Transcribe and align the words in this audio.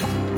Thank 0.00 0.24
you. 0.24 0.29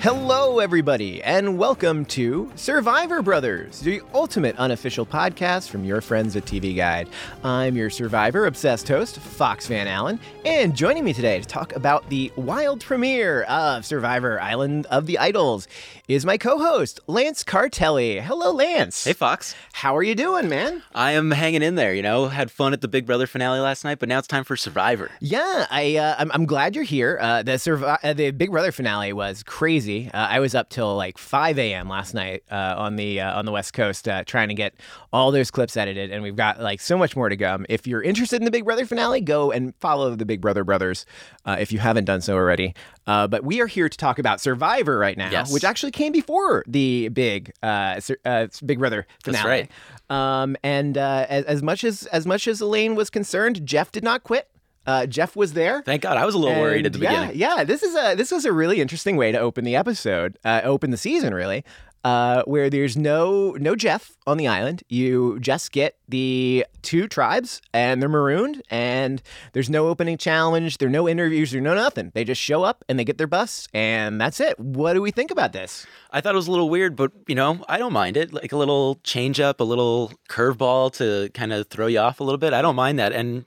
Hello, 0.00 0.60
everybody, 0.60 1.20
and 1.24 1.58
welcome 1.58 2.04
to 2.04 2.52
Survivor 2.54 3.20
Brothers, 3.20 3.80
the 3.80 4.00
ultimate 4.14 4.54
unofficial 4.56 5.04
podcast 5.04 5.70
from 5.70 5.84
your 5.84 6.00
friends 6.00 6.36
at 6.36 6.44
TV 6.44 6.76
Guide. 6.76 7.08
I'm 7.42 7.76
your 7.76 7.90
Survivor 7.90 8.46
obsessed 8.46 8.86
host, 8.86 9.18
Fox 9.18 9.66
Van 9.66 9.88
Allen, 9.88 10.20
and 10.44 10.76
joining 10.76 11.02
me 11.02 11.12
today 11.12 11.40
to 11.40 11.44
talk 11.44 11.74
about 11.74 12.08
the 12.10 12.30
wild 12.36 12.80
premiere 12.80 13.42
of 13.42 13.84
Survivor 13.84 14.40
Island 14.40 14.86
of 14.86 15.06
the 15.06 15.18
Idols 15.18 15.66
is 16.06 16.24
my 16.24 16.38
co 16.38 16.58
host, 16.58 17.00
Lance 17.08 17.42
Cartelli. 17.42 18.22
Hello, 18.22 18.52
Lance. 18.52 19.02
Hey, 19.02 19.14
Fox. 19.14 19.56
How 19.72 19.96
are 19.96 20.02
you 20.04 20.14
doing, 20.14 20.48
man? 20.48 20.80
I 20.94 21.12
am 21.12 21.32
hanging 21.32 21.62
in 21.62 21.74
there. 21.74 21.92
You 21.92 22.02
know, 22.02 22.28
had 22.28 22.52
fun 22.52 22.72
at 22.72 22.82
the 22.82 22.88
Big 22.88 23.04
Brother 23.04 23.26
finale 23.26 23.58
last 23.58 23.82
night, 23.84 23.98
but 23.98 24.08
now 24.08 24.20
it's 24.20 24.28
time 24.28 24.44
for 24.44 24.56
Survivor. 24.56 25.10
Yeah, 25.20 25.66
I 25.70 25.96
uh, 25.96 26.14
I'm, 26.18 26.30
I'm 26.32 26.46
glad 26.46 26.76
you're 26.76 26.84
here. 26.84 27.18
Uh, 27.20 27.42
the 27.42 27.52
Survi- 27.52 27.98
uh, 28.00 28.12
the 28.12 28.30
Big 28.30 28.52
Brother 28.52 28.70
finale 28.70 29.12
was 29.12 29.42
crazy. 29.42 29.87
Uh, 29.88 30.10
I 30.12 30.40
was 30.40 30.54
up 30.54 30.68
till 30.68 30.94
like 30.96 31.16
5 31.18 31.58
a.m. 31.58 31.88
last 31.88 32.14
night 32.14 32.42
uh, 32.50 32.74
on 32.76 32.96
the 32.96 33.20
uh, 33.20 33.38
on 33.38 33.44
the 33.46 33.52
West 33.52 33.72
Coast 33.72 34.06
uh, 34.08 34.22
trying 34.24 34.48
to 34.48 34.54
get 34.54 34.74
all 35.12 35.32
those 35.32 35.50
clips 35.50 35.76
edited, 35.76 36.10
and 36.12 36.22
we've 36.22 36.36
got 36.36 36.60
like 36.60 36.80
so 36.80 36.98
much 36.98 37.16
more 37.16 37.28
to 37.28 37.36
come. 37.36 37.64
If 37.68 37.86
you're 37.86 38.02
interested 38.02 38.36
in 38.36 38.44
the 38.44 38.50
Big 38.50 38.64
Brother 38.64 38.84
finale, 38.86 39.20
go 39.20 39.50
and 39.50 39.74
follow 39.80 40.14
the 40.14 40.24
Big 40.26 40.40
Brother 40.40 40.64
brothers 40.64 41.06
uh, 41.44 41.56
if 41.58 41.72
you 41.72 41.78
haven't 41.78 42.04
done 42.04 42.20
so 42.20 42.34
already. 42.34 42.74
Uh, 43.06 43.26
but 43.26 43.42
we 43.44 43.60
are 43.60 43.66
here 43.66 43.88
to 43.88 43.96
talk 43.96 44.18
about 44.18 44.40
Survivor 44.40 44.98
right 44.98 45.16
now, 45.16 45.30
Yes. 45.30 45.50
which 45.52 45.64
actually 45.64 45.92
came 45.92 46.12
before 46.12 46.62
the 46.68 47.08
big 47.08 47.52
uh, 47.62 47.98
uh, 48.26 48.46
Big 48.66 48.78
Brother 48.78 49.06
finale. 49.24 49.42
That's 49.42 49.70
right. 50.10 50.42
Um, 50.42 50.56
and 50.62 50.98
uh, 50.98 51.26
as, 51.28 51.44
as 51.44 51.62
much 51.62 51.84
as 51.84 52.04
as 52.06 52.26
much 52.26 52.46
as 52.46 52.60
Elaine 52.60 52.94
was 52.94 53.08
concerned, 53.10 53.64
Jeff 53.66 53.90
did 53.92 54.04
not 54.04 54.24
quit. 54.24 54.48
Uh, 54.88 55.04
Jeff 55.04 55.36
was 55.36 55.52
there. 55.52 55.82
Thank 55.82 56.00
God. 56.00 56.16
I 56.16 56.24
was 56.24 56.34
a 56.34 56.38
little 56.38 56.58
worried 56.58 56.86
at 56.86 56.94
the 56.94 56.98
yeah, 56.98 57.10
beginning. 57.10 57.38
Yeah, 57.38 57.62
this 57.62 57.82
is 57.82 57.94
a 57.94 58.14
this 58.14 58.30
was 58.30 58.46
a 58.46 58.52
really 58.52 58.80
interesting 58.80 59.18
way 59.18 59.30
to 59.32 59.38
open 59.38 59.64
the 59.64 59.76
episode, 59.76 60.38
uh, 60.46 60.62
open 60.64 60.90
the 60.90 60.96
season 60.96 61.34
really, 61.34 61.62
uh, 62.04 62.42
where 62.44 62.70
there's 62.70 62.96
no 62.96 63.50
no 63.60 63.76
Jeff 63.76 64.16
on 64.26 64.38
the 64.38 64.48
island. 64.48 64.82
You 64.88 65.40
just 65.40 65.72
get 65.72 65.98
the 66.08 66.64
two 66.80 67.06
tribes, 67.06 67.60
and 67.74 68.00
they're 68.00 68.08
marooned, 68.08 68.62
and 68.70 69.20
there's 69.52 69.68
no 69.68 69.88
opening 69.88 70.16
challenge. 70.16 70.78
There 70.78 70.88
are 70.88 70.90
no 70.90 71.06
interviews. 71.06 71.50
There's 71.50 71.62
no 71.62 71.74
nothing. 71.74 72.10
They 72.14 72.24
just 72.24 72.40
show 72.40 72.62
up 72.62 72.82
and 72.88 72.98
they 72.98 73.04
get 73.04 73.18
their 73.18 73.26
bus, 73.26 73.68
and 73.74 74.18
that's 74.18 74.40
it. 74.40 74.58
What 74.58 74.94
do 74.94 75.02
we 75.02 75.10
think 75.10 75.30
about 75.30 75.52
this? 75.52 75.86
I 76.10 76.22
thought 76.22 76.34
it 76.34 76.36
was 76.36 76.48
a 76.48 76.50
little 76.50 76.70
weird, 76.70 76.96
but 76.96 77.12
you 77.26 77.34
know, 77.34 77.62
I 77.68 77.76
don't 77.76 77.92
mind 77.92 78.16
it. 78.16 78.32
Like 78.32 78.52
a 78.52 78.56
little 78.56 79.00
change 79.04 79.38
up, 79.38 79.60
a 79.60 79.64
little 79.64 80.12
curveball 80.30 80.94
to 80.94 81.28
kind 81.34 81.52
of 81.52 81.68
throw 81.68 81.88
you 81.88 81.98
off 81.98 82.20
a 82.20 82.24
little 82.24 82.38
bit. 82.38 82.54
I 82.54 82.62
don't 82.62 82.74
mind 82.74 82.98
that. 82.98 83.12
And 83.12 83.44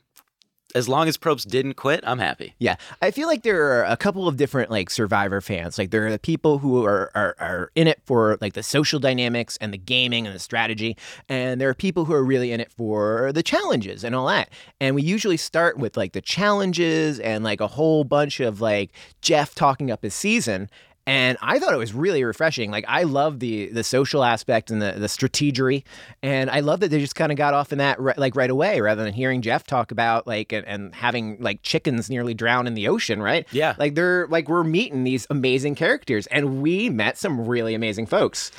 as 0.72 0.90
long 0.90 1.08
as 1.08 1.18
Probst 1.18 1.48
didn't 1.48 1.76
quit, 1.76 2.02
I'm 2.04 2.20
happy. 2.20 2.56
Yeah, 2.60 2.76
I 3.02 3.12
feel 3.12 3.28
like 3.28 3.44
there 3.44 3.64
are 3.66 3.84
a 3.86 3.98
couple 3.98 4.28
of 4.28 4.38
different 4.38 4.72
like 4.72 4.90
Survivor 4.90 5.42
fans. 5.42 5.78
Like 5.78 5.92
there 5.92 6.06
are 6.06 6.12
the 6.12 6.20
people 6.20 6.60
who 6.60 6.86
are, 6.86 7.12
are 7.16 7.36
are 7.40 7.72
in 7.76 7.88
it 7.88 8.02
for 8.06 8.38
like 8.42 8.54
the 8.54 8.64
social 8.64 9.00
dynamics 9.00 9.58
and 9.62 9.74
the 9.74 9.78
gaming 9.78 10.26
and 10.26 10.36
the 10.36 10.40
strategy, 10.40 10.98
and 11.30 11.60
there 11.60 11.70
are 11.70 11.74
people 11.74 12.06
who 12.06 12.14
are 12.14 12.24
really 12.24 12.52
in 12.52 12.60
it 12.60 12.72
for 12.72 13.32
the 13.34 13.44
challenges 13.44 14.04
and 14.04 14.16
all 14.16 14.28
that. 14.28 14.50
And 14.80 14.96
we 14.96 15.04
usually 15.04 15.38
start 15.38 15.78
with 15.78 15.98
like 15.98 16.14
the 16.14 16.22
challenges 16.22 17.20
and 17.20 17.44
like 17.44 17.62
a 17.62 17.68
whole 17.68 18.04
bunch 18.04 18.40
of 18.40 18.62
like 18.62 18.92
Jeff 19.22 19.56
talking 19.56 19.92
up 19.92 20.04
his 20.04 20.14
season. 20.14 20.70
And 21.08 21.38
I 21.42 21.58
thought 21.58 21.74
it 21.74 21.78
was 21.78 21.94
really 21.94 22.24
refreshing. 22.24 22.70
Like 22.70 22.86
I 22.88 23.04
love 23.04 23.40
the 23.40 23.70
the 23.70 23.84
social 23.84 24.24
aspect 24.24 24.70
and 24.70 24.82
the 24.82 24.92
the 24.94 25.08
strategery, 25.08 25.84
and 26.22 26.50
I 26.50 26.60
love 26.60 26.80
that 26.82 26.90
they 26.90 27.00
just 27.00 27.16
kind 27.16 27.32
of 27.32 27.38
got 27.38 27.54
off 27.56 27.72
in 27.72 27.80
that 27.80 28.00
ri- 28.00 28.14
like 28.18 28.36
right 28.36 28.50
away, 28.50 28.82
rather 28.82 29.04
than 29.04 29.14
hearing 29.14 29.42
Jeff 29.42 29.66
talk 29.66 29.92
about 29.92 30.28
like 30.28 30.52
and, 30.52 30.66
and 30.68 30.94
having 30.94 31.38
like 31.40 31.64
chickens 31.64 32.10
nearly 32.10 32.34
drown 32.36 32.68
in 32.68 32.76
the 32.76 32.88
ocean, 32.88 33.22
right? 33.22 33.48
Yeah. 33.52 33.74
like 33.80 33.96
they're 33.96 34.28
like 34.28 34.48
we're 34.48 34.64
meeting 34.64 35.04
these 35.04 35.26
amazing 35.30 35.74
characters, 35.76 36.28
and 36.28 36.62
we 36.62 36.90
met 36.90 37.18
some 37.18 37.48
really 37.48 37.74
amazing 37.74 38.06
folks. 38.06 38.52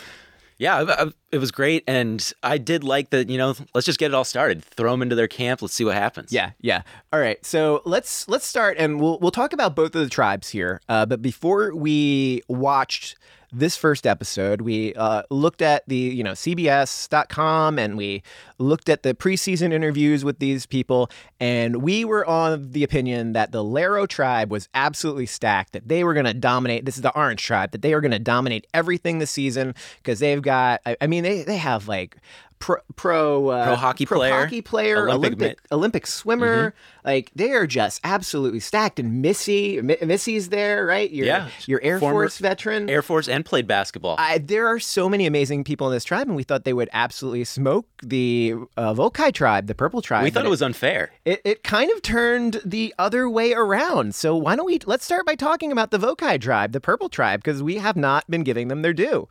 Yeah, 0.62 1.06
it 1.32 1.38
was 1.38 1.50
great. 1.50 1.82
And 1.88 2.32
I 2.44 2.56
did 2.56 2.84
like 2.84 3.10
that, 3.10 3.28
you 3.28 3.36
know, 3.36 3.56
let's 3.74 3.84
just 3.84 3.98
get 3.98 4.12
it 4.12 4.14
all 4.14 4.22
started. 4.22 4.64
Throw 4.64 4.92
them 4.92 5.02
into 5.02 5.16
their 5.16 5.26
camp. 5.26 5.60
Let's 5.60 5.74
see 5.74 5.84
what 5.84 5.96
happens. 5.96 6.32
Yeah, 6.32 6.52
yeah. 6.60 6.82
All 7.12 7.18
right, 7.18 7.44
so 7.44 7.82
let's 7.84 8.28
let's 8.28 8.46
start, 8.46 8.76
and 8.78 9.00
we'll 9.00 9.18
we'll 9.18 9.32
talk 9.32 9.52
about 9.52 9.74
both 9.74 9.96
of 9.96 10.02
the 10.04 10.08
tribes 10.08 10.50
here. 10.50 10.80
Uh, 10.88 11.04
but 11.04 11.20
before 11.20 11.74
we 11.74 12.42
watched 12.46 13.16
this 13.52 13.76
first 13.76 14.06
episode, 14.06 14.62
we 14.62 14.94
uh, 14.94 15.22
looked 15.30 15.60
at 15.62 15.86
the 15.86 15.96
you 15.96 16.24
know 16.24 16.32
CBS.com, 16.32 17.78
and 17.78 17.96
we 17.96 18.22
looked 18.58 18.88
at 18.88 19.02
the 19.02 19.14
preseason 19.14 19.72
interviews 19.72 20.24
with 20.24 20.38
these 20.38 20.66
people, 20.66 21.10
and 21.38 21.82
we 21.82 22.04
were 22.04 22.26
on 22.26 22.72
the 22.72 22.82
opinion 22.82 23.34
that 23.34 23.52
the 23.52 23.62
Lairo 23.62 24.08
tribe 24.08 24.50
was 24.50 24.68
absolutely 24.74 25.26
stacked. 25.26 25.72
That 25.72 25.88
they 25.88 26.02
were 26.02 26.14
going 26.14 26.26
to 26.26 26.34
dominate. 26.34 26.86
This 26.86 26.96
is 26.96 27.02
the 27.02 27.14
Orange 27.14 27.42
tribe. 27.42 27.72
That 27.72 27.82
they 27.82 27.94
were 27.94 28.00
going 28.00 28.12
to 28.12 28.18
dominate 28.18 28.66
everything 28.72 29.18
this 29.18 29.30
season 29.30 29.74
because 29.98 30.18
they've 30.18 30.42
got. 30.42 30.80
I, 30.86 30.96
I 31.00 31.06
mean, 31.06 31.22
they 31.22 31.42
they 31.42 31.58
have 31.58 31.88
like. 31.88 32.16
Pro 32.62 32.76
pro, 32.94 33.48
uh, 33.48 33.66
Pro 33.66 33.74
hockey 33.74 34.06
pro 34.06 34.18
player, 34.18 34.32
hockey 34.44 34.62
player, 34.62 35.08
Olympic 35.08 35.32
Olympic 35.40 35.58
Olympic 35.72 36.06
swimmer. 36.06 36.74
Like 37.04 37.32
they 37.34 37.50
are 37.50 37.66
just 37.66 38.00
absolutely 38.04 38.60
stacked. 38.60 39.00
And 39.00 39.20
Missy, 39.20 39.82
Mi- 39.82 39.96
Missy's 40.00 40.50
there, 40.50 40.86
right? 40.86 41.10
Your, 41.10 41.26
Yeah. 41.26 41.48
your 41.66 41.80
Air 41.82 41.98
Former 41.98 42.20
Force 42.20 42.38
veteran. 42.38 42.88
Air 42.88 43.02
Force 43.02 43.26
and 43.28 43.44
played 43.44 43.66
basketball. 43.66 44.14
I, 44.16 44.38
there 44.38 44.68
are 44.68 44.78
so 44.78 45.08
many 45.08 45.26
amazing 45.26 45.64
people 45.64 45.88
in 45.88 45.92
this 45.92 46.04
tribe, 46.04 46.28
and 46.28 46.36
we 46.36 46.44
thought 46.44 46.62
they 46.62 46.72
would 46.72 46.88
absolutely 46.92 47.42
smoke 47.42 47.88
the 48.00 48.54
uh, 48.76 48.94
Vokai 48.94 49.34
tribe, 49.34 49.66
the 49.66 49.74
Purple 49.74 50.00
tribe. 50.00 50.22
we 50.22 50.30
thought 50.30 50.44
it 50.46 50.48
was 50.48 50.62
unfair. 50.62 51.10
It, 51.24 51.40
it 51.44 51.64
kind 51.64 51.90
of 51.90 52.00
turned 52.02 52.60
the 52.64 52.94
other 52.96 53.28
way 53.28 53.52
around. 53.54 54.14
So 54.14 54.36
why 54.36 54.54
don't 54.54 54.66
we 54.66 54.78
let's 54.86 55.04
start 55.04 55.26
by 55.26 55.34
talking 55.34 55.72
about 55.72 55.90
the 55.90 55.98
Vokai 55.98 56.40
tribe, 56.40 56.70
the 56.70 56.80
Purple 56.80 57.08
tribe, 57.08 57.42
because 57.42 57.60
we 57.60 57.78
have 57.78 57.96
not 57.96 58.30
been 58.30 58.44
giving 58.44 58.68
them 58.68 58.82
their 58.82 58.92
due. 58.94 59.26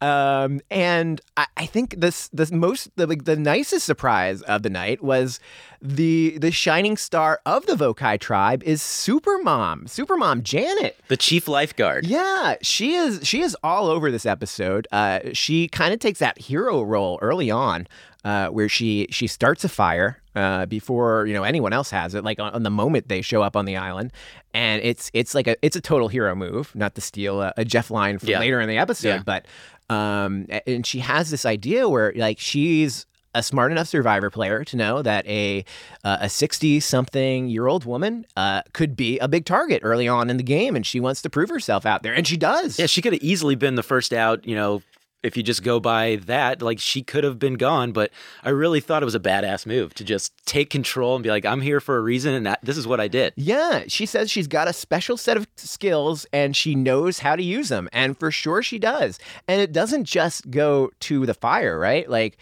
Um, 0.00 0.60
and 0.70 1.20
I, 1.36 1.46
I 1.56 1.66
think 1.66 2.00
this 2.00 2.28
the 2.28 2.48
most 2.54 2.94
the 2.96 3.06
like, 3.06 3.24
the 3.24 3.36
nicest 3.36 3.86
surprise 3.86 4.42
of 4.42 4.62
the 4.62 4.70
night 4.70 5.02
was 5.02 5.40
the 5.80 6.36
the 6.38 6.50
shining 6.50 6.96
star 6.96 7.40
of 7.46 7.64
the 7.66 7.74
Vokai 7.74 8.20
tribe 8.20 8.62
is 8.62 8.82
Supermom, 8.82 9.84
Supermom 9.84 10.42
Janet. 10.42 10.98
The 11.08 11.16
chief 11.16 11.48
lifeguard. 11.48 12.06
Yeah, 12.06 12.56
she 12.60 12.94
is. 12.94 13.26
She 13.26 13.40
is 13.40 13.56
all 13.62 13.86
over 13.86 14.10
this 14.10 14.26
episode. 14.26 14.86
Uh, 14.92 15.20
she 15.32 15.68
kind 15.68 15.94
of 15.94 16.00
takes 16.00 16.18
that 16.18 16.38
hero 16.38 16.82
role 16.82 17.18
early 17.22 17.50
on, 17.50 17.86
uh, 18.24 18.48
where 18.48 18.68
she 18.68 19.06
she 19.10 19.26
starts 19.26 19.64
a 19.64 19.68
fire 19.68 20.20
uh, 20.36 20.66
before 20.66 21.26
you 21.26 21.34
know 21.34 21.42
anyone 21.42 21.72
else 21.72 21.90
has 21.90 22.14
it. 22.14 22.22
Like 22.22 22.38
on, 22.38 22.52
on 22.52 22.62
the 22.62 22.70
moment 22.70 23.08
they 23.08 23.22
show 23.22 23.42
up 23.42 23.56
on 23.56 23.64
the 23.64 23.76
island, 23.76 24.12
and 24.54 24.80
it's 24.84 25.10
it's 25.14 25.34
like 25.34 25.48
a 25.48 25.56
it's 25.62 25.74
a 25.76 25.80
total 25.80 26.06
hero 26.08 26.34
move. 26.36 26.72
Not 26.76 26.94
to 26.94 27.00
steal 27.00 27.42
a, 27.42 27.52
a 27.56 27.64
Jeff 27.64 27.90
line 27.90 28.18
from 28.18 28.28
Yeah. 28.28 28.38
later 28.38 28.60
in 28.60 28.68
the 28.68 28.78
episode, 28.78 29.08
Yeah. 29.08 29.22
but 29.24 29.46
um, 29.88 30.46
and 30.66 30.86
she 30.86 31.00
has 31.00 31.30
this 31.30 31.44
idea 31.46 31.88
where 31.88 32.12
like 32.16 32.38
she's 32.38 33.06
a 33.34 33.42
smart 33.42 33.70
enough 33.70 33.86
survivor 33.86 34.30
player 34.30 34.64
to 34.64 34.76
know 34.78 35.02
that 35.02 35.26
a 35.26 35.62
uh, 36.04 36.16
a 36.22 36.28
60 36.28 36.80
something 36.80 37.48
year 37.48 37.66
old 37.66 37.84
woman 37.84 38.24
uh, 38.36 38.62
could 38.72 38.96
be 38.96 39.18
a 39.18 39.28
big 39.28 39.44
target 39.44 39.80
early 39.84 40.08
on 40.08 40.30
in 40.30 40.38
the 40.38 40.42
game 40.42 40.74
and 40.74 40.86
she 40.86 41.00
wants 41.00 41.20
to 41.22 41.28
prove 41.28 41.50
herself 41.50 41.84
out 41.84 42.02
there 42.02 42.14
and 42.14 42.26
she 42.26 42.36
does 42.38 42.78
Yeah, 42.78 42.86
she 42.86 43.02
could 43.02 43.12
have 43.12 43.22
easily 43.22 43.54
been 43.54 43.74
the 43.74 43.82
first 43.82 44.14
out, 44.14 44.46
you 44.46 44.54
know, 44.54 44.80
if 45.22 45.36
you 45.36 45.42
just 45.42 45.62
go 45.62 45.80
by 45.80 46.16
that, 46.26 46.62
like 46.62 46.78
she 46.78 47.02
could 47.02 47.24
have 47.24 47.38
been 47.38 47.54
gone. 47.54 47.92
But 47.92 48.10
I 48.44 48.50
really 48.50 48.80
thought 48.80 49.02
it 49.02 49.06
was 49.06 49.14
a 49.14 49.20
badass 49.20 49.66
move 49.66 49.92
to 49.94 50.04
just 50.04 50.32
take 50.46 50.70
control 50.70 51.16
and 51.16 51.22
be 51.22 51.30
like, 51.30 51.44
I'm 51.44 51.60
here 51.60 51.80
for 51.80 51.96
a 51.96 52.00
reason 52.00 52.34
and 52.34 52.46
that, 52.46 52.60
this 52.62 52.76
is 52.76 52.86
what 52.86 53.00
I 53.00 53.08
did. 53.08 53.32
Yeah, 53.36 53.84
she 53.88 54.06
says 54.06 54.30
she's 54.30 54.46
got 54.46 54.68
a 54.68 54.72
special 54.72 55.16
set 55.16 55.36
of 55.36 55.48
skills 55.56 56.26
and 56.32 56.54
she 56.54 56.74
knows 56.74 57.18
how 57.20 57.34
to 57.34 57.42
use 57.42 57.68
them. 57.68 57.88
And 57.92 58.18
for 58.18 58.30
sure 58.30 58.62
she 58.62 58.78
does. 58.78 59.18
And 59.48 59.60
it 59.60 59.72
doesn't 59.72 60.04
just 60.04 60.50
go 60.50 60.90
to 61.00 61.26
the 61.26 61.34
fire, 61.34 61.78
right? 61.78 62.08
Like, 62.08 62.38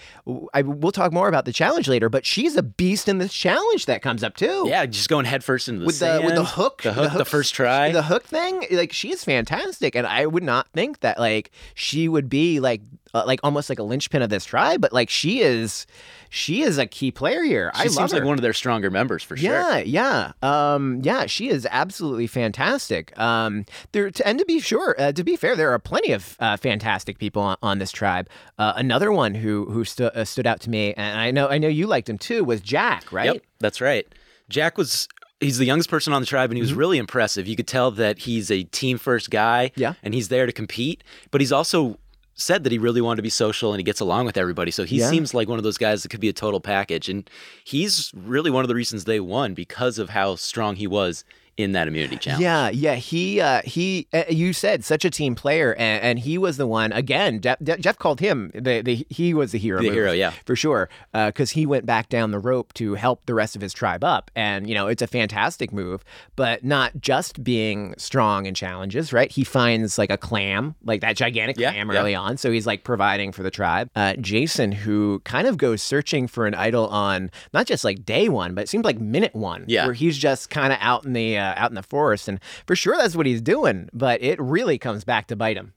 I, 0.52 0.62
we'll 0.62 0.92
talk 0.92 1.12
more 1.12 1.28
about 1.28 1.44
the 1.46 1.52
challenge 1.52 1.88
later, 1.88 2.08
but 2.08 2.26
she's 2.26 2.56
a 2.56 2.62
beast 2.62 3.08
in 3.08 3.18
this 3.18 3.32
challenge 3.32 3.86
that 3.86 4.02
comes 4.02 4.22
up 4.22 4.36
too. 4.36 4.64
Yeah, 4.66 4.84
just 4.86 5.08
going 5.08 5.24
headfirst 5.24 5.68
into 5.68 5.80
the 5.80 5.86
With 5.86 5.98
the, 6.00 6.20
with 6.24 6.34
the 6.34 6.44
hook, 6.44 6.82
the 6.82 6.92
hook, 6.92 7.04
the, 7.04 7.18
hooks- 7.18 7.30
first 7.30 7.54
try. 7.54 7.92
the 7.92 8.02
hook 8.02 8.24
thing, 8.24 8.66
like 8.72 8.92
she 8.92 9.10
is 9.12 9.24
fantastic, 9.24 9.94
and 9.94 10.06
I 10.06 10.26
would 10.26 10.42
not 10.42 10.68
think 10.72 11.00
that 11.00 11.18
like 11.18 11.50
she 11.74 12.08
would 12.08 12.28
be 12.28 12.60
like 12.64 12.82
uh, 13.14 13.22
like 13.24 13.38
almost 13.44 13.68
like 13.68 13.78
a 13.78 13.82
linchpin 13.84 14.22
of 14.22 14.28
this 14.30 14.44
tribe, 14.44 14.80
but 14.80 14.92
like 14.92 15.08
she 15.08 15.40
is, 15.40 15.86
she 16.30 16.62
is 16.62 16.78
a 16.78 16.86
key 16.86 17.12
player 17.12 17.44
here. 17.44 17.70
She 17.76 17.80
I 17.82 17.84
seems 17.84 17.96
love 17.96 18.10
her. 18.10 18.16
like 18.16 18.26
one 18.26 18.34
of 18.36 18.42
their 18.42 18.52
stronger 18.52 18.90
members 18.90 19.22
for 19.22 19.36
sure. 19.36 19.52
Yeah, 19.52 19.78
yeah, 19.78 20.32
um, 20.42 21.00
yeah. 21.04 21.26
She 21.26 21.48
is 21.48 21.64
absolutely 21.70 22.26
fantastic. 22.26 23.16
Um, 23.16 23.66
there, 23.92 24.10
to, 24.10 24.26
and 24.26 24.40
to 24.40 24.44
be 24.44 24.58
sure, 24.58 24.96
uh, 24.98 25.12
to 25.12 25.22
be 25.22 25.36
fair, 25.36 25.54
there 25.54 25.70
are 25.70 25.78
plenty 25.78 26.10
of 26.10 26.36
uh, 26.40 26.56
fantastic 26.56 27.18
people 27.18 27.40
on, 27.42 27.56
on 27.62 27.78
this 27.78 27.92
tribe. 27.92 28.28
Uh, 28.58 28.72
another 28.74 29.12
one 29.12 29.34
who 29.34 29.66
who 29.66 29.84
stu- 29.84 30.06
uh, 30.06 30.24
stood 30.24 30.46
out 30.48 30.58
to 30.62 30.70
me, 30.70 30.92
and 30.94 31.20
I 31.20 31.30
know 31.30 31.46
I 31.48 31.58
know 31.58 31.68
you 31.68 31.86
liked 31.86 32.08
him 32.08 32.18
too, 32.18 32.42
was 32.42 32.60
Jack. 32.60 33.12
Right? 33.12 33.26
Yep, 33.34 33.42
that's 33.60 33.80
right. 33.80 34.06
Jack 34.48 34.76
was 34.76 35.06
he's 35.40 35.58
the 35.58 35.64
youngest 35.66 35.90
person 35.90 36.12
on 36.12 36.22
the 36.22 36.26
tribe 36.26 36.50
and 36.50 36.56
he 36.56 36.62
was 36.62 36.72
really 36.72 36.96
impressive. 36.96 37.46
You 37.46 37.54
could 37.56 37.66
tell 37.66 37.90
that 37.92 38.20
he's 38.20 38.50
a 38.50 38.62
team 38.64 38.98
first 38.98 39.30
guy 39.30 39.66
Mm-hmm. 39.74 39.80
Yeah. 39.80 39.94
and 40.02 40.14
he's 40.14 40.28
there 40.28 40.46
to 40.46 40.52
compete, 40.52 41.04
but 41.30 41.40
he's 41.40 41.52
also 41.52 41.98
said 42.34 42.64
that 42.64 42.72
he 42.72 42.78
really 42.78 43.00
wanted 43.00 43.16
to 43.16 43.22
be 43.22 43.30
social 43.30 43.72
and 43.72 43.78
he 43.78 43.84
gets 43.84 44.00
along 44.00 44.26
with 44.26 44.36
everybody. 44.36 44.70
So 44.70 44.84
he 44.84 44.98
Yeah. 44.98 45.08
seems 45.10 45.34
like 45.34 45.48
one 45.48 45.58
of 45.58 45.62
those 45.64 45.78
guys 45.78 46.02
that 46.02 46.08
could 46.08 46.20
be 46.20 46.28
a 46.28 46.32
total 46.32 46.60
package 46.60 47.08
and 47.08 47.28
he's 47.64 48.10
really 48.14 48.50
one 48.50 48.64
of 48.64 48.68
the 48.68 48.74
reasons 48.74 49.04
they 49.04 49.20
won 49.20 49.54
because 49.54 49.98
of 49.98 50.10
how 50.10 50.34
strong 50.36 50.76
he 50.76 50.86
was 50.86 51.24
in 51.56 51.72
that 51.72 51.88
immunity 51.88 52.16
challenge. 52.16 52.42
Yeah, 52.42 52.68
yeah. 52.70 52.94
He, 52.96 53.40
uh, 53.40 53.62
he. 53.64 54.06
Uh, 54.12 54.24
you 54.28 54.52
said 54.52 54.84
such 54.84 55.04
a 55.04 55.10
team 55.10 55.34
player, 55.34 55.74
and, 55.74 56.02
and 56.02 56.18
he 56.18 56.38
was 56.38 56.56
the 56.56 56.66
one. 56.66 56.92
Again, 56.92 57.40
Je- 57.40 57.54
Je- 57.62 57.76
Jeff 57.78 57.98
called 57.98 58.20
him. 58.20 58.50
The, 58.54 58.82
the 58.82 59.06
he 59.10 59.34
was 59.34 59.52
the 59.52 59.58
hero. 59.58 59.78
The 59.80 59.84
move, 59.88 59.94
hero, 59.94 60.12
yeah. 60.12 60.32
for 60.44 60.56
sure. 60.56 60.88
Because 61.12 61.50
he 61.52 61.66
went 61.66 61.86
back 61.86 62.08
down 62.08 62.30
the 62.30 62.38
rope 62.38 62.72
to 62.74 62.94
help 62.94 63.26
the 63.26 63.34
rest 63.34 63.54
of 63.56 63.62
his 63.62 63.72
tribe 63.72 64.02
up, 64.04 64.30
and 64.34 64.68
you 64.68 64.74
know 64.74 64.86
it's 64.88 65.02
a 65.02 65.06
fantastic 65.06 65.72
move. 65.72 66.04
But 66.36 66.64
not 66.64 67.00
just 67.00 67.42
being 67.44 67.94
strong 67.98 68.46
in 68.46 68.54
challenges, 68.54 69.12
right? 69.12 69.30
He 69.30 69.44
finds 69.44 69.98
like 69.98 70.10
a 70.10 70.18
clam, 70.18 70.74
like 70.84 71.00
that 71.02 71.16
gigantic 71.16 71.58
Yeah, 71.58 71.72
clam 71.72 71.90
yeah. 71.90 71.98
early 72.00 72.14
on, 72.14 72.36
so 72.36 72.50
he's 72.50 72.66
like 72.66 72.84
providing 72.84 73.32
for 73.32 73.42
the 73.42 73.50
tribe. 73.50 73.90
Uh, 73.94 74.14
Jason, 74.14 74.72
who 74.72 75.20
kind 75.24 75.46
of 75.46 75.56
goes 75.58 75.82
searching 75.82 76.26
for 76.26 76.46
an 76.46 76.54
idol 76.54 76.86
on 76.88 77.30
not 77.52 77.66
just 77.66 77.84
like 77.84 78.04
day 78.04 78.28
one, 78.28 78.54
but 78.54 78.62
it 78.62 78.68
seems 78.68 78.84
like 78.84 78.98
minute 79.00 79.34
one, 79.34 79.64
Yeah. 79.68 79.84
where 79.86 79.94
he's 79.94 80.18
just 80.18 80.50
kind 80.50 80.72
of 80.72 80.78
out 80.80 81.04
in 81.04 81.12
the 81.12 81.36
uh, 81.44 81.54
out 81.56 81.70
in 81.70 81.74
the 81.74 81.82
forest, 81.82 82.28
and 82.28 82.40
for 82.66 82.74
sure 82.74 82.96
that's 82.96 83.14
what 83.16 83.26
he's 83.26 83.42
doing. 83.42 83.88
But 83.92 84.22
it 84.22 84.40
really 84.40 84.78
comes 84.78 85.04
back 85.04 85.26
to 85.28 85.36
bite 85.36 85.56
him. 85.56 85.74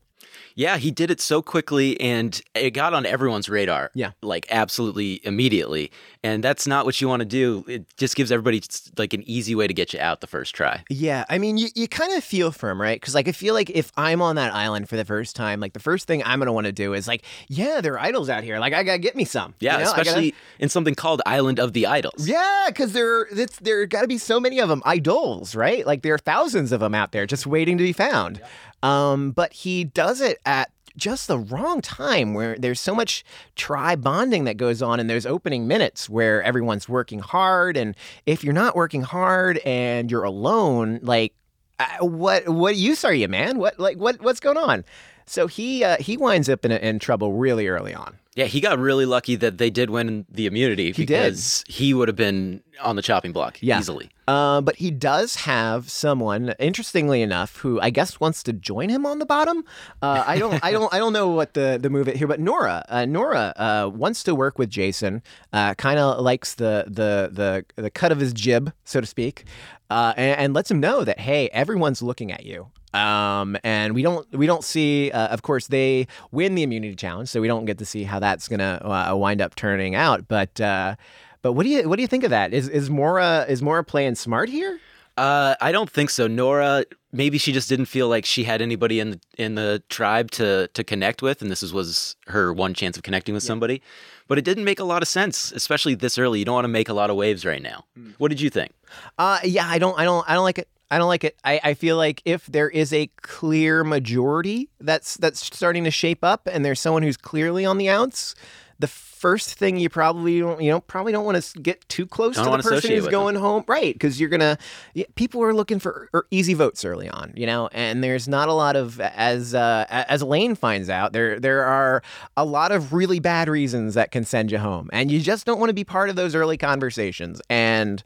Yeah, 0.56 0.78
he 0.78 0.90
did 0.90 1.12
it 1.12 1.22
so 1.22 1.44
quickly 1.44 2.02
and 2.02 2.42
it 2.56 2.72
got 2.72 2.96
on 2.96 3.06
everyone's 3.06 3.48
radar. 3.48 3.92
Yeah. 3.94 4.14
Like 4.24 4.48
absolutely 4.50 5.22
immediately. 5.24 5.92
And 6.28 6.44
that's 6.44 6.68
not 6.68 6.86
what 6.86 7.00
you 7.00 7.08
want 7.08 7.22
to 7.22 7.26
do. 7.26 7.64
It 7.68 7.86
just 7.96 8.16
gives 8.16 8.32
everybody 8.32 8.62
like 8.98 9.14
an 9.14 9.24
easy 9.28 9.56
way 9.56 9.66
to 9.66 9.74
get 9.74 9.94
you 9.94 10.00
out 10.00 10.20
the 10.20 10.28
first 10.28 10.54
try. 10.54 10.84
Yeah, 10.90 11.24
I 11.30 11.38
mean, 11.38 11.58
you, 11.58 11.70
you 11.74 11.88
kind 11.88 12.12
of 12.14 12.24
feel 12.24 12.52
for 12.52 12.70
him, 12.70 12.82
right? 12.82 13.00
Because 13.00 13.16
like 13.16 13.28
I 13.28 13.32
feel 13.32 13.54
like 13.54 13.70
if 13.70 13.92
I'm 13.96 14.22
on 14.22 14.36
that 14.36 14.54
island 14.54 14.90
for 14.90 14.98
the 14.98 15.06
first 15.06 15.36
time, 15.38 15.62
like 15.62 15.72
the 15.74 15.80
first 15.80 16.06
thing 16.06 16.22
I'm 16.26 16.40
gonna 16.40 16.52
want 16.52 16.66
to 16.66 16.74
do 16.74 16.94
is 16.94 17.08
like, 17.08 17.24
yeah, 17.48 17.80
there 17.80 17.94
are 17.94 18.00
idols 18.00 18.30
out 18.30 18.44
here. 18.44 18.60
Like 18.60 18.74
I 18.74 18.84
gotta 18.84 19.00
get 19.00 19.16
me 19.16 19.24
some. 19.24 19.54
Yeah, 19.60 19.78
you 19.78 19.86
know? 19.86 19.92
I 19.92 19.96
gotta- 19.96 20.02
especially 20.02 20.36
in 20.60 20.68
something 20.70 20.96
called 20.96 21.22
Island 21.26 21.60
of 21.60 21.72
the 21.74 21.86
Idols. 21.88 22.28
Yeah, 22.28 22.66
because 22.68 22.92
there, 22.94 23.22
it's, 23.32 23.58
there 23.60 23.86
got 23.86 24.02
to 24.02 24.08
be 24.08 24.18
so 24.18 24.40
many 24.40 24.60
of 24.60 24.68
them, 24.68 24.82
idols, 24.86 25.56
right? 25.56 25.86
Like 25.86 26.02
there 26.02 26.14
are 26.14 26.20
thousands 26.20 26.72
of 26.74 26.82
them 26.82 26.94
out 26.94 27.14
there 27.14 27.26
just 27.26 27.48
waiting 27.48 27.78
to 27.78 27.84
be 27.84 27.94
found. 27.94 28.42
Um, 28.84 29.32
but 29.32 29.54
he 29.54 29.86
does 29.86 30.22
it 30.22 30.40
at 30.46 30.70
just 30.98 31.28
the 31.28 31.38
wrong 31.38 31.82
time 31.82 32.34
where 32.34 32.58
there's 32.58 32.80
so 32.80 32.94
much 32.94 33.24
tribe 33.56 34.04
bonding 34.04 34.44
that 34.46 34.58
goes 34.58 34.82
on 34.82 35.00
in 35.00 35.08
those 35.08 35.26
opening 35.26 35.68
minutes 35.68 36.10
where 36.10 36.44
everyone's 36.44 36.90
working 36.90 37.20
hard. 37.20 37.78
And 37.78 37.96
if 38.26 38.44
you're 38.44 38.54
not 38.54 38.76
working 38.76 39.04
hard 39.04 39.60
and 39.60 40.12
you're 40.12 40.24
alone, 40.24 41.00
like, 41.02 41.34
uh, 41.80 42.06
what 42.06 42.50
what 42.50 42.76
use 42.76 43.06
are 43.06 43.14
you, 43.14 43.28
man? 43.28 43.60
What 43.60 43.80
like 43.80 43.98
what 43.98 44.20
what's 44.22 44.40
going 44.40 44.58
on? 44.58 44.84
So 45.28 45.46
he 45.48 45.84
uh, 45.84 45.98
he 45.98 46.18
winds 46.18 46.50
up 46.50 46.66
in, 46.66 46.72
in 46.72 47.00
trouble 47.00 47.34
really 47.34 47.68
early 47.68 47.94
on. 47.94 48.18
Yeah, 48.38 48.46
he 48.46 48.62
got 48.62 48.78
really 48.78 49.06
lucky 49.08 49.36
that 49.36 49.58
they 49.58 49.70
did 49.72 49.90
win 49.90 50.26
the 50.30 50.46
immunity 50.46 50.92
He 50.92 51.06
did. 51.06 51.08
because 51.08 51.64
he 51.68 51.94
would 51.96 52.08
have 52.08 52.16
been 52.16 52.62
on 52.84 52.96
the 52.96 53.02
chopping 53.02 53.32
block 53.34 53.58
Yeah. 53.62 53.80
easily. 53.80 54.12
Uh, 54.28 54.62
but 54.62 54.76
he 54.76 54.92
does 54.92 55.38
have 55.38 55.90
someone, 55.90 56.54
interestingly 56.60 57.24
enough, 57.24 57.58
who 57.58 57.82
I 57.82 57.90
guess 57.90 58.20
wants 58.20 58.44
to 58.44 58.54
join 58.54 58.90
him 58.90 59.08
on 59.08 59.18
the 59.18 59.26
bottom. 59.26 59.64
Uh, 60.04 60.24
I 60.28 60.38
don't, 60.38 60.64
I 60.64 60.72
don't, 60.72 60.94
I 60.94 61.00
don't 61.00 61.14
know 61.14 61.30
what 61.30 61.56
the 61.56 61.80
the 61.82 61.90
move 61.90 62.06
here, 62.08 62.28
but 62.28 62.40
Noura, 62.40 62.86
uh, 62.90 63.06
Noura 63.06 63.54
uh, 63.58 63.90
wants 63.92 64.22
to 64.26 64.36
work 64.36 64.60
with 64.60 64.70
Jason. 64.70 65.24
Uh, 65.52 65.74
kind 65.74 65.98
of 65.98 66.20
likes 66.22 66.54
the 66.56 66.84
the 66.88 67.30
the 67.32 67.66
the 67.82 67.90
cut 67.90 68.12
of 68.12 68.20
his 68.20 68.34
jib, 68.34 68.72
so 68.84 69.02
to 69.02 69.08
speak, 69.08 69.46
uh, 69.90 70.14
and, 70.16 70.40
and 70.40 70.54
lets 70.54 70.70
him 70.70 70.80
know 70.80 71.04
that 71.04 71.20
hey, 71.22 71.50
everyone's 71.50 72.04
looking 72.04 72.32
at 72.32 72.46
you. 72.46 72.68
Um, 72.94 73.58
and 73.64 73.94
we 73.94 74.02
don't 74.02 74.32
we 74.34 74.48
don't 74.48 74.64
see. 74.64 75.12
Uh, 75.12 75.28
of 75.28 75.42
course, 75.42 75.68
they 75.68 76.08
win 76.32 76.56
the 76.56 76.64
immunity 76.64 76.96
challenge, 76.96 77.30
so 77.30 77.42
we 77.42 77.48
don't 77.48 77.66
get 77.66 77.78
to 77.80 77.86
see 77.86 78.04
how 78.04 78.20
that's 78.20 78.48
gonna 78.48 78.82
uh, 78.84 79.16
wind 79.16 79.42
up 79.42 79.56
turning 79.56 79.96
out. 79.96 80.28
But 80.28 80.60
uh, 80.62 80.96
but 81.42 81.54
what 81.54 81.64
do 81.64 81.70
you 81.70 81.88
what 81.88 81.98
do 81.98 82.02
you 82.02 82.08
think 82.08 82.24
of 82.24 82.30
that? 82.30 82.54
Is 82.54 82.70
is 82.70 82.90
Noura 82.90 83.46
is 83.48 83.62
Noura 83.62 83.84
playing 83.84 84.16
smart 84.16 84.50
here? 84.50 84.80
Uh, 85.18 85.56
I 85.60 85.72
don't 85.72 85.90
think 85.90 86.12
so. 86.12 86.28
Noura, 86.28 86.86
maybe 87.12 87.40
she 87.40 87.52
just 87.52 87.68
didn't 87.68 87.88
feel 87.88 88.08
like 88.08 88.24
she 88.24 88.44
had 88.44 88.62
anybody 88.62 89.00
in 89.00 89.12
the, 89.12 89.20
in 89.38 89.56
the 89.56 89.82
tribe 89.90 90.30
to 90.32 90.68
to 90.70 90.84
connect 90.84 91.22
with, 91.22 91.42
and 91.42 91.50
this 91.52 91.64
is, 91.64 91.74
was 91.74 92.16
her 92.28 92.54
one 92.54 92.74
chance 92.74 92.98
of 92.98 93.04
connecting 93.04 93.34
with 93.34 93.44
somebody. 93.44 93.82
But 94.28 94.38
it 94.38 94.46
didn't 94.46 94.66
make 94.66 94.80
a 94.80 94.84
lot 94.84 95.02
of 95.02 95.08
sense, 95.08 95.52
especially 95.52 95.96
this 95.96 96.18
early. 96.18 96.40
You 96.40 96.46
don't 96.46 96.56
want 96.56 96.66
to 96.66 96.70
make 96.70 96.90
a 96.90 96.94
lot 96.94 97.10
of 97.10 97.16
waves 97.16 97.46
right 97.46 97.62
now. 97.62 97.86
What 98.18 98.28
did 98.28 98.42
you 98.42 98.50
think? 98.50 98.74
Uh, 99.18 99.40
yeah, 99.44 99.68
I 99.68 99.80
don't 99.80 99.98
I 99.98 100.04
don't 100.04 100.30
I 100.30 100.34
don't 100.36 100.44
like 100.44 100.60
it. 100.60 100.70
I 100.90 100.98
don't 100.98 101.08
like 101.08 101.24
it. 101.24 101.38
I, 101.44 101.60
I 101.64 101.74
feel 101.74 101.98
like 101.98 102.22
if 102.26 102.46
there 102.46 102.70
is 102.70 102.94
a 102.94 103.08
clear 103.22 103.84
majority 103.84 104.70
that's 104.80 105.16
that's 105.16 105.46
starting 105.46 105.84
to 105.84 105.92
shape 105.92 106.24
up, 106.24 106.48
and 106.52 106.64
there's 106.64 106.80
someone 106.80 107.04
who's 107.04 107.18
clearly 107.18 107.66
on 107.66 107.78
the 107.78 107.90
outs, 107.90 108.36
the 108.80 108.88
first 108.88 109.56
thing 109.56 109.78
you 109.78 109.90
probably 109.90 110.40
don't 110.40 110.62
you 110.62 110.70
know 110.70 110.80
probably 110.80 111.12
don't 111.12 111.26
want 111.26 111.42
to 111.42 111.60
get 111.60 111.88
too 111.90 112.06
close 112.06 112.36
Don't 112.36 112.46
to 112.46 112.52
the 112.52 112.64
person 112.64 112.92
who's 112.92 113.04
with 113.04 113.06
them. 113.06 113.12
going 113.12 113.36
home, 113.36 113.64
right? 113.68 113.94
Because 113.94 114.20
you're 114.20 114.30
gonna 114.30 114.58
yeah, 114.94 115.06
people 115.16 115.44
are 115.44 115.54
looking 115.54 115.80
for 115.80 116.10
er, 116.14 116.28
easy 116.30 116.54
votes 116.54 116.86
early 116.86 117.10
on, 117.10 117.34
you 117.36 117.48
know, 117.48 117.68
and 117.72 118.04
there's 118.04 118.28
not 118.28 118.48
a 118.48 118.54
lot 118.54 118.76
of 118.76 119.00
as 119.02 119.56
uh, 119.56 119.86
as 119.90 120.22
Elaine 120.22 120.56
finds 120.56 120.90
out 120.90 121.14
there 121.14 121.40
there 121.40 121.64
are 121.64 122.04
a 122.38 122.46
lot 122.46 122.72
of 122.72 122.94
really 122.94 123.20
bad 123.20 123.50
reasons 123.50 123.96
that 123.96 124.12
can 124.12 124.24
send 124.24 124.52
you 124.52 124.60
home, 124.60 124.90
and 124.94 125.12
you 125.12 125.20
just 125.20 125.46
don't 125.46 125.60
want 125.60 125.70
to 125.70 125.76
be 125.76 125.84
part 125.84 126.10
of 126.10 126.16
those 126.16 126.36
early 126.36 126.58
conversations 126.58 127.42
and. 127.50 128.04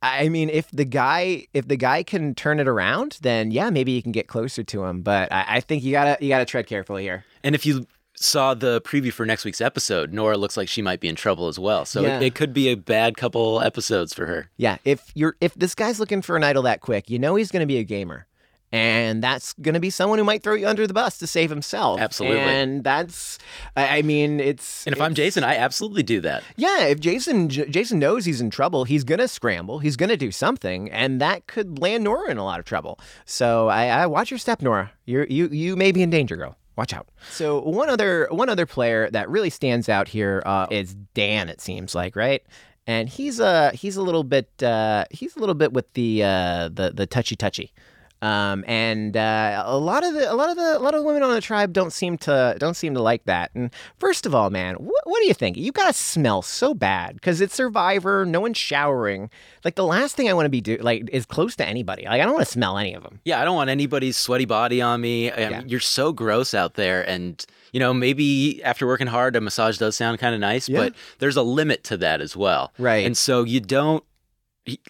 I 0.00 0.28
mean, 0.28 0.48
if 0.48 0.70
the 0.70 0.84
guy 0.84 1.46
if 1.52 1.66
the 1.68 1.76
guy 1.76 2.02
can 2.02 2.34
turn 2.34 2.60
it 2.60 2.68
around, 2.68 3.18
then 3.22 3.50
yeah, 3.50 3.70
maybe 3.70 3.92
you 3.92 4.02
can 4.02 4.12
get 4.12 4.28
closer 4.28 4.62
to 4.62 4.84
him. 4.84 5.02
But 5.02 5.32
I, 5.32 5.44
I 5.56 5.60
think 5.60 5.82
you 5.82 5.92
gotta 5.92 6.16
you 6.24 6.28
gotta 6.28 6.44
tread 6.44 6.66
carefully 6.66 7.02
here. 7.02 7.24
And 7.42 7.54
if 7.54 7.66
you 7.66 7.86
saw 8.16 8.52
the 8.54 8.80
preview 8.82 9.12
for 9.12 9.24
next 9.26 9.44
week's 9.44 9.60
episode, 9.60 10.12
Noura 10.12 10.36
looks 10.36 10.56
like 10.56 10.68
she 10.68 10.82
might 10.82 11.00
be 11.00 11.08
in 11.08 11.14
trouble 11.14 11.46
as 11.48 11.58
well. 11.58 11.84
So 11.84 12.02
Yeah. 12.02 12.18
it, 12.18 12.22
it 12.26 12.34
could 12.34 12.52
be 12.52 12.68
a 12.68 12.74
bad 12.76 13.16
couple 13.16 13.60
episodes 13.60 14.12
for 14.12 14.26
her. 14.26 14.50
Yeah, 14.56 14.78
if 14.84 15.10
you're 15.14 15.36
if 15.40 15.54
this 15.54 15.74
guy's 15.74 15.98
looking 16.00 16.22
for 16.22 16.36
an 16.36 16.44
idol 16.44 16.62
that 16.64 16.80
quick, 16.80 17.10
you 17.10 17.18
know 17.18 17.34
he's 17.36 17.50
gonna 17.50 17.66
be 17.66 17.78
a 17.78 17.84
gamer. 17.84 18.26
And 18.70 19.24
that's 19.24 19.54
going 19.54 19.74
to 19.74 19.80
be 19.80 19.88
someone 19.88 20.18
who 20.18 20.24
might 20.24 20.42
throw 20.42 20.54
you 20.54 20.68
under 20.68 20.86
the 20.86 20.92
bus 20.92 21.18
to 21.18 21.26
save 21.26 21.48
himself. 21.48 22.00
Absolutely. 22.00 22.40
And 22.40 22.84
that's, 22.84 23.38
I 23.76 23.98
I 23.98 24.02
mean, 24.02 24.40
it's. 24.40 24.86
And 24.86 24.94
if 24.94 25.00
I'm 25.00 25.14
Jason, 25.14 25.42
I 25.42 25.56
absolutely 25.56 26.02
do 26.02 26.20
that. 26.20 26.42
Yeah, 26.56 26.84
if 26.84 27.00
Jason 27.00 27.48
J- 27.48 27.68
Jason 27.68 27.98
knows 27.98 28.26
he's 28.26 28.40
in 28.42 28.50
trouble, 28.50 28.84
he's 28.84 29.04
gonna 29.04 29.28
scramble. 29.28 29.78
He's 29.78 29.96
gonna 29.96 30.18
do 30.18 30.30
something, 30.30 30.90
and 30.90 31.18
that 31.20 31.46
could 31.46 31.78
land 31.78 32.04
Noura 32.04 32.30
in 32.30 32.36
a 32.36 32.44
lot 32.44 32.58
of 32.60 32.66
trouble. 32.66 33.00
So 33.24 33.68
I, 33.68 33.86
I 33.86 34.06
watch 34.06 34.30
your 34.30 34.38
step, 34.38 34.60
Noura. 34.60 34.92
You're 35.06 35.24
you 35.24 35.48
you 35.48 35.74
may 35.74 35.90
be 35.90 36.02
in 36.02 36.10
danger, 36.10 36.36
girl. 36.36 36.56
Watch 36.76 36.92
out. 36.92 37.08
So 37.30 37.60
one 37.60 37.88
other 37.88 38.28
one 38.30 38.48
other 38.48 38.66
player 38.66 39.10
that 39.10 39.28
really 39.30 39.50
stands 39.50 39.88
out 39.88 40.08
here 40.08 40.42
uh, 40.44 40.66
is 40.70 40.94
Dan. 41.14 41.48
It 41.48 41.60
seems 41.60 41.94
like 41.94 42.14
right. 42.14 42.42
And 42.86 43.08
he's 43.08 43.40
a 43.40 43.70
he's 43.72 43.96
a 43.96 44.02
little 44.02 44.24
bit 44.24 44.62
uh, 44.62 45.06
he's 45.10 45.36
a 45.36 45.40
little 45.40 45.54
bit 45.54 45.72
with 45.72 45.92
the 45.94 46.22
uh, 46.22 46.68
the 46.72 46.92
the 46.94 47.06
touchy 47.06 47.34
touchy. 47.34 47.72
Um, 48.20 48.64
and 48.66 49.16
uh, 49.16 49.62
a 49.64 49.78
lot 49.78 50.04
of 50.04 50.12
the 50.14 50.32
a 50.32 50.34
lot 50.34 50.50
of 50.50 50.56
the 50.56 50.76
a 50.76 50.80
lot 50.80 50.94
of 50.94 51.04
women 51.04 51.22
on 51.22 51.32
the 51.32 51.40
tribe 51.40 51.72
don't 51.72 51.92
seem 51.92 52.18
to 52.18 52.56
don't 52.58 52.74
seem 52.74 52.94
to 52.94 53.00
like 53.02 53.24
that. 53.26 53.52
And 53.54 53.70
first 53.98 54.26
of 54.26 54.34
all, 54.34 54.50
man, 54.50 54.74
what, 54.74 55.02
what 55.04 55.20
do 55.20 55.28
you 55.28 55.34
think? 55.34 55.56
You 55.56 55.70
gotta 55.70 55.92
smell 55.92 56.42
so 56.42 56.74
bad 56.74 57.14
because 57.14 57.40
it's 57.40 57.54
Survivor. 57.54 58.26
No 58.26 58.40
one's 58.40 58.56
showering. 58.58 59.30
Like 59.64 59.76
the 59.76 59.84
last 59.84 60.16
thing 60.16 60.28
I 60.28 60.32
want 60.32 60.46
to 60.46 60.50
be 60.50 60.60
do 60.60 60.78
like 60.78 61.08
is 61.12 61.26
close 61.26 61.54
to 61.56 61.66
anybody. 61.66 62.06
Like 62.06 62.20
I 62.20 62.24
don't 62.24 62.34
want 62.34 62.44
to 62.46 62.52
smell 62.52 62.76
any 62.76 62.92
of 62.94 63.04
them. 63.04 63.20
Yeah, 63.24 63.40
I 63.40 63.44
don't 63.44 63.54
want 63.54 63.70
anybody's 63.70 64.16
sweaty 64.16 64.46
body 64.46 64.82
on 64.82 65.00
me. 65.00 65.30
I 65.30 65.38
Yeah. 65.38 65.62
You're 65.64 65.78
so 65.78 66.12
gross 66.12 66.54
out 66.54 66.74
there. 66.74 67.08
And, 67.08 67.44
you 67.72 67.78
know, 67.78 67.94
maybe 67.94 68.62
after 68.64 68.86
working 68.86 69.06
hard, 69.06 69.36
a 69.36 69.40
massage 69.40 69.78
does 69.78 69.94
sound 69.96 70.18
kind 70.18 70.34
of 70.34 70.40
nice, 70.40 70.68
Yeah. 70.68 70.80
but 70.80 70.94
there's 71.20 71.36
a 71.36 71.42
limit 71.42 71.84
to 71.84 71.96
that 71.98 72.20
as 72.20 72.36
well. 72.36 72.72
Right. 72.78 73.06
And 73.06 73.16
so 73.16 73.44
you 73.44 73.60
don't, 73.60 74.02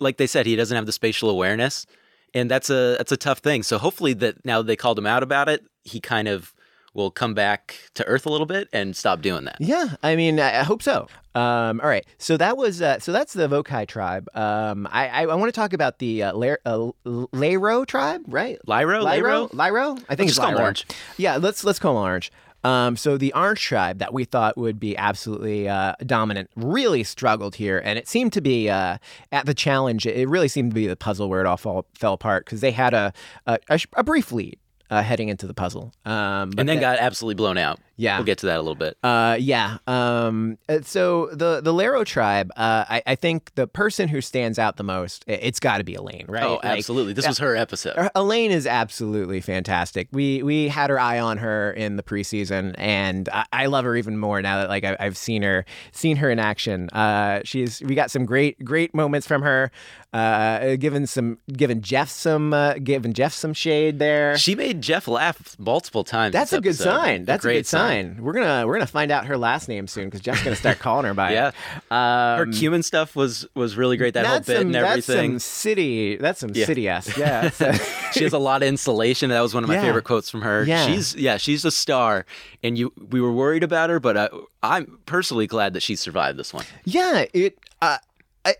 like 0.01 0.17
they 0.17 0.27
said, 0.27 0.47
he 0.47 0.57
doesn't 0.57 0.75
have 0.75 0.87
the 0.87 0.93
spatial 0.93 1.29
awareness. 1.31 1.87
And 2.35 2.51
that's 2.51 2.71
a 2.71 2.97
that's 2.99 3.13
a 3.13 3.17
tough 3.17 3.39
thing. 3.39 3.63
So 3.63 3.79
hopefully 3.79 4.13
that 4.15 4.45
now 4.45 4.63
they 4.63 4.77
called 4.77 4.99
him 4.99 5.07
out 5.07 5.23
about 5.23 5.49
it, 5.49 5.65
he 5.85 6.01
kind 6.01 6.29
of 6.29 6.55
will 6.95 7.11
come 7.11 7.33
back 7.35 7.77
to 7.95 8.05
earth 8.07 8.27
a 8.27 8.31
little 8.31 8.47
bit 8.47 8.69
and 8.73 8.97
stop 8.97 9.23
doing 9.23 9.45
that. 9.45 9.57
Yeah, 9.61 9.95
I 10.03 10.17
mean, 10.17 10.41
I, 10.41 10.61
I 10.61 10.63
hope 10.65 10.83
so. 10.83 11.07
Um, 11.35 11.81
all 11.81 11.89
right, 11.89 12.05
so 12.19 12.37
that 12.37 12.57
was 12.57 12.83
uh, 12.83 12.99
so 12.99 13.13
that's 13.13 13.33
the 13.33 13.49
Vokai 13.49 13.87
tribe. 13.87 14.29
Um, 14.35 14.89
I 14.91 15.09
I, 15.09 15.23
I 15.23 15.35
want 15.37 15.49
to 15.49 15.59
talk 15.59 15.73
about 15.73 15.99
the 16.01 16.25
uh, 16.25 16.33
Ler- 16.33 16.59
uh, 16.67 16.91
Lero 17.05 17.85
tribe, 17.85 18.23
right? 18.27 18.59
Lyro? 18.67 19.05
Lyro, 19.05 19.49
Lyro. 19.53 19.93
I 19.93 19.95
think 19.95 20.09
Let's 20.09 20.21
it's 20.21 20.29
just 20.31 20.41
call 20.41 20.49
him 20.51 20.57
Lyro. 20.57 20.63
Orange. 20.63 20.87
Yeah, 21.17 21.37
let's 21.37 21.63
let's 21.63 21.79
call 21.79 21.93
him 21.97 22.03
Orange. 22.03 22.33
Um, 22.65 22.97
so 22.97 23.17
the 23.17 23.33
Orange 23.35 23.63
Tribe 23.63 23.99
that 23.99 24.13
we 24.13 24.25
thought 24.25 24.59
would 24.59 24.81
be 24.81 24.97
absolutely 24.97 25.69
uh, 25.69 25.95
dominant 26.05 26.51
really 26.57 27.05
struggled 27.05 27.55
here, 27.55 27.81
and 27.85 27.99
it 27.99 28.09
seemed 28.09 28.33
to 28.33 28.41
be 28.41 28.69
uh, 28.69 28.99
at 29.31 29.47
the 29.47 29.55
challenge. 29.55 30.07
It 30.07 30.29
really 30.29 30.49
seemed 30.49 30.73
to 30.73 30.75
be 30.75 30.87
the 30.87 30.97
puzzle 30.97 31.29
where 31.29 31.41
it 31.41 31.47
all 31.47 31.57
fall, 31.57 31.87
fell 31.95 32.15
apart 32.15 32.45
because 32.45 32.61
they 32.61 32.73
had 32.73 32.95
a 32.95 33.13
a, 33.47 33.59
a, 33.71 33.81
a 33.95 34.03
brief 34.05 34.33
lead 34.33 34.59
uh, 34.91 35.03
heading 35.03 35.29
into 35.29 35.47
the 35.47 35.55
puzzle, 35.55 35.93
um, 36.05 36.51
and 36.59 36.69
then 36.69 36.77
that- 36.77 36.81
got 36.81 36.99
absolutely 36.99 37.37
blown 37.37 37.59
out. 37.59 37.79
Yeah. 37.99 38.17
we'll 38.17 38.25
get 38.25 38.39
to 38.39 38.47
that 38.47 38.57
a 38.57 38.63
little 38.63 38.75
bit. 38.75 38.97
uh, 39.03 39.37
yeah. 39.39 39.79
Um, 39.87 40.57
uh, 40.69 40.79
so 40.83 41.27
the 41.33 41.61
the 41.61 41.75
Lairo 41.75 42.05
tribe, 42.05 42.51
uh, 42.57 42.85
I, 42.89 43.03
I 43.07 43.15
think 43.17 43.55
the 43.57 43.67
person 43.67 44.09
who 44.09 44.21
stands 44.21 44.59
out 44.59 44.77
the 44.77 44.85
most, 44.85 45.25
it's 45.27 45.61
got 45.61 45.79
to 45.79 45.85
be 45.85 45.95
Elaine, 45.95 46.27
right? 46.29 46.45
oh, 46.45 46.55
Like, 46.55 46.65
absolutely. 46.79 47.13
This 47.13 47.27
was 47.27 47.39
her 47.39 47.57
episode. 47.57 48.09
Elaine 48.15 48.51
is 48.53 48.67
absolutely 48.67 49.41
fantastic. 49.41 50.09
We 50.13 50.43
we 50.43 50.69
had 50.69 50.91
her 50.91 50.99
eye 50.99 51.19
on 51.19 51.39
her 51.39 51.73
in 51.73 51.97
the 51.97 52.03
preseason, 52.03 52.75
and 52.79 53.29
I, 53.31 53.45
I 53.53 53.67
love 53.67 53.85
her 53.85 53.97
even 53.97 54.17
more 54.17 54.41
now 54.41 54.59
that 54.61 54.69
like 54.69 54.85
I, 54.85 54.97
I've 55.01 55.17
seen 55.17 55.43
her 55.43 55.65
seen 55.93 56.17
her 56.19 56.31
in 56.31 56.39
action. 56.39 56.89
Uh, 56.91 57.41
she's 57.45 57.83
we 57.83 57.95
got 57.95 58.11
some 58.11 58.25
great 58.25 58.65
great 58.65 58.95
moments 58.95 59.27
from 59.27 59.43
her. 59.43 59.71
Uh, 60.13 60.77
given 60.77 61.07
some 61.07 61.39
given 61.53 61.83
Jeff 61.83 62.09
some 62.09 62.55
uh, 62.55 62.75
given 62.75 63.13
Jeff 63.13 63.35
some 63.35 63.53
shade 63.53 63.99
there. 63.99 64.39
She 64.39 64.55
made 64.55 64.81
Jeff 64.81 65.07
laugh 65.07 65.55
multiple 65.59 66.05
times. 66.05 66.33
That's 66.33 66.53
a 66.53 66.61
good 66.61 66.77
sign. 66.77 67.25
That's 67.25 67.45
a, 67.45 67.47
great 67.47 67.59
good 67.59 67.67
sign. 67.67 67.88
We're 68.21 68.33
gonna 68.33 68.67
we're 68.67 68.75
gonna 68.75 68.87
find 68.87 69.11
out 69.11 69.27
her 69.27 69.37
last 69.37 69.69
name 69.69 69.87
soon 69.87 70.05
because 70.07 70.21
Jeff's 70.21 70.43
gonna 70.43 70.57
start 70.57 70.79
calling 70.79 71.05
her 71.07 71.15
by 71.15 71.33
Yeah. 71.33 71.49
it. 71.49 71.55
Um, 71.93 72.39
Her 72.39 72.47
cumin 72.47 72.83
stuff 72.83 73.17
was 73.17 73.47
was 73.55 73.77
really 73.77 73.97
great. 73.97 74.15
That 74.15 74.27
whole 74.27 74.39
bit 74.39 74.47
some, 74.47 74.57
and 74.67 74.75
That's 74.75 75.09
everything. 75.09 75.33
some 75.33 75.39
city. 75.41 76.17
That's 76.17 76.41
some 76.41 76.51
Yeah. 76.55 76.67
city 76.67 76.89
esque. 76.89 77.17
Yeah. 77.17 77.51
So- 77.59 77.73
she 78.13 78.25
has 78.25 78.33
a 78.33 78.39
lot 78.39 78.63
of 78.63 78.69
insulation. 78.69 79.31
That 79.31 79.41
was 79.41 79.55
one 79.55 79.65
of 79.65 79.69
my 79.69 79.75
Yeah. 79.77 79.83
favorite 79.83 80.05
quotes 80.05 80.31
from 80.31 80.43
her. 80.43 80.65
Yeah. 80.65 80.87
She's 80.87 81.15
yeah, 81.17 81.37
she's 81.37 81.65
a 81.65 81.71
star. 81.71 82.27
And 82.63 82.77
you 82.79 82.93
we 83.11 83.21
were 83.21 83.33
worried 83.33 83.63
about 83.65 83.91
her, 83.91 84.01
but 84.01 84.17
I, 84.17 84.29
I'm 84.63 84.99
personally 85.07 85.47
glad 85.47 85.73
that 85.75 85.83
she 85.83 85.97
survived 85.97 86.39
this 86.39 86.53
one. 86.55 86.65
Yeah, 86.85 87.25
it 87.35 87.59
uh, 87.83 87.99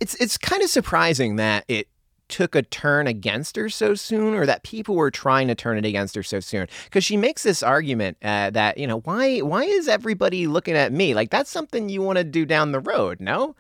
it's 0.01 0.15
it's 0.17 0.37
kind 0.39 0.63
of 0.63 0.69
surprising 0.71 1.37
that 1.37 1.65
it 1.69 1.89
took 2.29 2.55
a 2.55 2.63
turn 2.63 3.07
against 3.07 3.57
her 3.57 3.69
so 3.69 3.95
soon, 3.95 4.35
or 4.35 4.47
that 4.47 4.63
people 4.63 4.95
were 4.95 5.11
trying 5.11 5.49
to 5.49 5.55
turn 5.55 5.79
it 5.79 5.85
against 5.85 6.15
her 6.15 6.23
so 6.23 6.41
soon. 6.41 6.67
Because 6.85 7.05
she 7.05 7.17
makes 7.17 7.43
this 7.43 7.63
argument 7.63 8.17
uh, 8.23 8.51
that 8.51 8.79
you 8.79 8.87
know 8.87 9.01
why 9.01 9.39
why 9.41 9.65
is 9.65 9.89
everybody 9.89 10.47
looking 10.47 10.75
at 10.75 10.93
me 10.93 11.15
like 11.15 11.31
that's 11.31 11.51
something 11.51 11.89
you 11.89 12.03
want 12.03 12.19
to 12.19 12.25
do 12.25 12.45
down 12.45 12.73
the 12.73 12.81
road, 12.81 13.21
no? 13.21 13.55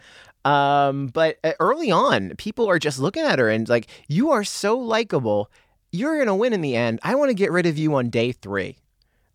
Um, 0.44 1.08
but 1.08 1.38
uh, 1.44 1.52
early 1.60 1.90
on, 1.90 2.34
people 2.36 2.68
are 2.68 2.78
just 2.78 2.98
looking 2.98 3.24
at 3.24 3.38
her 3.38 3.48
and 3.48 3.68
like 3.68 3.88
you 4.08 4.30
are 4.30 4.44
so 4.44 4.78
likable, 4.78 5.50
you're 5.92 6.18
gonna 6.18 6.36
win 6.36 6.52
in 6.52 6.60
the 6.60 6.76
end. 6.76 7.00
I 7.02 7.14
want 7.14 7.30
to 7.30 7.34
get 7.34 7.52
rid 7.52 7.66
of 7.66 7.78
you 7.78 7.94
on 7.94 8.10
day 8.10 8.32
three. 8.32 8.78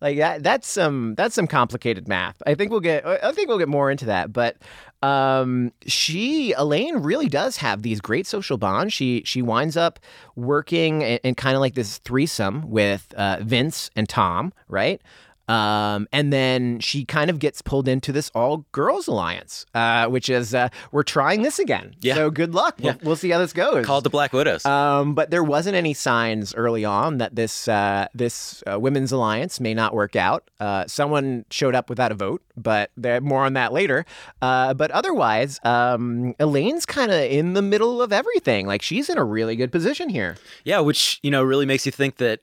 Like 0.04 0.18
that 0.18 0.42
that's 0.42 0.68
some 0.68 1.14
that's 1.14 1.34
some 1.34 1.46
complicated 1.46 2.06
math. 2.08 2.42
I 2.46 2.54
think 2.54 2.70
we'll 2.70 2.80
get 2.80 3.06
I 3.06 3.32
think 3.32 3.48
we'll 3.48 3.56
get 3.56 3.70
more 3.70 3.90
into 3.90 4.04
that, 4.04 4.34
but 4.34 4.58
um 5.02 5.72
she 5.86 6.52
Elaine 6.52 6.98
really 6.98 7.30
does 7.30 7.56
have 7.56 7.80
these 7.80 8.02
great 8.02 8.26
social 8.26 8.58
bonds. 8.58 8.92
She 8.92 9.22
she 9.24 9.40
winds 9.40 9.78
up 9.78 9.98
working 10.36 11.00
in, 11.00 11.20
in 11.24 11.34
kind 11.34 11.56
of 11.56 11.62
like 11.62 11.72
this 11.74 11.96
threesome 11.96 12.68
with 12.68 13.14
uh, 13.14 13.38
Vince 13.40 13.88
and 13.96 14.06
Tom, 14.06 14.52
right? 14.68 15.00
Um, 15.48 16.08
and 16.12 16.32
then 16.32 16.80
she 16.80 17.04
kind 17.04 17.28
of 17.28 17.38
gets 17.38 17.60
pulled 17.62 17.86
into 17.86 18.12
this 18.12 18.30
all 18.34 18.64
girls 18.72 19.06
alliance, 19.06 19.66
uh, 19.74 20.06
which 20.06 20.28
is 20.30 20.54
uh, 20.54 20.68
we're 20.90 21.02
trying 21.02 21.42
this 21.42 21.58
again. 21.58 21.94
Yeah. 22.00 22.14
So 22.14 22.30
good 22.30 22.54
luck. 22.54 22.76
We'll, 22.80 22.94
Yeah. 22.94 22.98
we'll 23.02 23.16
see 23.16 23.30
how 23.30 23.38
this 23.38 23.52
goes. 23.52 23.84
Called 23.84 24.04
the 24.04 24.10
Black 24.10 24.32
Widows. 24.32 24.64
Um, 24.64 25.14
but 25.14 25.30
there 25.30 25.44
wasn't 25.44 25.76
any 25.76 25.92
signs 25.92 26.54
early 26.54 26.84
on 26.84 27.18
that 27.18 27.36
this 27.36 27.68
uh, 27.68 28.08
this 28.14 28.62
uh, 28.70 28.78
women's 28.80 29.12
alliance 29.12 29.60
may 29.60 29.74
not 29.74 29.94
work 29.94 30.16
out. 30.16 30.50
Uh, 30.60 30.86
someone 30.86 31.44
showed 31.50 31.74
up 31.74 31.90
without 31.90 32.10
a 32.10 32.14
vote, 32.14 32.42
but 32.56 32.90
there, 32.96 33.20
more 33.20 33.44
on 33.44 33.52
that 33.52 33.72
later. 33.72 34.06
Uh, 34.40 34.72
but 34.72 34.90
otherwise, 34.92 35.60
um, 35.64 36.34
Elaine's 36.40 36.86
kind 36.86 37.10
of 37.12 37.20
in 37.20 37.52
the 37.52 37.62
middle 37.62 38.00
of 38.00 38.12
everything. 38.12 38.66
Like 38.66 38.80
she's 38.82 39.10
in 39.10 39.18
a 39.18 39.24
really 39.24 39.56
good 39.56 39.70
position 39.72 40.08
here. 40.08 40.36
yeah, 40.64 40.80
which 40.80 41.20
you 41.22 41.30
know 41.30 41.42
really 41.42 41.66
makes 41.66 41.84
you 41.84 41.92
think 41.92 42.16
that 42.16 42.40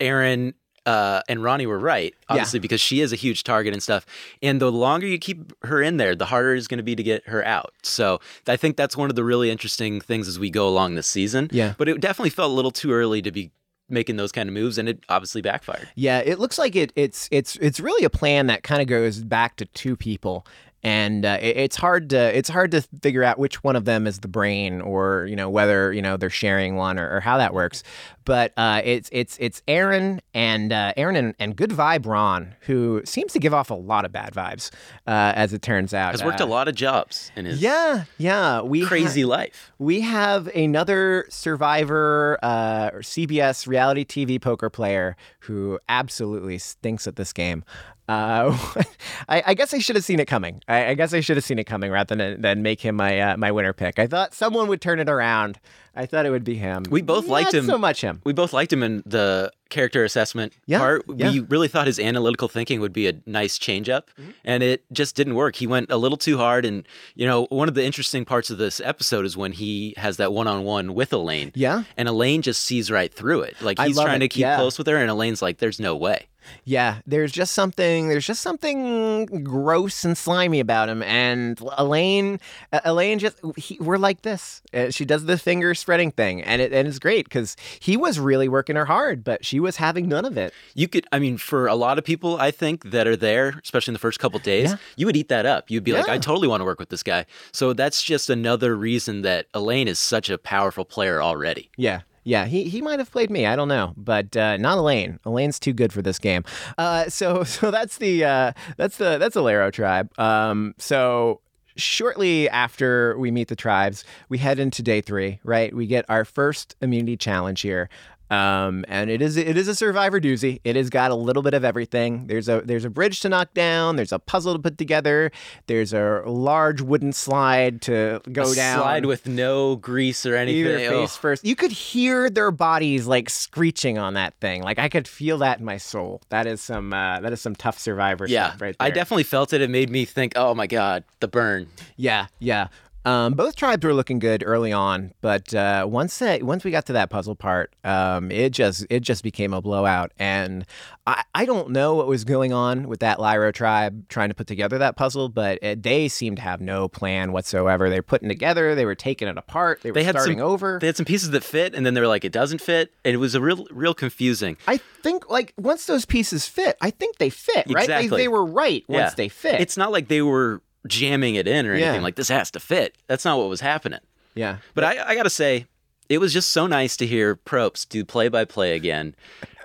Aaron 0.00 0.54
uh, 0.86 1.22
and 1.28 1.42
Ronnie 1.42 1.66
were 1.66 1.78
right, 1.78 2.14
obviously, 2.28 2.58
because 2.58 2.80
she 2.80 3.00
is 3.00 3.12
a 3.12 3.16
huge 3.16 3.44
target 3.44 3.72
and 3.72 3.82
stuff. 3.82 4.06
And 4.42 4.60
the 4.60 4.72
longer 4.72 5.06
you 5.06 5.18
keep 5.18 5.52
her 5.64 5.82
in 5.82 5.98
there, 5.98 6.14
the 6.14 6.26
harder 6.26 6.54
it's 6.54 6.66
going 6.66 6.78
to 6.78 6.84
be 6.84 6.96
to 6.96 7.02
get 7.02 7.26
her 7.28 7.44
out. 7.44 7.74
So 7.82 8.20
I 8.46 8.56
think 8.56 8.76
that's 8.76 8.96
one 8.96 9.10
of 9.10 9.16
the 9.16 9.24
really 9.24 9.50
interesting 9.50 10.00
things 10.00 10.28
as 10.28 10.38
we 10.38 10.50
go 10.50 10.68
along 10.68 10.94
this 10.94 11.06
season. 11.06 11.48
Yeah. 11.52 11.74
But 11.76 11.88
it 11.88 12.00
definitely 12.00 12.30
felt 12.30 12.50
a 12.50 12.54
little 12.54 12.70
too 12.70 12.92
early 12.92 13.22
to 13.22 13.30
be 13.30 13.52
making 13.90 14.16
those 14.16 14.32
kind 14.32 14.48
of 14.48 14.54
moves, 14.54 14.78
and 14.78 14.88
it 14.88 15.04
obviously 15.08 15.42
backfired. 15.42 15.88
Yeah, 15.96 16.20
it 16.20 16.38
looks 16.38 16.58
like 16.58 16.76
it. 16.76 16.92
It's 16.96 17.28
it's 17.30 17.56
it's 17.56 17.80
really 17.80 18.04
a 18.04 18.10
plan 18.10 18.46
that 18.46 18.62
kind 18.62 18.80
of 18.80 18.86
goes 18.86 19.22
back 19.22 19.56
to 19.56 19.64
two 19.66 19.96
people, 19.96 20.46
and 20.82 21.24
uh, 21.24 21.38
it, 21.40 21.56
it's 21.56 21.76
hard 21.76 22.10
to 22.10 22.36
it's 22.36 22.48
hard 22.48 22.70
to 22.72 22.82
figure 23.02 23.22
out 23.22 23.38
which 23.38 23.62
one 23.62 23.76
of 23.76 23.84
them 23.84 24.06
is 24.06 24.20
the 24.20 24.28
brain, 24.28 24.80
or 24.80 25.26
you 25.28 25.36
know 25.36 25.50
whether 25.50 25.92
you 25.92 26.02
know 26.02 26.16
they're 26.16 26.30
sharing 26.30 26.76
one 26.76 26.98
or, 26.98 27.16
or 27.16 27.20
how 27.20 27.38
that 27.38 27.52
works. 27.54 27.82
But 28.24 28.52
uh, 28.56 28.82
it's 28.84 29.08
it's 29.12 29.36
it's 29.40 29.62
Aaron 29.66 30.20
and 30.34 30.72
uh, 30.72 30.92
Aaron 30.96 31.16
and, 31.16 31.34
and 31.40 31.56
Good 31.56 31.70
Vibe 31.70 32.06
Ron, 32.06 32.54
who 32.60 33.02
seems 33.04 33.32
to 33.32 33.38
give 33.38 33.52
off 33.52 33.70
a 33.70 33.74
lot 33.74 34.04
of 34.04 34.12
bad 34.12 34.32
vibes, 34.34 34.70
uh, 35.06 35.32
as 35.34 35.52
it 35.52 35.62
turns 35.62 35.92
out. 35.92 36.12
Has 36.12 36.22
worked 36.22 36.40
Uh, 36.40 36.44
a 36.44 36.46
lot 36.46 36.68
of 36.68 36.74
jobs 36.74 37.32
in 37.34 37.44
his 37.46 37.60
Yeah, 37.60 38.04
yeah. 38.18 38.60
We 38.60 38.82
ha- 38.82 38.88
crazy 38.88 39.24
life. 39.24 39.72
we 39.78 40.02
have 40.02 40.46
another 40.48 41.26
Survivor 41.28 42.38
uh, 42.42 42.90
or 42.92 43.00
CBS 43.00 43.66
reality 43.66 44.04
TV 44.04 44.40
poker 44.40 44.70
player 44.70 45.16
who 45.40 45.78
absolutely 45.88 46.58
stinks 46.58 47.06
at 47.06 47.16
this 47.16 47.32
game. 47.32 47.64
Uh, 48.10 48.56
I, 49.28 49.42
I 49.46 49.54
guess 49.54 49.72
I 49.72 49.78
should 49.78 49.96
have 49.96 50.04
seen 50.04 50.18
it 50.20 50.26
coming. 50.26 50.62
I, 50.68 50.86
I 50.88 50.94
guess 50.94 51.14
I 51.14 51.20
should 51.20 51.36
have 51.36 51.44
seen 51.44 51.58
it 51.58 51.64
coming 51.64 51.90
rather 51.90 52.14
than 52.14 52.40
than 52.40 52.62
make 52.62 52.80
him 52.80 52.96
my 52.96 53.18
uh, 53.20 53.36
my 53.36 53.52
winner 53.52 53.72
pick. 53.72 53.98
I 53.98 54.06
thought 54.06 54.34
someone 54.34 54.68
would 54.68 54.80
turn 54.80 54.98
it 55.00 55.08
around. 55.08 55.58
I 55.94 56.06
thought 56.06 56.24
it 56.24 56.30
would 56.30 56.44
be 56.44 56.54
him. 56.54 56.84
We 56.88 57.02
both 57.02 57.26
liked 57.26 57.52
him. 57.52 57.66
so 57.66 57.76
much 57.76 58.00
him. 58.00 58.20
We 58.24 58.32
both 58.32 58.52
liked 58.52 58.72
him 58.72 58.84
in 58.84 59.02
the 59.06 59.50
character 59.70 60.04
assessment 60.04 60.52
Yeah, 60.66 60.78
part. 60.78 61.04
yeah. 61.16 61.32
We 61.32 61.40
really 61.40 61.66
thought 61.66 61.88
his 61.88 61.98
analytical 61.98 62.46
thinking 62.46 62.80
would 62.80 62.92
be 62.92 63.08
a 63.08 63.14
nice 63.26 63.58
change 63.58 63.88
up, 63.88 64.08
Mm-hmm. 64.18 64.30
and 64.44 64.62
it 64.62 64.84
just 64.92 65.16
didn't 65.16 65.34
work. 65.34 65.56
He 65.56 65.66
went 65.66 65.90
a 65.90 65.96
little 65.96 66.16
too 66.16 66.38
hard. 66.38 66.64
And, 66.64 66.86
you 67.16 67.26
know, 67.26 67.46
one 67.50 67.68
of 67.68 67.74
the 67.74 67.84
interesting 67.84 68.24
parts 68.24 68.50
of 68.50 68.58
this 68.58 68.80
episode 68.80 69.24
is 69.26 69.36
when 69.36 69.50
he 69.52 69.94
has 69.96 70.16
that 70.18 70.32
one 70.32 70.46
on 70.46 70.62
one 70.62 70.94
with 70.94 71.12
Elaine. 71.12 71.50
Yeah. 71.56 71.82
And 71.96 72.08
Elaine 72.08 72.42
just 72.42 72.64
sees 72.64 72.88
right 72.90 73.12
through 73.12 73.42
it. 73.42 73.60
Like 73.60 73.78
he's 73.80 73.96
trying 73.98 74.16
it, 74.16 74.20
to 74.20 74.28
keep 74.28 74.42
yeah. 74.42 74.56
close 74.56 74.78
with 74.78 74.86
her, 74.86 74.96
and 74.96 75.10
Elaine's 75.10 75.42
like, 75.42 75.58
there's 75.58 75.80
no 75.80 75.96
way. 75.96 76.26
Yeah, 76.64 76.98
there's 77.06 77.32
just 77.32 77.52
something. 77.54 78.08
There's 78.08 78.26
just 78.26 78.42
something 78.42 79.44
gross 79.44 80.04
and 80.04 80.16
slimy 80.16 80.60
about 80.60 80.88
him. 80.88 81.02
And 81.02 81.60
Elaine, 81.78 82.40
Elaine, 82.84 83.18
just 83.18 83.38
he, 83.56 83.76
we're 83.80 83.96
like 83.98 84.22
this. 84.22 84.62
Uh, 84.72 84.90
she 84.90 85.04
does 85.04 85.24
the 85.24 85.38
finger 85.38 85.74
spreading 85.74 86.10
thing, 86.10 86.42
and 86.42 86.60
it 86.62 86.72
and 86.72 86.86
it's 86.88 86.98
great 86.98 87.24
because 87.26 87.56
he 87.80 87.96
was 87.96 88.18
really 88.18 88.48
working 88.48 88.76
her 88.76 88.84
hard, 88.86 89.24
but 89.24 89.44
she 89.44 89.60
was 89.60 89.76
having 89.76 90.08
none 90.08 90.24
of 90.24 90.36
it. 90.36 90.52
You 90.74 90.88
could, 90.88 91.06
I 91.12 91.18
mean, 91.18 91.36
for 91.38 91.66
a 91.66 91.74
lot 91.74 91.98
of 91.98 92.04
people, 92.04 92.36
I 92.40 92.50
think 92.50 92.90
that 92.90 93.06
are 93.06 93.16
there, 93.16 93.60
especially 93.62 93.92
in 93.92 93.94
the 93.94 93.98
first 94.00 94.18
couple 94.18 94.38
days, 94.40 94.70
Yeah. 94.70 94.76
you 94.96 95.06
would 95.06 95.16
eat 95.16 95.28
that 95.28 95.46
up. 95.46 95.70
You'd 95.70 95.84
be 95.84 95.92
like, 95.92 96.08
I 96.08 96.18
totally 96.18 96.48
want 96.48 96.60
to 96.60 96.64
work 96.64 96.78
with 96.80 96.88
this 96.88 97.02
guy. 97.02 97.26
So 97.52 97.72
that's 97.72 98.02
just 98.02 98.30
another 98.30 98.76
reason 98.76 99.22
that 99.22 99.46
Elaine 99.54 99.88
is 99.88 99.98
such 99.98 100.30
a 100.30 100.38
powerful 100.38 100.84
player 100.84 101.22
already. 101.22 101.70
Yeah. 101.76 102.00
Yeah, 102.22 102.44
he, 102.44 102.64
he 102.64 102.82
might 102.82 102.98
have 102.98 103.10
played 103.10 103.30
me. 103.30 103.46
I 103.46 103.56
don't 103.56 103.68
know, 103.68 103.94
but 103.96 104.36
uh, 104.36 104.56
not 104.58 104.78
Elaine. 104.78 105.18
Elaine's 105.24 105.58
too 105.58 105.72
good 105.72 105.92
for 105.92 106.02
this 106.02 106.18
game. 106.18 106.44
Uh, 106.76 107.08
so 107.08 107.44
so 107.44 107.70
that's 107.70 107.98
the 107.98 108.24
uh, 108.24 108.52
that's 108.76 108.96
the 108.98 109.18
that's 109.18 109.36
Lairo 109.36 109.72
tribe. 109.72 110.16
Um, 110.18 110.74
so 110.78 111.40
shortly 111.76 112.48
after 112.50 113.18
we 113.18 113.30
meet 113.30 113.48
the 113.48 113.56
tribes, 113.56 114.04
we 114.28 114.38
head 114.38 114.58
into 114.58 114.82
day 114.82 115.00
three. 115.00 115.40
Right, 115.44 115.74
we 115.74 115.86
get 115.86 116.04
our 116.08 116.24
first 116.24 116.76
immunity 116.80 117.16
challenge 117.16 117.62
here. 117.62 117.88
Um, 118.30 118.84
and 118.86 119.10
it 119.10 119.20
is 119.20 119.36
it 119.36 119.56
is 119.56 119.66
a 119.66 119.74
survivor 119.74 120.20
doozy. 120.20 120.60
It 120.62 120.76
has 120.76 120.88
got 120.88 121.10
a 121.10 121.16
little 121.16 121.42
bit 121.42 121.52
of 121.52 121.64
everything. 121.64 122.28
There's 122.28 122.48
a 122.48 122.62
there's 122.64 122.84
a 122.84 122.90
bridge 122.90 123.20
to 123.20 123.28
knock 123.28 123.54
down. 123.54 123.96
There's 123.96 124.12
a 124.12 124.20
puzzle 124.20 124.52
to 124.52 124.58
put 124.60 124.78
together. 124.78 125.32
There's 125.66 125.92
a 125.92 126.22
large 126.26 126.80
wooden 126.80 127.12
slide 127.12 127.82
to 127.82 128.20
go 128.30 128.52
A 128.52 128.54
down. 128.54 128.78
Slide 128.78 129.06
with 129.06 129.26
no 129.26 129.74
grease 129.76 130.24
or 130.24 130.36
anything. 130.36 130.60
Either 130.72 130.90
face 130.90 131.16
first. 131.16 131.44
You 131.44 131.56
could 131.56 131.72
hear 131.72 132.30
their 132.30 132.52
bodies 132.52 133.06
like 133.06 133.28
screeching 133.28 133.98
on 133.98 134.14
that 134.14 134.34
thing. 134.40 134.62
Like 134.62 134.78
I 134.78 134.88
could 134.88 135.08
feel 135.08 135.38
that 135.38 135.58
in 135.58 135.64
my 135.64 135.76
soul. 135.78 136.22
That 136.28 136.46
is 136.46 136.60
some 136.60 136.92
uh, 136.92 137.20
that 137.20 137.32
is 137.32 137.40
some 137.40 137.56
tough 137.56 137.78
survivor 137.80 138.26
Yeah, 138.28 138.50
stuff 138.50 138.60
right 138.60 138.76
there. 138.78 138.86
I 138.86 138.90
definitely 138.90 139.24
felt 139.24 139.52
it. 139.52 139.60
It 139.60 139.70
made 139.70 139.90
me 139.90 140.04
think, 140.04 140.34
oh 140.36 140.54
my 140.54 140.68
God, 140.68 141.02
the 141.18 141.28
burn. 141.28 141.66
Yeah, 141.96 142.26
yeah. 142.38 142.68
Um, 143.04 143.32
both 143.32 143.56
tribes 143.56 143.82
were 143.84 143.94
looking 143.94 144.18
good 144.18 144.42
early 144.46 144.72
on, 144.72 145.14
but 145.22 145.54
uh, 145.54 145.86
once 145.88 146.18
that 146.18 146.42
once 146.42 146.64
we 146.64 146.70
got 146.70 146.84
to 146.86 146.92
that 146.92 147.08
puzzle 147.08 147.34
part, 147.34 147.74
um, 147.82 148.30
it 148.30 148.50
just 148.50 148.86
it 148.90 149.00
just 149.00 149.22
became 149.22 149.54
a 149.54 149.62
blowout. 149.62 150.12
And 150.18 150.66
I, 151.06 151.24
I 151.34 151.46
don't 151.46 151.70
know 151.70 151.94
what 151.94 152.06
was 152.08 152.24
going 152.24 152.52
on 152.52 152.88
with 152.88 153.00
that 153.00 153.16
Lairo 153.16 153.54
tribe 153.54 154.06
trying 154.10 154.28
to 154.28 154.34
put 154.34 154.46
together 154.46 154.76
that 154.78 154.96
puzzle, 154.96 155.30
but 155.30 155.58
it, 155.62 155.82
they 155.82 156.08
seemed 156.08 156.36
to 156.36 156.42
have 156.42 156.60
no 156.60 156.88
plan 156.88 157.32
whatsoever. 157.32 157.88
They 157.88 157.96
were 157.98 158.02
putting 158.02 158.28
together, 158.28 158.74
they 158.74 158.84
were 158.84 158.94
taking 158.94 159.28
it 159.28 159.38
apart, 159.38 159.80
they 159.80 159.90
were 159.90 159.94
They 159.94 160.04
had 160.04 160.14
starting 160.16 160.38
some 160.38 160.46
over. 160.46 160.78
They 160.78 160.86
had 160.88 160.96
some 160.98 161.06
pieces 161.06 161.30
that 161.30 161.42
fit, 161.42 161.74
and 161.74 161.86
then 161.86 161.94
they 161.94 162.02
were 162.02 162.06
like, 162.06 162.26
it 162.26 162.32
doesn't 162.32 162.60
fit, 162.60 162.92
and 163.04 163.14
it 163.14 163.18
was 163.18 163.34
a 163.34 163.40
real, 163.40 163.66
real 163.70 163.94
confusing. 163.94 164.58
I 164.68 164.76
think 165.02 165.30
like 165.30 165.54
once 165.56 165.86
those 165.86 166.04
pieces 166.04 166.46
fit, 166.46 166.76
I 166.82 166.90
think 166.90 167.16
they 167.16 167.30
fit, 167.30 167.64
right? 167.70 167.88
They, 167.88 168.08
they 168.08 168.28
were 168.28 168.44
right 168.44 168.84
once 168.88 169.12
Yeah. 169.12 169.14
they 169.16 169.28
fit. 169.30 169.60
It's 169.60 169.78
not 169.78 169.90
like 169.90 170.08
they 170.08 170.20
were 170.20 170.60
jamming 170.86 171.34
it 171.34 171.46
in 171.46 171.66
or 171.66 171.72
anything. 171.72 171.94
Yeah. 171.96 172.00
Like 172.00 172.16
this 172.16 172.28
has 172.28 172.50
to 172.52 172.60
fit. 172.60 172.96
That's 173.06 173.24
not 173.24 173.38
what 173.38 173.48
was 173.48 173.60
happening. 173.60 174.00
yeah. 174.34 174.58
But 174.74 174.84
I, 174.84 175.08
I 175.10 175.14
got 175.14 175.24
to 175.24 175.30
say, 175.30 175.66
it 176.08 176.18
was 176.18 176.32
just 176.32 176.50
so 176.50 176.66
nice 176.66 176.96
to 176.96 177.06
hear 177.06 177.36
Probst 177.36 177.88
do 177.88 178.04
play 178.04 178.28
by 178.28 178.44
play 178.44 178.74
again, 178.74 179.14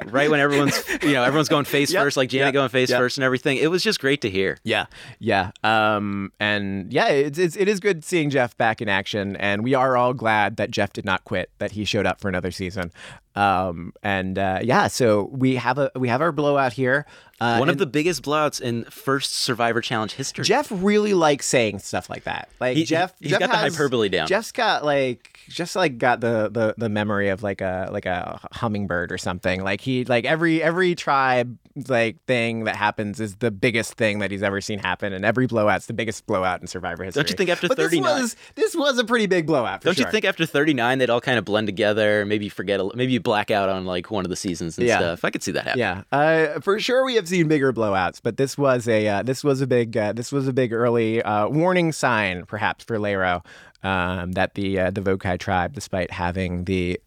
right 0.06 0.30
when 0.30 0.40
everyone's 0.40 0.84
you 1.04 1.14
know 1.14 1.24
everyone's 1.24 1.50
going 1.50 1.66
face 1.66 1.92
Yep, 1.92 2.04
first, 2.04 2.18
like 2.18 2.30
Janet 2.30 2.48
yep, 2.48 2.54
going 2.54 2.70
face 2.70 2.90
yep. 2.90 3.00
first 3.00 3.18
and 3.18 3.24
everything. 3.24 3.58
It 3.58 3.68
was 3.72 3.84
just 3.84 4.00
great 4.00 4.22
to 4.22 4.30
hear. 4.30 4.58
Yeah, 4.64 4.86
yeah, 5.20 5.52
um, 5.64 6.32
and 6.40 6.92
yeah, 6.92 7.08
it's, 7.08 7.38
it's 7.38 7.56
it 7.56 7.68
is 7.68 7.80
good 7.80 8.04
seeing 8.04 8.30
Jeff 8.30 8.58
back 8.58 8.82
in 8.82 8.90
action, 8.90 9.36
and 9.38 9.64
we 9.64 9.74
are 9.74 9.96
all 9.98 10.14
glad 10.14 10.58
that 10.58 10.72
Jeff 10.72 10.94
did 10.94 11.06
not 11.06 11.24
quit, 11.24 11.50
that 11.60 11.72
he 11.72 11.86
showed 11.86 12.06
up 12.06 12.20
for 12.20 12.30
another 12.30 12.52
season, 12.52 12.92
um, 13.36 13.94
and 14.04 14.40
uh, 14.40 14.60
yeah, 14.64 14.88
so 14.88 15.30
we 15.32 15.56
have 15.56 15.78
a 15.78 15.92
we 15.96 16.08
have 16.08 16.22
our 16.22 16.32
blowout 16.32 16.74
here. 16.74 17.06
Uh, 17.42 17.58
One 17.58 17.68
of 17.70 17.78
the 17.78 17.86
biggest 17.86 18.24
blowouts 18.24 18.62
in 18.62 18.86
first 18.86 19.34
Survivor 19.34 19.82
Challenge 19.82 20.14
history. 20.14 20.46
Jeff 20.46 20.68
really 20.72 21.14
likes 21.14 21.46
saying 21.46 21.80
stuff 21.80 22.10
like 22.10 22.24
that. 22.24 22.48
Like 22.62 22.78
He- 22.78 22.86
Jeff, 22.86 23.14
he's 23.20 23.32
Jeff 23.32 23.42
got 23.42 23.52
the 23.52 23.58
hyperbole 23.58 24.08
down. 24.08 24.28
Jeff's 24.28 24.54
got 24.54 24.86
like 24.86 25.38
just 25.50 25.75
like 25.75 25.98
got 25.98 26.22
the, 26.22 26.50
the 26.50 26.75
the 26.78 26.88
memory 26.88 27.28
of 27.30 27.44
like 27.44 27.60
a 27.60 27.90
like 27.92 28.06
a 28.06 28.40
hummingbird 28.54 29.12
or 29.12 29.18
something. 29.18 29.62
Like 29.64 29.82
he 29.86 30.04
like 30.06 30.25
every 30.25 30.62
every 30.62 30.96
tribe 30.96 31.58
like 31.88 32.24
thing 32.25 32.63
that 32.63 32.75
happens 32.75 33.20
is 33.20 33.36
the 33.38 33.51
biggest 33.51 33.96
thing 33.96 34.20
that 34.20 34.32
he's 34.32 34.42
ever 34.44 34.62
seen 34.62 34.80
happen, 34.80 35.12
and 35.13 35.25
every 35.25 35.46
blowout's 35.46 35.86
the 35.88 35.94
biggest 35.94 36.25
blowout 36.25 36.62
in 36.62 36.68
Survivor 36.68 37.04
history. 37.04 37.22
Don't 37.22 37.30
you 37.30 37.36
think 37.36 37.50
after 37.50 37.68
but 37.68 37.77
39 37.77 38.04
This 38.15 38.22
was, 38.22 38.36
this 38.56 38.75
was 38.75 38.98
a 38.98 39.04
pretty 39.04 39.25
big 39.27 39.46
blowout. 39.46 39.82
Don't 39.82 39.96
sure. 39.96 40.06
you 40.06 40.12
think 40.12 40.25
after 40.25 40.46
39 40.46 40.98
they'd 41.00 41.10
all 41.10 41.22
kind 41.22 41.38
of 41.38 41.46
blend 41.46 41.68
together? 41.68 42.25
Maybe 42.25 42.48
forget, 42.50 42.80
a, 42.80 42.89
maybe 42.96 43.13
you 43.13 43.20
black 43.20 43.51
out 43.51 43.70
on 43.70 43.86
like 43.86 44.10
one 44.10 44.25
of 44.25 44.30
the 44.30 44.36
seasons 44.38 44.77
and 44.77 44.88
Yeah. 44.88 45.00
stuff. 45.00 45.25
I 45.25 45.30
could 45.32 45.44
see 45.44 45.51
that 45.51 45.65
happen. 45.65 45.80
Yeah, 45.80 46.04
uh, 46.12 46.60
for 46.62 46.80
sure 46.80 47.06
we 47.06 47.15
have 47.15 47.27
seen 47.27 47.48
bigger 47.48 47.74
blowouts, 47.74 48.22
but 48.24 48.38
this 48.38 48.58
was 48.58 48.88
a 48.88 49.08
uh, 49.08 49.24
this 49.24 49.44
was 49.44 49.62
a 49.62 49.68
big 49.68 49.96
uh, 49.98 50.13
this 50.13 50.32
was 50.32 50.48
a 50.48 50.54
big 50.54 50.74
early 50.74 51.22
uh, 51.22 51.48
warning 51.50 51.92
sign, 51.92 52.46
perhaps 52.46 52.86
for 52.86 52.98
Lairo, 52.98 53.44
um, 53.86 54.32
that 54.34 54.56
the 54.56 54.80
uh, 54.80 54.92
the 54.92 55.01
Vokai 55.01 55.38
tribe, 55.39 55.74
despite 55.74 56.12
having 56.12 56.63
the 56.65 57.00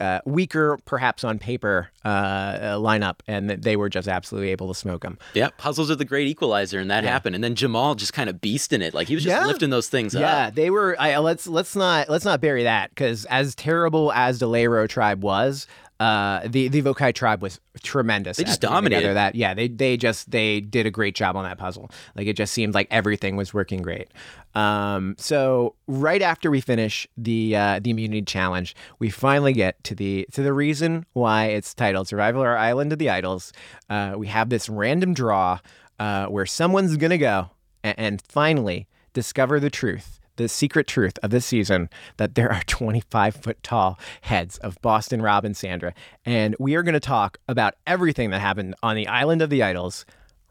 uh, 0.00 0.20
weaker, 0.24 0.78
perhaps 0.86 1.22
on 1.24 1.38
paper, 1.38 1.90
uh, 2.04 2.08
uh, 2.08 2.76
lineup, 2.78 3.16
and 3.28 3.48
that 3.50 3.62
they 3.62 3.76
were 3.76 3.88
just 3.88 4.08
absolutely 4.08 4.50
able 4.50 4.66
to 4.68 4.74
smoke 4.74 5.02
them. 5.02 5.18
Yeah, 5.34 5.50
puzzles 5.58 5.90
are 5.90 5.94
the 5.96 6.04
great 6.04 6.26
equalizer, 6.28 6.80
and 6.80 6.90
that 6.90 7.04
Yeah. 7.04 7.10
happened. 7.10 7.34
And 7.34 7.44
then 7.44 7.54
Jamal 7.54 7.94
just 7.94 8.12
kind 8.12 8.30
of 8.30 8.40
beast 8.40 8.72
in 8.72 8.82
it, 8.82 8.94
like 8.94 9.08
he 9.08 9.14
was 9.14 9.22
just 9.24 9.36
Yeah. 9.36 9.46
lifting 9.46 9.70
those 9.70 9.88
things 9.88 10.14
Yeah, 10.14 10.20
up. 10.20 10.26
Yeah, 10.26 10.50
they 10.50 10.70
were. 10.70 10.96
I, 10.98 11.18
let's 11.18 11.46
let's 11.46 11.76
not 11.76 12.08
let's 12.08 12.24
not 12.24 12.40
bury 12.40 12.62
that 12.64 12.90
because 12.90 13.24
as 13.26 13.54
terrible 13.54 14.10
as 14.12 14.38
the 14.38 14.46
Lairo 14.48 14.88
tribe 14.88 15.22
was, 15.22 15.66
uh, 16.00 16.40
the 16.46 16.68
the 16.68 16.82
Vokai 16.82 17.14
tribe 17.14 17.42
was 17.42 17.60
tremendous. 17.82 18.36
They 18.36 18.44
just 18.44 18.60
dominated. 18.60 19.14
That 19.14 19.34
yeah, 19.34 19.54
they 19.54 19.68
they 19.68 19.96
just 19.96 20.30
they 20.30 20.60
did 20.60 20.84
a 20.84 20.90
great 20.90 21.14
job 21.14 21.36
on 21.36 21.44
that 21.44 21.58
puzzle. 21.58 21.90
Like 22.16 22.26
it 22.26 22.36
just 22.36 22.52
seemed 22.52 22.74
like 22.74 22.88
everything 22.90 23.36
was 23.36 23.54
working 23.54 23.82
great. 23.82 24.08
Um, 24.54 25.14
so 25.16 25.74
right 25.86 26.20
after 26.20 26.50
we 26.50 26.60
finish 26.60 27.06
the 27.16 27.54
uh, 27.54 27.80
the 27.80 27.90
immunity 27.90 28.22
challenge, 28.22 28.74
we 28.98 29.10
finally 29.10 29.52
get 29.52 29.82
to 29.84 29.94
the 29.94 30.26
to 30.32 30.42
the 30.42 30.52
reason 30.52 31.06
why 31.12 31.46
it's 31.46 31.72
titled 31.72 32.08
"Survivor 32.08 32.56
Island 32.56 32.92
of 32.92 32.98
the 32.98 33.10
Idols." 33.10 33.52
Uh, 33.88 34.14
we 34.16 34.26
have 34.26 34.48
this 34.48 34.68
random 34.68 35.14
draw 35.14 35.60
uh, 36.00 36.26
where 36.26 36.46
someone's 36.46 36.96
gonna 36.96 37.18
go 37.18 37.50
and, 37.84 37.98
and 37.98 38.22
finally 38.22 38.88
discover 39.12 39.60
the 39.60 39.70
truth. 39.70 40.18
The 40.36 40.48
secret 40.48 40.86
truth 40.86 41.18
of 41.22 41.30
this 41.30 41.44
season 41.46 41.88
that 42.16 42.34
there 42.34 42.50
are 42.52 42.62
25 42.66 43.36
foot 43.36 43.62
tall 43.62 43.98
heads 44.22 44.58
of 44.58 44.80
Boston 44.82 45.20
Rob 45.22 45.44
and 45.44 45.56
Sandra. 45.56 45.92
And 46.24 46.56
we 46.58 46.74
are 46.74 46.82
going 46.82 46.94
to 46.94 47.00
talk 47.00 47.38
about 47.48 47.74
everything 47.86 48.30
that 48.30 48.40
happened 48.40 48.74
on 48.82 48.96
the 48.96 49.08
island 49.08 49.42
of 49.42 49.50
the 49.50 49.62
idols 49.62 50.04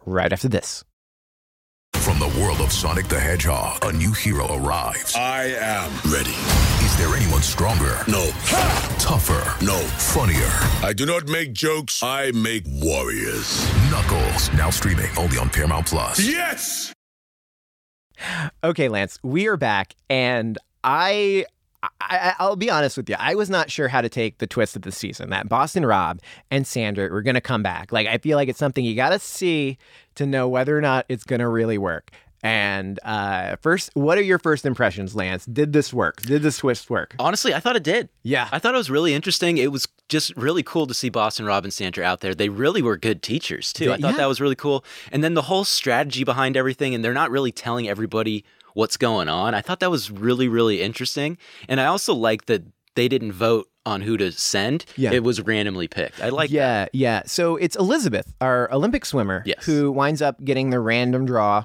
right 0.05 0.31
after 0.31 0.47
this. 0.47 0.83
From 1.93 2.17
the 2.19 2.39
world 2.41 2.61
of 2.61 2.71
Sonic 2.71 3.07
the 3.07 3.19
Hedgehog, 3.19 3.83
a 3.85 3.91
new 3.93 4.11
hero 4.11 4.47
arrives. 4.55 5.15
I 5.15 5.43
am 5.59 5.91
ready. 6.11 6.31
Is 6.83 6.97
there 6.97 7.15
anyone 7.15 7.41
stronger? 7.43 7.99
No. 8.07 8.25
Tougher? 8.97 9.63
No. 9.63 9.77
Funnier? 9.77 10.49
I 10.83 10.93
do 10.95 11.05
not 11.05 11.27
make 11.27 11.53
jokes. 11.53 12.01
I 12.01 12.31
make 12.31 12.63
warriors. 12.67 13.67
Knuckles, 13.91 14.51
now 14.53 14.71
streaming 14.71 15.09
only 15.17 15.37
on 15.37 15.49
Paramount 15.49 15.85
Plus. 15.87 16.19
Yes! 16.19 16.91
Okay, 18.63 18.89
Lance, 18.89 19.19
we 19.23 19.47
are 19.47 19.57
back, 19.57 19.95
and 20.09 20.57
I, 20.83 21.45
I, 21.99 22.33
I'll 22.39 22.55
be 22.55 22.69
honest 22.69 22.97
with 22.97 23.09
you. 23.09 23.15
I 23.17 23.35
was 23.35 23.49
not 23.49 23.71
sure 23.71 23.87
how 23.87 24.01
to 24.01 24.09
take 24.09 24.37
the 24.37 24.47
twist 24.47 24.75
of 24.75 24.83
the 24.83 24.91
season 24.91 25.29
that 25.31 25.49
Boston 25.49 25.85
Rob 25.85 26.19
and 26.49 26.65
Sandra 26.65 27.09
were 27.09 27.21
going 27.21 27.35
to 27.35 27.41
come 27.41 27.63
back. 27.63 27.91
Like, 27.91 28.07
I 28.07 28.17
feel 28.17 28.37
like 28.37 28.49
it's 28.49 28.59
something 28.59 28.85
you 28.85 28.95
got 28.95 29.09
to 29.09 29.19
see 29.19 29.77
to 30.15 30.25
know 30.25 30.47
whether 30.47 30.77
or 30.77 30.81
not 30.81 31.05
it's 31.09 31.23
going 31.23 31.39
to 31.39 31.47
really 31.47 31.77
work. 31.77 32.11
And 32.43 32.99
uh, 33.03 33.55
first, 33.61 33.91
what 33.93 34.17
are 34.17 34.21
your 34.23 34.39
first 34.39 34.65
impressions, 34.65 35.15
Lance? 35.15 35.45
Did 35.45 35.73
this 35.73 35.93
work? 35.93 36.21
Did 36.21 36.41
the 36.41 36.51
twist 36.51 36.89
work? 36.89 37.15
Honestly, 37.19 37.53
I 37.53 37.59
thought 37.59 37.75
it 37.75 37.83
did. 37.83 38.09
Yeah. 38.23 38.49
I 38.51 38.59
thought 38.59 38.73
it 38.73 38.77
was 38.77 38.89
really 38.89 39.13
interesting. 39.13 39.57
It 39.57 39.71
was 39.71 39.87
just 40.09 40.35
really 40.35 40.63
cool 40.63 40.87
to 40.87 40.93
see 40.93 41.09
Boston 41.09 41.45
Rob 41.45 41.63
and 41.63 41.73
Sandra 41.73 42.03
out 42.03 42.21
there. 42.21 42.33
They 42.33 42.49
really 42.49 42.81
were 42.81 42.97
good 42.97 43.21
teachers, 43.21 43.71
too. 43.71 43.85
They- 43.85 43.91
I 43.93 43.97
thought 43.97 44.11
yeah. 44.11 44.17
that 44.17 44.27
was 44.27 44.41
really 44.41 44.55
cool. 44.55 44.83
And 45.11 45.23
then 45.23 45.35
the 45.35 45.43
whole 45.43 45.63
strategy 45.63 46.23
behind 46.23 46.57
everything, 46.57 46.95
and 46.95 47.03
they're 47.03 47.13
not 47.13 47.29
really 47.31 47.51
telling 47.51 47.87
everybody 47.87 48.43
what's 48.73 48.97
going 48.97 49.29
on. 49.29 49.53
I 49.53 49.61
thought 49.61 49.79
that 49.81 49.91
was 49.91 50.09
really, 50.09 50.47
really 50.47 50.81
interesting. 50.81 51.37
And 51.69 51.79
I 51.79 51.85
also 51.85 52.13
like 52.15 52.45
that 52.45 52.63
they 52.95 53.07
didn't 53.07 53.33
vote 53.33 53.67
on 53.85 54.01
who 54.01 54.15
to 54.17 54.31
send. 54.31 54.85
Yeah. 54.95 55.11
It 55.11 55.23
was 55.23 55.41
randomly 55.41 55.87
picked. 55.87 56.21
I 56.21 56.29
like 56.29 56.49
that. 56.51 56.55
yeah, 56.55 56.87
yeah. 56.93 57.21
So 57.25 57.55
it's 57.55 57.75
Elizabeth, 57.75 58.33
our 58.41 58.71
Olympic 58.71 59.05
swimmer, 59.05 59.43
Yes. 59.45 59.65
who 59.65 59.91
winds 59.91 60.21
up 60.21 60.43
getting 60.43 60.69
the 60.69 60.79
random 60.79 61.25
draw. 61.25 61.63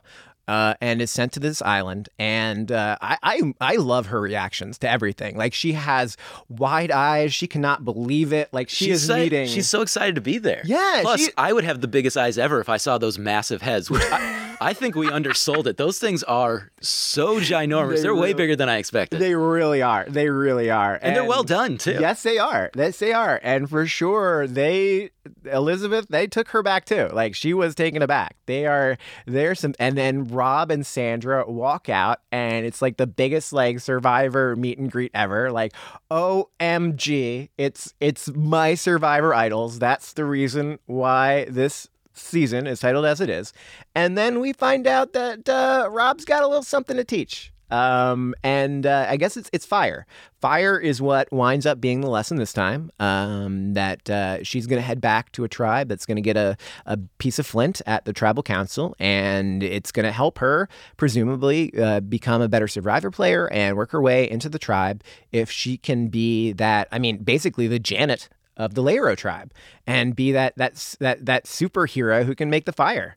Uh, 0.48 0.74
and 0.80 1.02
is 1.02 1.10
sent 1.10 1.32
to 1.32 1.40
this 1.40 1.60
island, 1.60 2.08
and 2.20 2.70
uh, 2.70 2.96
I, 3.00 3.18
I 3.22 3.54
I 3.60 3.76
love 3.76 4.06
her 4.06 4.20
reactions 4.20 4.78
to 4.78 4.88
everything. 4.88 5.36
Like 5.36 5.52
she 5.52 5.72
has 5.72 6.16
wide 6.48 6.92
eyes; 6.92 7.34
she 7.34 7.48
cannot 7.48 7.84
believe 7.84 8.32
it. 8.32 8.48
Like 8.52 8.68
she 8.68 8.86
she's 8.86 9.02
is 9.02 9.06
so, 9.08 9.16
meeting. 9.16 9.48
She's 9.48 9.68
so 9.68 9.82
excited 9.82 10.14
to 10.14 10.20
be 10.20 10.38
there. 10.38 10.62
Yeah, 10.64 11.00
Plus, 11.02 11.20
she- 11.20 11.32
I 11.36 11.52
would 11.52 11.64
have 11.64 11.80
the 11.80 11.88
biggest 11.88 12.16
eyes 12.16 12.38
ever 12.38 12.60
if 12.60 12.68
I 12.68 12.76
saw 12.76 12.96
those 12.96 13.18
massive 13.18 13.60
heads, 13.60 13.90
which 13.90 14.04
I, 14.04 14.56
I 14.60 14.72
think 14.72 14.94
we 14.94 15.10
undersold 15.10 15.66
it. 15.66 15.78
Those 15.78 15.98
things 15.98 16.22
are 16.22 16.70
so 16.80 17.40
ginormous. 17.40 18.02
They 18.02 18.08
are 18.08 18.14
way 18.14 18.32
bigger 18.32 18.54
than 18.54 18.68
I 18.68 18.76
expected. 18.76 19.18
They 19.20 19.34
really 19.34 19.82
are. 19.82 20.06
They 20.08 20.30
really 20.30 20.70
are, 20.70 20.98
and, 21.02 21.16
they're 21.16 21.24
well 21.24 21.42
done 21.42 21.76
too. 21.76 21.98
Yes, 22.00 22.22
they 22.22 22.38
are. 22.38 22.70
Yes, 22.76 22.98
they 23.00 23.12
are. 23.12 23.40
And 23.42 23.68
for 23.68 23.86
sure, 23.86 24.46
they 24.46 25.10
Elizabeth, 25.50 26.06
they 26.08 26.26
took 26.26 26.48
her 26.48 26.62
back 26.62 26.84
too. 26.84 27.08
Like 27.12 27.34
she 27.34 27.54
was 27.54 27.74
taken 27.74 28.02
aback. 28.02 28.36
They 28.46 28.66
are 28.66 28.98
there's 29.26 29.60
some 29.60 29.74
and 29.78 29.96
then 29.96 30.24
Rob 30.24 30.70
and 30.70 30.86
Sandra 30.86 31.50
walk 31.50 31.88
out 31.88 32.20
and 32.32 32.66
it's 32.66 32.82
like 32.82 32.96
the 32.96 33.06
biggest 33.06 33.52
like 33.52 33.80
survivor 33.80 34.56
meet 34.56 34.78
and 34.78 34.90
greet 34.90 35.10
ever. 35.14 35.50
Like, 35.50 35.72
OMG, 36.10 37.48
it's 37.56 37.94
it's 38.00 38.28
my 38.34 38.74
survivor 38.74 39.34
idols. 39.34 39.78
That's 39.78 40.12
the 40.12 40.24
reason 40.24 40.78
why 40.86 41.46
this 41.46 41.88
season 42.14 42.66
is 42.66 42.80
titled 42.80 43.04
as 43.04 43.20
it 43.20 43.28
is. 43.28 43.52
And 43.94 44.16
then 44.16 44.40
we 44.40 44.52
find 44.52 44.86
out 44.86 45.12
that 45.12 45.48
uh, 45.48 45.88
Rob's 45.90 46.24
got 46.24 46.42
a 46.42 46.46
little 46.46 46.62
something 46.62 46.96
to 46.96 47.04
teach. 47.04 47.52
Um, 47.70 48.34
and 48.42 48.86
uh, 48.86 49.06
I 49.08 49.16
guess 49.16 49.36
it's 49.36 49.50
it's 49.52 49.66
fire. 49.66 50.06
Fire 50.40 50.78
is 50.78 51.02
what 51.02 51.32
winds 51.32 51.66
up 51.66 51.80
being 51.80 52.00
the 52.00 52.10
lesson 52.10 52.36
this 52.36 52.52
time. 52.52 52.90
Um, 53.00 53.74
that 53.74 54.08
uh, 54.08 54.42
she's 54.44 54.66
going 54.66 54.78
to 54.80 54.86
head 54.86 55.00
back 55.00 55.32
to 55.32 55.44
a 55.44 55.48
tribe 55.48 55.88
that's 55.88 56.06
going 56.06 56.16
to 56.16 56.22
get 56.22 56.36
a, 56.36 56.56
a 56.86 56.98
piece 57.18 57.38
of 57.38 57.46
flint 57.46 57.82
at 57.86 58.04
the 58.04 58.12
tribal 58.12 58.42
council, 58.42 58.94
and 58.98 59.62
it's 59.62 59.90
going 59.90 60.04
to 60.06 60.12
help 60.12 60.38
her 60.38 60.68
presumably 60.96 61.72
uh, 61.78 62.00
become 62.00 62.40
a 62.42 62.48
better 62.48 62.68
survivor 62.68 63.10
player 63.10 63.50
and 63.52 63.76
work 63.76 63.90
her 63.90 64.00
way 64.00 64.30
into 64.30 64.48
the 64.48 64.58
tribe 64.58 65.02
if 65.32 65.50
she 65.50 65.76
can 65.76 66.08
be 66.08 66.52
that. 66.52 66.88
I 66.92 66.98
mean, 66.98 67.18
basically 67.18 67.66
the 67.66 67.78
Janet 67.78 68.28
of 68.56 68.74
the 68.74 68.82
Lairo 68.82 69.16
tribe 69.16 69.52
and 69.86 70.16
be 70.16 70.32
that 70.32 70.56
that 70.56 70.96
that 71.00 71.26
that 71.26 71.44
superhero 71.44 72.24
who 72.24 72.34
can 72.34 72.50
make 72.50 72.64
the 72.64 72.72
fire. 72.72 73.16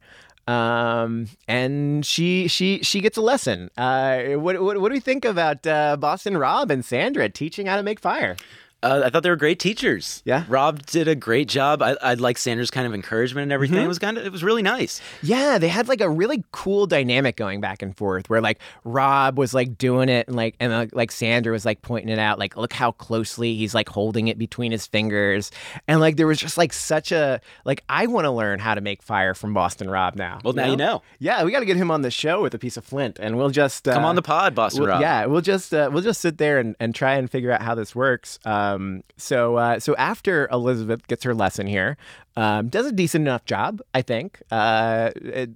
Um, 0.50 1.28
and 1.48 2.04
she 2.04 2.48
she 2.48 2.82
she 2.82 3.02
gets 3.02 3.18
a 3.18 3.22
lesson. 3.22 3.70
Uh, 3.78 4.30
what 4.30 4.60
what, 4.60 4.82
what 4.82 4.90
do 4.90 4.94
we 4.94 5.00
think 5.00 5.24
about 5.24 5.68
uh, 5.68 5.96
Boston 5.96 6.38
Rob 6.38 6.72
and 6.72 6.84
Sandra 6.84 7.30
teaching 7.30 7.68
how 7.68 7.78
to 7.78 7.84
make 7.84 8.00
fire? 8.00 8.36
Uh, 8.82 9.02
I 9.06 9.10
thought 9.10 9.24
they 9.24 9.30
were 9.30 9.36
great 9.36 9.60
teachers. 9.60 10.22
Yeah. 10.24 10.46
Rob 10.48 10.86
did 10.86 11.08
a 11.10 11.16
great 11.16 11.50
job. 11.50 11.82
I, 11.82 11.98
I 12.02 12.14
like 12.14 12.38
Sandra's 12.38 12.72
kind 12.72 12.88
of 12.88 12.94
encouragement 12.94 13.44
and 13.44 13.52
everything. 13.52 13.78
Mm-hmm. 13.78 13.86
It 13.86 13.90
was 13.90 14.00
kind 14.00 14.18
of 14.18 14.26
it 14.26 14.32
was 14.32 14.44
really 14.44 14.62
nice. 14.62 15.02
Yeah, 15.22 15.58
they 15.58 15.68
had 15.68 15.88
like 15.90 16.00
a 16.00 16.10
really 16.10 16.44
cool 16.52 16.88
dynamic 16.88 17.36
going 17.36 17.60
back 17.60 17.82
and 17.82 17.96
forth 17.98 18.30
where 18.30 18.40
like 18.40 18.60
Rob 18.86 19.38
was 19.38 19.54
like 19.54 19.78
doing 19.78 20.08
it 20.08 20.28
and 20.28 20.36
like 20.38 20.56
and 20.62 20.72
uh, 20.72 20.86
like 20.94 21.12
Sandra 21.12 21.52
was 21.52 21.66
like 21.66 21.82
pointing 21.82 22.10
it 22.10 22.20
out 22.20 22.40
like 22.40 22.56
look 22.56 22.72
how 22.72 22.92
closely 22.94 23.56
he's 23.56 23.76
like 23.76 23.90
holding 23.90 24.30
it 24.30 24.38
between 24.38 24.72
his 24.72 24.88
fingers 24.88 25.52
and 25.88 26.00
like 26.00 26.16
there 26.16 26.28
was 26.28 26.40
just 26.40 26.58
like 26.58 26.72
such 26.72 27.12
a 27.12 27.42
like 27.66 27.84
I 27.90 28.08
want 28.08 28.26
to 28.26 28.32
learn 28.32 28.60
how 28.60 28.76
to 28.76 28.82
make 28.82 29.02
fire 29.04 29.34
from 29.34 29.54
Boston 29.54 29.90
Rob 29.90 30.16
now. 30.16 30.40
Well, 30.44 30.54
now 30.54 30.68
you 30.70 30.78
know. 30.78 31.02
Yeah, 31.20 31.44
we 31.44 31.52
got 31.52 31.60
to 31.60 31.66
get 31.66 31.76
him 31.76 31.92
on 31.92 32.02
the 32.02 32.12
show 32.12 32.42
with 32.42 32.54
a 32.54 32.60
piece 32.60 32.78
of 32.78 32.86
flint 32.86 33.20
and 33.20 33.38
we'll 33.38 33.50
just 33.50 33.88
uh, 33.90 33.94
Come 33.94 34.06
on 34.06 34.16
the 34.16 34.22
pod, 34.22 34.56
Boston 34.56 34.84
we'll- 34.84 34.90
Rob. 34.92 35.02
Yeah, 35.02 35.26
we'll 35.26 35.42
just 35.42 35.74
uh, 35.74 35.90
we'll 35.92 36.04
just 36.04 36.22
sit 36.22 36.38
there 36.38 36.60
and, 36.60 36.78
and 36.80 36.96
try 36.96 37.16
and 37.16 37.30
figure 37.30 37.52
out 37.52 37.62
how 37.62 37.76
this 37.76 37.94
works. 37.94 38.40
Um, 38.76 39.04
so 39.18 39.56
uh, 39.56 39.80
so 39.80 39.96
after 39.96 40.48
Elizabeth 40.52 41.08
gets 41.08 41.24
her 41.24 41.34
lesson 41.34 41.68
here, 41.68 41.98
um, 42.36 42.70
does 42.70 42.86
a 42.86 42.92
decent 42.92 43.24
enough 43.28 43.46
job, 43.46 43.82
I 43.94 44.02
think. 44.02 44.42
Uh, 44.52 45.12
it, 45.16 45.50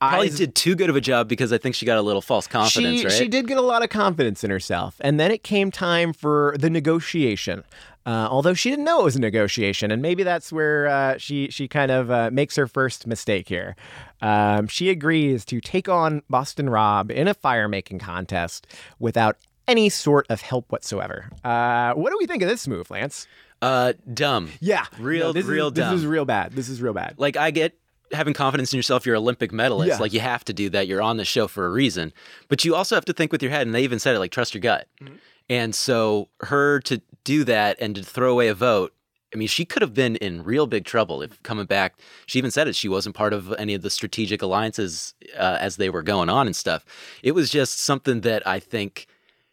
Probably 0.00 0.28
eyes- 0.28 0.36
did 0.36 0.54
too 0.54 0.76
good 0.76 0.90
of 0.90 0.96
a 0.96 1.00
job 1.00 1.28
because 1.28 1.52
I 1.52 1.58
think 1.58 1.74
she 1.74 1.84
got 1.84 1.98
a 1.98 2.02
little 2.02 2.22
false 2.22 2.46
confidence, 2.46 3.00
she, 3.00 3.04
right? 3.04 3.12
She 3.12 3.28
did 3.28 3.48
get 3.48 3.58
a 3.58 3.62
lot 3.62 3.82
of 3.82 3.90
confidence 3.90 4.44
in 4.44 4.50
herself. 4.50 4.96
And 5.00 5.18
then 5.18 5.32
it 5.32 5.42
came 5.42 5.72
time 5.72 6.12
for 6.12 6.54
the 6.58 6.70
negotiation. 6.70 7.64
Uh, 8.06 8.26
although 8.30 8.54
she 8.54 8.70
didn't 8.70 8.84
know 8.86 9.00
it 9.00 9.04
was 9.04 9.16
a 9.16 9.20
negotiation, 9.20 9.90
and 9.90 10.00
maybe 10.00 10.22
that's 10.22 10.50
where 10.50 10.86
uh, 10.86 11.18
she 11.18 11.50
she 11.50 11.68
kind 11.68 11.90
of 11.90 12.10
uh, 12.10 12.30
makes 12.32 12.56
her 12.56 12.66
first 12.66 13.06
mistake 13.06 13.48
here. 13.48 13.76
Um, 14.22 14.66
she 14.66 14.88
agrees 14.88 15.44
to 15.46 15.60
take 15.60 15.90
on 15.90 16.22
Boston 16.30 16.70
Rob 16.70 17.10
in 17.10 17.28
a 17.28 17.34
fire 17.34 17.68
making 17.68 17.98
contest 17.98 18.66
without 18.98 19.36
any 19.68 19.88
sort 19.88 20.26
of 20.30 20.40
help 20.40 20.70
whatsoever. 20.72 21.30
Uh, 21.44 21.92
what 21.94 22.10
do 22.10 22.16
we 22.18 22.26
think 22.26 22.42
of 22.42 22.48
this 22.48 22.66
move, 22.66 22.90
Lance? 22.90 23.26
Uh, 23.60 23.92
dumb. 24.14 24.50
Yeah, 24.60 24.86
Real- 24.98 25.28
No, 25.28 25.32
this 25.32 25.46
real 25.46 25.68
is, 25.68 25.72
dumb. 25.74 25.92
This 25.92 26.00
is 26.00 26.06
real 26.06 26.24
bad. 26.24 26.52
This 26.52 26.68
is 26.68 26.80
real 26.80 26.92
bad. 26.92 27.14
Like 27.18 27.36
I 27.36 27.50
get 27.50 27.76
having 28.12 28.32
confidence 28.34 28.72
in 28.72 28.76
yourself. 28.76 29.04
You're 29.04 29.16
an 29.16 29.22
Olympic 29.22 29.52
medalist. 29.52 29.88
Yeah. 29.88 29.98
Like 29.98 30.12
you 30.12 30.20
have 30.20 30.44
to 30.46 30.52
do 30.52 30.70
that. 30.70 30.86
You're 30.86 31.02
on 31.02 31.16
the 31.16 31.24
show 31.24 31.46
for 31.48 31.66
a 31.66 31.70
reason. 31.70 32.12
But 32.48 32.64
you 32.64 32.74
also 32.74 32.94
have 32.94 33.04
to 33.06 33.12
think 33.12 33.32
with 33.32 33.42
your 33.42 33.50
head. 33.50 33.66
And 33.66 33.74
they 33.74 33.82
even 33.82 33.98
said 33.98 34.14
it 34.16 34.18
like 34.20 34.30
trust 34.30 34.54
your 34.54 34.60
gut. 34.60 34.86
Mm-hmm. 35.02 35.14
And 35.50 35.74
so 35.74 36.28
her 36.40 36.80
to 36.80 37.00
do 37.24 37.44
that 37.44 37.76
and 37.80 37.94
to 37.96 38.02
throw 38.02 38.32
away 38.32 38.48
a 38.48 38.54
vote. 38.54 38.94
I 39.34 39.36
mean, 39.36 39.48
she 39.48 39.66
could 39.66 39.82
have 39.82 39.92
been 39.92 40.16
in 40.16 40.42
real 40.42 40.66
big 40.66 40.86
trouble 40.86 41.20
if 41.20 41.42
coming 41.42 41.66
back. 41.66 41.96
She 42.24 42.38
even 42.38 42.50
said 42.50 42.66
it. 42.66 42.74
She 42.74 42.88
wasn't 42.88 43.14
part 43.14 43.34
of 43.34 43.52
any 43.58 43.74
of 43.74 43.82
the 43.82 43.90
strategic 43.90 44.40
alliances 44.40 45.12
uh, 45.36 45.58
as 45.60 45.76
they 45.76 45.90
were 45.90 46.02
going 46.02 46.30
on 46.30 46.46
and 46.46 46.56
stuff. 46.56 46.86
It 47.22 47.32
was 47.32 47.50
just 47.50 47.80
something 47.80 48.22
that 48.22 48.46
I 48.46 48.58
think 48.58 49.06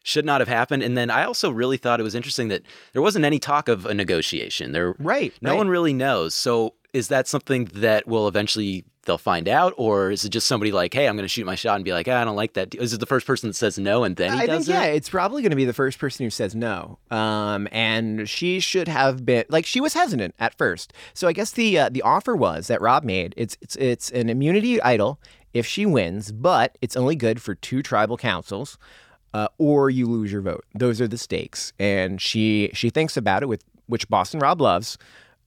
should 0.06 0.24
not 0.24 0.40
have 0.40 0.48
happened. 0.48 0.84
And 0.84 0.96
then 0.96 1.10
I 1.10 1.24
also 1.24 1.50
really 1.50 1.78
thought 1.78 2.00
it 2.00 2.04
was 2.04 2.14
interesting 2.14 2.48
that 2.50 2.62
there 2.94 3.02
wasn't 3.02 3.26
any 3.26 3.40
talk 3.40 3.68
of 3.68 3.88
a 3.88 3.94
negotiation. 3.94 4.72
There, 4.72 4.96
Right, 5.00 5.34
No 5.42 5.50
right. 5.50 5.58
one 5.58 5.68
really 5.68 5.94
knows. 5.94 6.36
So 6.36 6.76
is 6.94 7.08
that 7.08 7.28
something 7.28 7.66
that 7.74 8.08
will 8.08 8.28
eventually 8.28 8.86
they'll 9.06 9.18
find 9.18 9.48
out, 9.48 9.74
or 9.78 10.12
is 10.12 10.24
it 10.24 10.30
just 10.30 10.48
somebody 10.48 10.72
like, 10.72 10.94
hey, 10.94 11.08
I'm 11.08 11.16
going 11.16 11.26
to 11.26 11.28
shoot 11.30 11.46
my 11.46 11.56
shot 11.56 11.76
and 11.76 11.84
be 11.84 11.92
like, 11.92 12.08
ah, 12.08 12.22
I 12.22 12.24
don't 12.24 12.36
like 12.36 12.54
that. 12.54 12.76
Is 12.76 12.94
it 12.94 13.00
the 13.00 13.06
first 13.08 13.26
person 13.26 13.50
that 13.50 13.56
says 13.56 13.80
no 13.80 14.04
and 14.04 14.16
then 14.16 14.34
he 14.34 14.40
I 14.40 14.46
does 14.46 14.68
think 14.68 14.76
yeah, 14.76 14.86
it's 14.86 15.10
probably 15.10 15.42
going 15.42 15.50
to 15.52 15.56
be 15.56 15.66
the 15.66 15.74
first 15.74 15.98
person 15.98 16.24
who 16.24 16.30
says 16.30 16.56
no. 16.56 17.00
Um, 17.10 17.68
and 17.72 18.30
she 18.30 18.60
should 18.60 18.88
have 18.88 19.26
been 19.26 19.46
like 19.50 19.66
she 19.66 19.82
was 19.82 19.96
hesitant 19.96 20.36
at 20.38 20.56
first. 20.56 20.94
So 21.16 21.28
I 21.28 21.34
guess 21.34 21.50
the 21.50 21.80
uh, 21.80 21.90
the 21.90 22.04
offer 22.04 22.36
was 22.36 22.68
that 22.68 22.80
Rob 22.80 23.04
made. 23.04 23.34
It's 23.38 23.58
it's 23.60 23.76
it's 23.78 24.12
an 24.12 24.30
immunity 24.30 24.80
idol 24.84 25.20
if 25.54 25.66
she 25.66 25.86
wins, 25.86 26.32
but 26.32 26.78
it's 26.82 26.96
only 26.96 27.16
good 27.16 27.42
for 27.42 27.56
two 27.56 27.82
tribal 27.82 28.18
councils. 28.18 28.78
Uh, 29.36 29.50
or 29.58 29.90
you 29.90 30.06
lose 30.08 30.32
your 30.32 30.42
vote. 30.42 30.64
Those 30.76 31.02
are 31.02 31.10
the 31.10 31.18
stakes. 31.18 31.74
And 31.78 32.22
she 32.22 32.70
she 32.74 32.90
thinks 32.90 33.18
about 33.18 33.44
it 33.44 33.48
with 33.48 33.64
which 33.88 34.08
Boston 34.08 34.40
Rob 34.40 34.62
loves, 34.62 34.98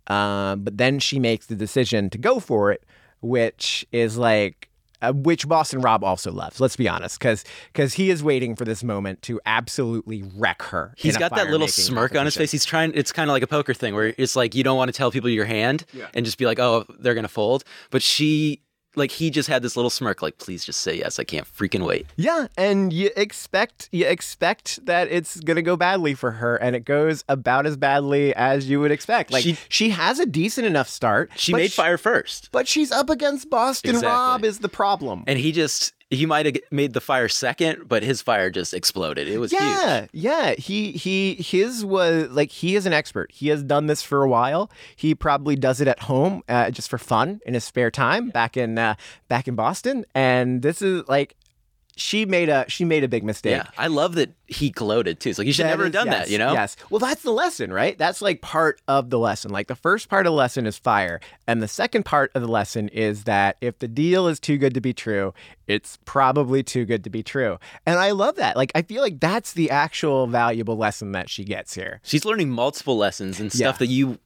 uh, 0.08 0.56
but 0.56 0.76
then 0.76 0.98
she 0.98 1.18
makes 1.18 1.46
the 1.46 1.54
decision 1.56 2.10
to 2.10 2.18
go 2.18 2.38
for 2.38 2.70
it, 2.70 2.84
which 3.20 3.86
is 3.90 4.18
like 4.18 4.68
uh, 5.00 5.12
which 5.12 5.48
Boston 5.48 5.80
Rob 5.80 6.02
also 6.04 6.30
loves. 6.32 6.60
Let's 6.60 6.76
be 6.76 6.88
honest, 6.88 7.18
because 7.18 7.44
because 7.72 7.94
he 7.94 8.10
is 8.10 8.22
waiting 8.22 8.56
for 8.56 8.64
this 8.66 8.84
moment 8.84 9.22
to 9.22 9.40
absolutely 9.46 10.22
wreck 10.36 10.60
her. 10.62 10.92
He's 10.98 11.16
got 11.16 11.34
that 11.36 11.48
little 11.50 11.68
smirk 11.68 12.14
on 12.14 12.26
his 12.26 12.36
face. 12.36 12.50
He's 12.50 12.64
trying. 12.66 12.92
It's 12.94 13.12
kind 13.12 13.30
of 13.30 13.32
like 13.32 13.42
a 13.42 13.46
poker 13.46 13.72
thing 13.74 13.94
where 13.94 14.12
it's 14.18 14.36
like 14.36 14.54
you 14.54 14.64
don't 14.64 14.76
want 14.76 14.88
to 14.88 14.96
tell 14.96 15.10
people 15.10 15.30
your 15.30 15.46
hand 15.46 15.86
and 16.14 16.26
just 16.26 16.36
be 16.36 16.46
like, 16.46 16.58
oh, 16.58 16.84
they're 16.98 17.14
gonna 17.14 17.28
fold. 17.28 17.64
But 17.90 18.02
she, 18.02 18.60
like, 18.96 19.10
he 19.12 19.30
just 19.30 19.48
had 19.48 19.62
this 19.62 19.76
little 19.76 19.90
smirk, 19.90 20.22
like, 20.22 20.38
please 20.38 20.64
just 20.64 20.80
say 20.80 20.96
yes. 20.96 21.18
I 21.18 21.24
can't 21.24 21.46
freaking 21.46 21.86
wait. 21.86 22.06
Yeah, 22.16 22.48
and 22.56 22.92
you 22.92 23.10
expect 23.16 23.88
you 23.92 24.06
expect 24.06 24.84
that 24.86 25.08
it's 25.10 25.38
gonna 25.40 25.62
go 25.62 25.76
badly 25.76 26.14
for 26.14 26.32
her, 26.32 26.56
and 26.56 26.74
it 26.74 26.84
goes 26.84 27.22
about 27.28 27.66
as 27.66 27.76
badly 27.76 28.34
as 28.34 28.68
you 28.68 28.80
would 28.80 28.90
expect. 28.90 29.30
Like 29.30 29.44
she, 29.44 29.56
She- 29.68 29.90
has 29.90 30.18
a 30.18 30.26
decent 30.26 30.66
enough 30.66 30.88
start. 30.88 31.30
She 31.36 31.52
made 31.52 31.70
sh- 31.72 31.74
fire 31.76 31.98
first, 31.98 32.50
but 32.52 32.66
she's 32.68 32.90
up 32.90 33.08
against 33.10 33.48
Boston 33.50 33.90
Exactly. 33.90 34.08
Rob 34.10 34.44
is 34.44 34.58
the 34.60 34.68
problem. 34.68 35.24
and 35.26 35.38
he 35.38 35.52
just 35.52 35.92
he 36.10 36.24
might 36.24 36.46
have 36.46 36.56
made 36.70 36.94
the 36.94 37.00
fire 37.00 37.28
second, 37.28 37.86
but 37.86 38.02
his 38.02 38.22
fire 38.22 38.50
just 38.50 38.72
exploded. 38.72 39.28
It 39.28 39.38
was 39.38 39.52
yeah, 39.52 40.00
huge. 40.00 40.10
yeah. 40.12 40.54
He 40.54 40.92
he 40.92 41.34
his 41.34 41.84
was 41.84 42.30
like 42.30 42.50
he 42.50 42.76
is 42.76 42.86
an 42.86 42.94
expert. 42.94 43.30
He 43.32 43.48
has 43.48 43.62
done 43.62 43.86
this 43.86 44.02
for 44.02 44.22
a 44.22 44.28
while. 44.28 44.70
He 44.96 45.14
probably 45.14 45.54
does 45.54 45.80
it 45.80 45.88
at 45.88 46.00
home 46.00 46.42
uh, 46.48 46.70
just 46.70 46.88
for 46.88 46.98
fun 46.98 47.40
in 47.44 47.54
his 47.54 47.64
spare 47.64 47.90
time 47.90 48.30
back 48.30 48.56
in 48.56 48.78
uh, 48.78 48.94
back 49.28 49.48
in 49.48 49.54
Boston. 49.54 50.06
And 50.14 50.62
this 50.62 50.80
is 50.80 51.06
like 51.08 51.36
she 51.98 52.24
made 52.24 52.48
a 52.48 52.64
she 52.68 52.84
made 52.84 53.04
a 53.04 53.08
big 53.08 53.24
mistake. 53.24 53.56
Yeah, 53.56 53.66
I 53.76 53.88
love 53.88 54.14
that 54.14 54.30
he 54.46 54.70
gloated 54.70 55.20
too. 55.20 55.30
It's 55.30 55.38
like 55.38 55.46
you 55.46 55.52
should 55.52 55.66
That 55.66 55.70
never 55.70 55.84
have 55.84 55.92
done 55.92 56.06
yes, 56.06 56.26
that. 56.26 56.32
You 56.32 56.38
know? 56.38 56.52
Yes. 56.52 56.76
Well, 56.88 57.00
that's 57.00 57.22
the 57.22 57.32
lesson, 57.32 57.72
right? 57.72 57.98
That's 57.98 58.22
like 58.22 58.40
part 58.40 58.80
of 58.88 59.10
the 59.10 59.18
lesson. 59.18 59.50
Like 59.50 59.66
the 59.66 59.74
first 59.74 60.08
part 60.08 60.26
of 60.26 60.30
the 60.30 60.36
lesson 60.36 60.66
is 60.66 60.78
fire, 60.78 61.20
and 61.46 61.60
the 61.60 61.68
second 61.68 62.04
part 62.04 62.30
of 62.34 62.42
the 62.42 62.48
lesson 62.48 62.88
is 62.88 63.24
that 63.24 63.56
if 63.60 63.78
the 63.80 63.88
deal 63.88 64.26
is 64.28 64.40
too 64.40 64.56
good 64.56 64.74
to 64.74 64.80
be 64.80 64.94
true, 64.94 65.34
it's 65.66 65.98
probably 66.04 66.62
too 66.62 66.84
good 66.84 67.04
to 67.04 67.10
be 67.10 67.22
true. 67.22 67.58
And 67.84 67.98
I 67.98 68.12
love 68.12 68.36
that. 68.36 68.56
Like 68.56 68.72
I 68.74 68.82
feel 68.82 69.02
like 69.02 69.20
that's 69.20 69.52
the 69.52 69.70
actual 69.70 70.26
valuable 70.26 70.76
lesson 70.76 71.12
that 71.12 71.28
she 71.28 71.44
gets 71.44 71.74
here. 71.74 72.00
She's 72.04 72.24
learning 72.24 72.50
multiple 72.50 72.96
lessons 72.96 73.40
and 73.40 73.52
stuff 73.52 73.74
Yeah. 73.74 73.78
that 73.78 73.86
you 73.88 74.18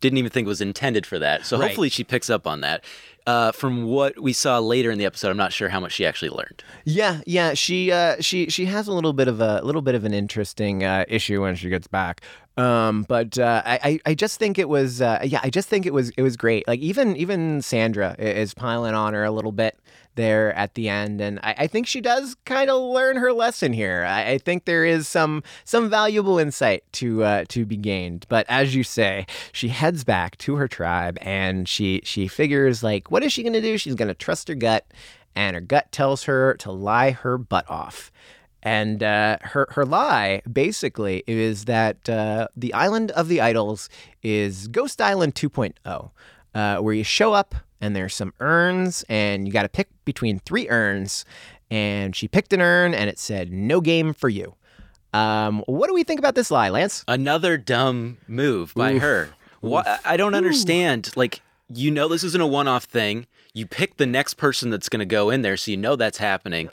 didn't 0.00 0.18
even 0.18 0.30
think 0.30 0.46
was 0.48 0.60
intended 0.60 1.06
for 1.06 1.18
that. 1.18 1.44
So 1.46 1.58
Right. 1.58 1.68
hopefully 1.68 1.88
she 1.90 2.04
picks 2.04 2.30
up 2.30 2.46
on 2.46 2.60
that. 2.62 2.84
Uh, 3.26 3.52
from 3.52 3.84
what 3.84 4.18
we 4.18 4.32
saw 4.32 4.58
later 4.58 4.90
in 4.90 4.98
the 4.98 5.04
episode, 5.04 5.28
I'm 5.30 5.36
not 5.36 5.52
sure 5.52 5.68
how 5.68 5.78
much 5.78 5.92
she 5.92 6.06
actually 6.06 6.30
learned. 6.30 6.64
Yeah, 6.84 7.20
yeah. 7.26 7.52
She 7.54 7.92
uh, 7.92 8.16
she 8.20 8.48
she 8.48 8.64
has 8.64 8.88
a 8.88 8.92
little 8.92 9.12
bit 9.12 9.28
of 9.28 9.40
a 9.40 9.60
little 9.62 9.82
bit 9.82 9.94
of 9.94 10.04
an 10.04 10.14
interesting 10.14 10.82
uh, 10.82 11.04
issue 11.06 11.42
when 11.42 11.54
she 11.54 11.68
gets 11.68 11.86
back. 11.86 12.22
Um, 12.56 13.04
but 13.08 13.38
uh, 13.38 13.62
I 13.64 14.00
I- 14.06 14.14
just 14.14 14.38
think 14.38 14.58
it 14.58 14.68
was 14.70 15.00
uh, 15.02 15.20
yeah 15.22 15.40
I 15.42 15.50
just 15.50 15.68
think 15.68 15.84
it 15.86 15.92
was 15.92 16.10
it 16.16 16.22
was 16.22 16.36
great. 16.36 16.66
Like 16.66 16.80
even 16.80 17.14
even 17.16 17.60
Sandra 17.62 18.16
is 18.18 18.54
piling 18.54 18.94
on 18.94 19.12
her 19.12 19.22
a 19.22 19.30
little 19.30 19.52
bit 19.52 19.78
there 20.14 20.52
at 20.54 20.74
the 20.74 20.88
end, 20.88 21.20
and 21.20 21.38
I, 21.42 21.54
I 21.58 21.66
think 21.66 21.86
she 21.86 22.00
does 22.00 22.36
kind 22.44 22.70
of 22.70 22.82
learn 22.82 23.16
her 23.16 23.32
lesson 23.32 23.72
here. 23.72 24.04
I, 24.04 24.32
I 24.32 24.38
think 24.38 24.64
there 24.64 24.84
is 24.84 25.08
some 25.08 25.42
some 25.64 25.88
valuable 25.88 26.38
insight 26.38 26.84
to 26.92 27.22
uh, 27.24 27.44
to 27.48 27.64
be 27.64 27.76
gained. 27.76 28.26
But 28.28 28.46
as 28.48 28.74
you 28.74 28.84
say, 28.84 29.26
she 29.52 29.68
heads 29.68 30.04
back 30.04 30.36
to 30.38 30.56
her 30.56 30.68
tribe, 30.68 31.18
and 31.20 31.68
she 31.68 32.00
she 32.04 32.28
figures 32.28 32.82
like 32.82 33.10
what 33.10 33.22
is 33.22 33.32
she 33.32 33.42
gonna 33.42 33.60
do? 33.60 33.78
She's 33.78 33.94
gonna 33.94 34.14
trust 34.14 34.48
her 34.48 34.54
gut 34.54 34.86
and 35.34 35.54
her 35.54 35.60
gut 35.60 35.92
tells 35.92 36.24
her 36.24 36.54
to 36.54 36.72
lie 36.72 37.10
her 37.12 37.38
butt 37.38 37.68
off. 37.70 38.10
And 38.62 39.02
uh, 39.02 39.38
her 39.40 39.68
her 39.70 39.86
lie 39.86 40.42
basically 40.50 41.24
is 41.26 41.64
that 41.64 42.08
uh, 42.08 42.48
the 42.54 42.74
island 42.74 43.10
of 43.12 43.28
the 43.28 43.40
idols 43.40 43.88
is 44.22 44.68
Ghost 44.68 45.00
Island 45.00 45.34
2.0, 45.34 46.10
uh, 46.54 46.76
where 46.78 46.94
you 46.94 47.04
show 47.04 47.32
up 47.32 47.54
and 47.80 47.96
there's 47.96 48.14
some 48.14 48.34
urns 48.40 49.04
and 49.08 49.46
you 49.46 49.52
got 49.52 49.62
to 49.62 49.68
pick 49.68 49.88
between 50.04 50.38
three 50.40 50.68
urns. 50.68 51.24
And 51.70 52.16
she 52.16 52.28
picked 52.28 52.52
an 52.52 52.60
urn 52.60 52.94
and 52.94 53.08
it 53.08 53.18
said 53.18 53.52
no 53.52 53.80
game 53.80 54.12
for 54.12 54.28
you. 54.28 54.54
Um, 55.12 55.62
what 55.66 55.88
do 55.88 55.94
we 55.94 56.04
think 56.04 56.18
about 56.18 56.34
this 56.34 56.50
lie, 56.50 56.68
Lance? 56.68 57.04
Another 57.08 57.56
dumb 57.56 58.18
move 58.28 58.72
by 58.74 58.94
Oof. 58.94 59.02
her. 59.02 59.30
What 59.60 59.86
I 60.04 60.16
don't 60.16 60.34
understand. 60.34 61.10
Like 61.16 61.42
you 61.72 61.90
know, 61.90 62.08
this 62.08 62.24
isn't 62.24 62.40
a 62.40 62.46
one-off 62.46 62.84
thing. 62.84 63.26
You 63.54 63.66
pick 63.66 63.96
the 63.96 64.06
next 64.06 64.34
person 64.34 64.70
that's 64.70 64.88
going 64.88 65.00
to 65.00 65.06
go 65.06 65.30
in 65.30 65.42
there, 65.42 65.56
so 65.56 65.70
you 65.70 65.76
know 65.76 65.96
that's 65.96 66.18
happening, 66.18 66.68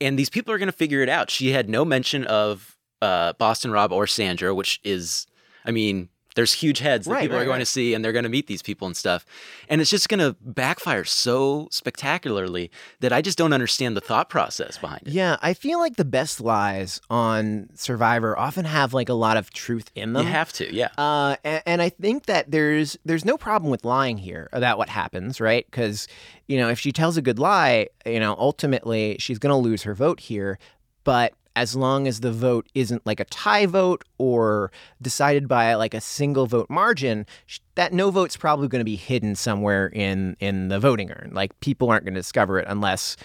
and 0.00 0.18
these 0.18 0.30
people 0.30 0.52
are 0.54 0.58
going 0.58 0.68
to 0.68 0.72
figure 0.76 1.02
it 1.02 1.08
out. 1.08 1.30
She 1.30 1.50
had 1.50 1.68
no 1.68 1.84
mention 1.84 2.24
of 2.26 2.76
uh, 3.02 3.32
Boston 3.34 3.70
Rob 3.70 3.92
or 3.92 4.06
Sandra, 4.06 4.54
which 4.54 4.80
is, 4.84 5.26
I 5.64 5.70
mean. 5.70 6.08
There's 6.34 6.52
huge 6.52 6.78
heads 6.78 7.06
that 7.06 7.12
Right, 7.12 7.22
people 7.22 7.36
right, 7.36 7.42
are 7.42 7.46
going 7.46 7.56
right. 7.56 7.60
to 7.60 7.66
see, 7.66 7.94
and 7.94 8.04
they're 8.04 8.12
going 8.12 8.22
to 8.24 8.28
meet 8.28 8.46
these 8.46 8.62
people 8.62 8.86
and 8.86 8.96
stuff. 8.96 9.26
And 9.68 9.80
it's 9.80 9.90
just 9.90 10.08
going 10.08 10.20
to 10.20 10.36
backfire 10.40 11.04
so 11.04 11.68
spectacularly 11.70 12.70
that 13.00 13.12
I 13.12 13.22
just 13.22 13.36
don't 13.38 13.52
understand 13.52 13.96
the 13.96 14.00
thought 14.00 14.28
process 14.28 14.78
behind 14.78 15.02
it. 15.06 15.12
Yeah, 15.12 15.36
I 15.42 15.54
feel 15.54 15.78
like 15.78 15.96
the 15.96 16.04
best 16.04 16.40
lies 16.40 17.00
on 17.10 17.70
Survivor 17.74 18.38
often 18.38 18.64
have 18.66 18.94
like 18.94 19.08
a 19.08 19.14
lot 19.14 19.36
of 19.36 19.50
truth 19.52 19.90
in 19.94 20.12
them. 20.12 20.26
You 20.26 20.32
have 20.32 20.52
to, 20.54 20.72
yeah. 20.72 20.88
Uh, 20.96 21.36
and, 21.44 21.62
and 21.66 21.82
I 21.82 21.88
think 21.88 22.26
that 22.26 22.50
there's 22.50 22.96
there's 23.04 23.24
no 23.24 23.36
problem 23.36 23.70
with 23.70 23.84
lying 23.84 24.18
here 24.18 24.48
about 24.52 24.78
what 24.78 24.88
happens, 24.88 25.40
right? 25.40 25.66
Because 25.68 26.06
you 26.46 26.56
know 26.58 26.68
if 26.68 26.78
she 26.78 26.92
tells 26.92 27.16
a 27.16 27.22
good 27.22 27.38
lie, 27.38 27.88
you 28.06 28.20
know 28.20 28.36
ultimately 28.38 29.16
she's 29.18 29.38
going 29.38 29.50
to 29.50 29.56
lose 29.56 29.82
her 29.82 29.94
vote 29.94 30.20
here. 30.20 30.58
But 31.04 31.32
as 31.58 31.74
long 31.74 32.06
as 32.06 32.20
the 32.20 32.30
vote 32.30 32.68
isn't 32.76 33.04
like 33.04 33.18
a 33.18 33.24
tie 33.24 33.66
vote 33.66 34.04
or 34.16 34.70
decided 35.02 35.48
by 35.48 35.74
like 35.74 35.92
a 35.92 36.00
single 36.00 36.46
vote 36.46 36.70
margin, 36.70 37.26
that 37.74 37.92
no 37.92 38.12
vote's 38.12 38.36
probably 38.36 38.68
going 38.68 38.78
to 38.78 38.84
be 38.84 38.94
hidden 38.94 39.34
somewhere 39.34 39.88
in 39.88 40.36
in 40.38 40.68
the 40.68 40.78
voting 40.78 41.10
urn. 41.10 41.32
Like 41.34 41.58
people 41.58 41.90
aren't 41.90 42.04
going 42.04 42.14
to 42.14 42.20
discover 42.20 42.60
it 42.60 42.66
unless 42.68 43.16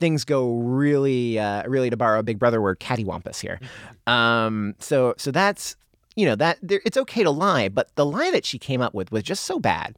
things 0.00 0.24
go 0.24 0.56
really, 0.60 1.38
uh, 1.38 1.68
really 1.68 1.90
to 1.90 1.96
borrow 1.96 2.20
a 2.20 2.22
Big 2.22 2.38
Brother 2.38 2.62
word, 2.62 2.80
cattywampus 2.80 3.38
here. 3.38 3.60
Um, 4.06 4.74
so 4.78 5.12
so 5.18 5.30
that's 5.30 5.76
you 6.16 6.24
know 6.24 6.36
that 6.36 6.56
there, 6.62 6.80
it's 6.86 6.96
okay 6.96 7.22
to 7.22 7.30
lie, 7.30 7.68
but 7.68 7.94
the 7.96 8.06
lie 8.06 8.30
that 8.30 8.46
she 8.46 8.58
came 8.58 8.80
up 8.80 8.94
with 8.94 9.12
was 9.12 9.22
just 9.22 9.44
so 9.44 9.60
bad. 9.60 9.94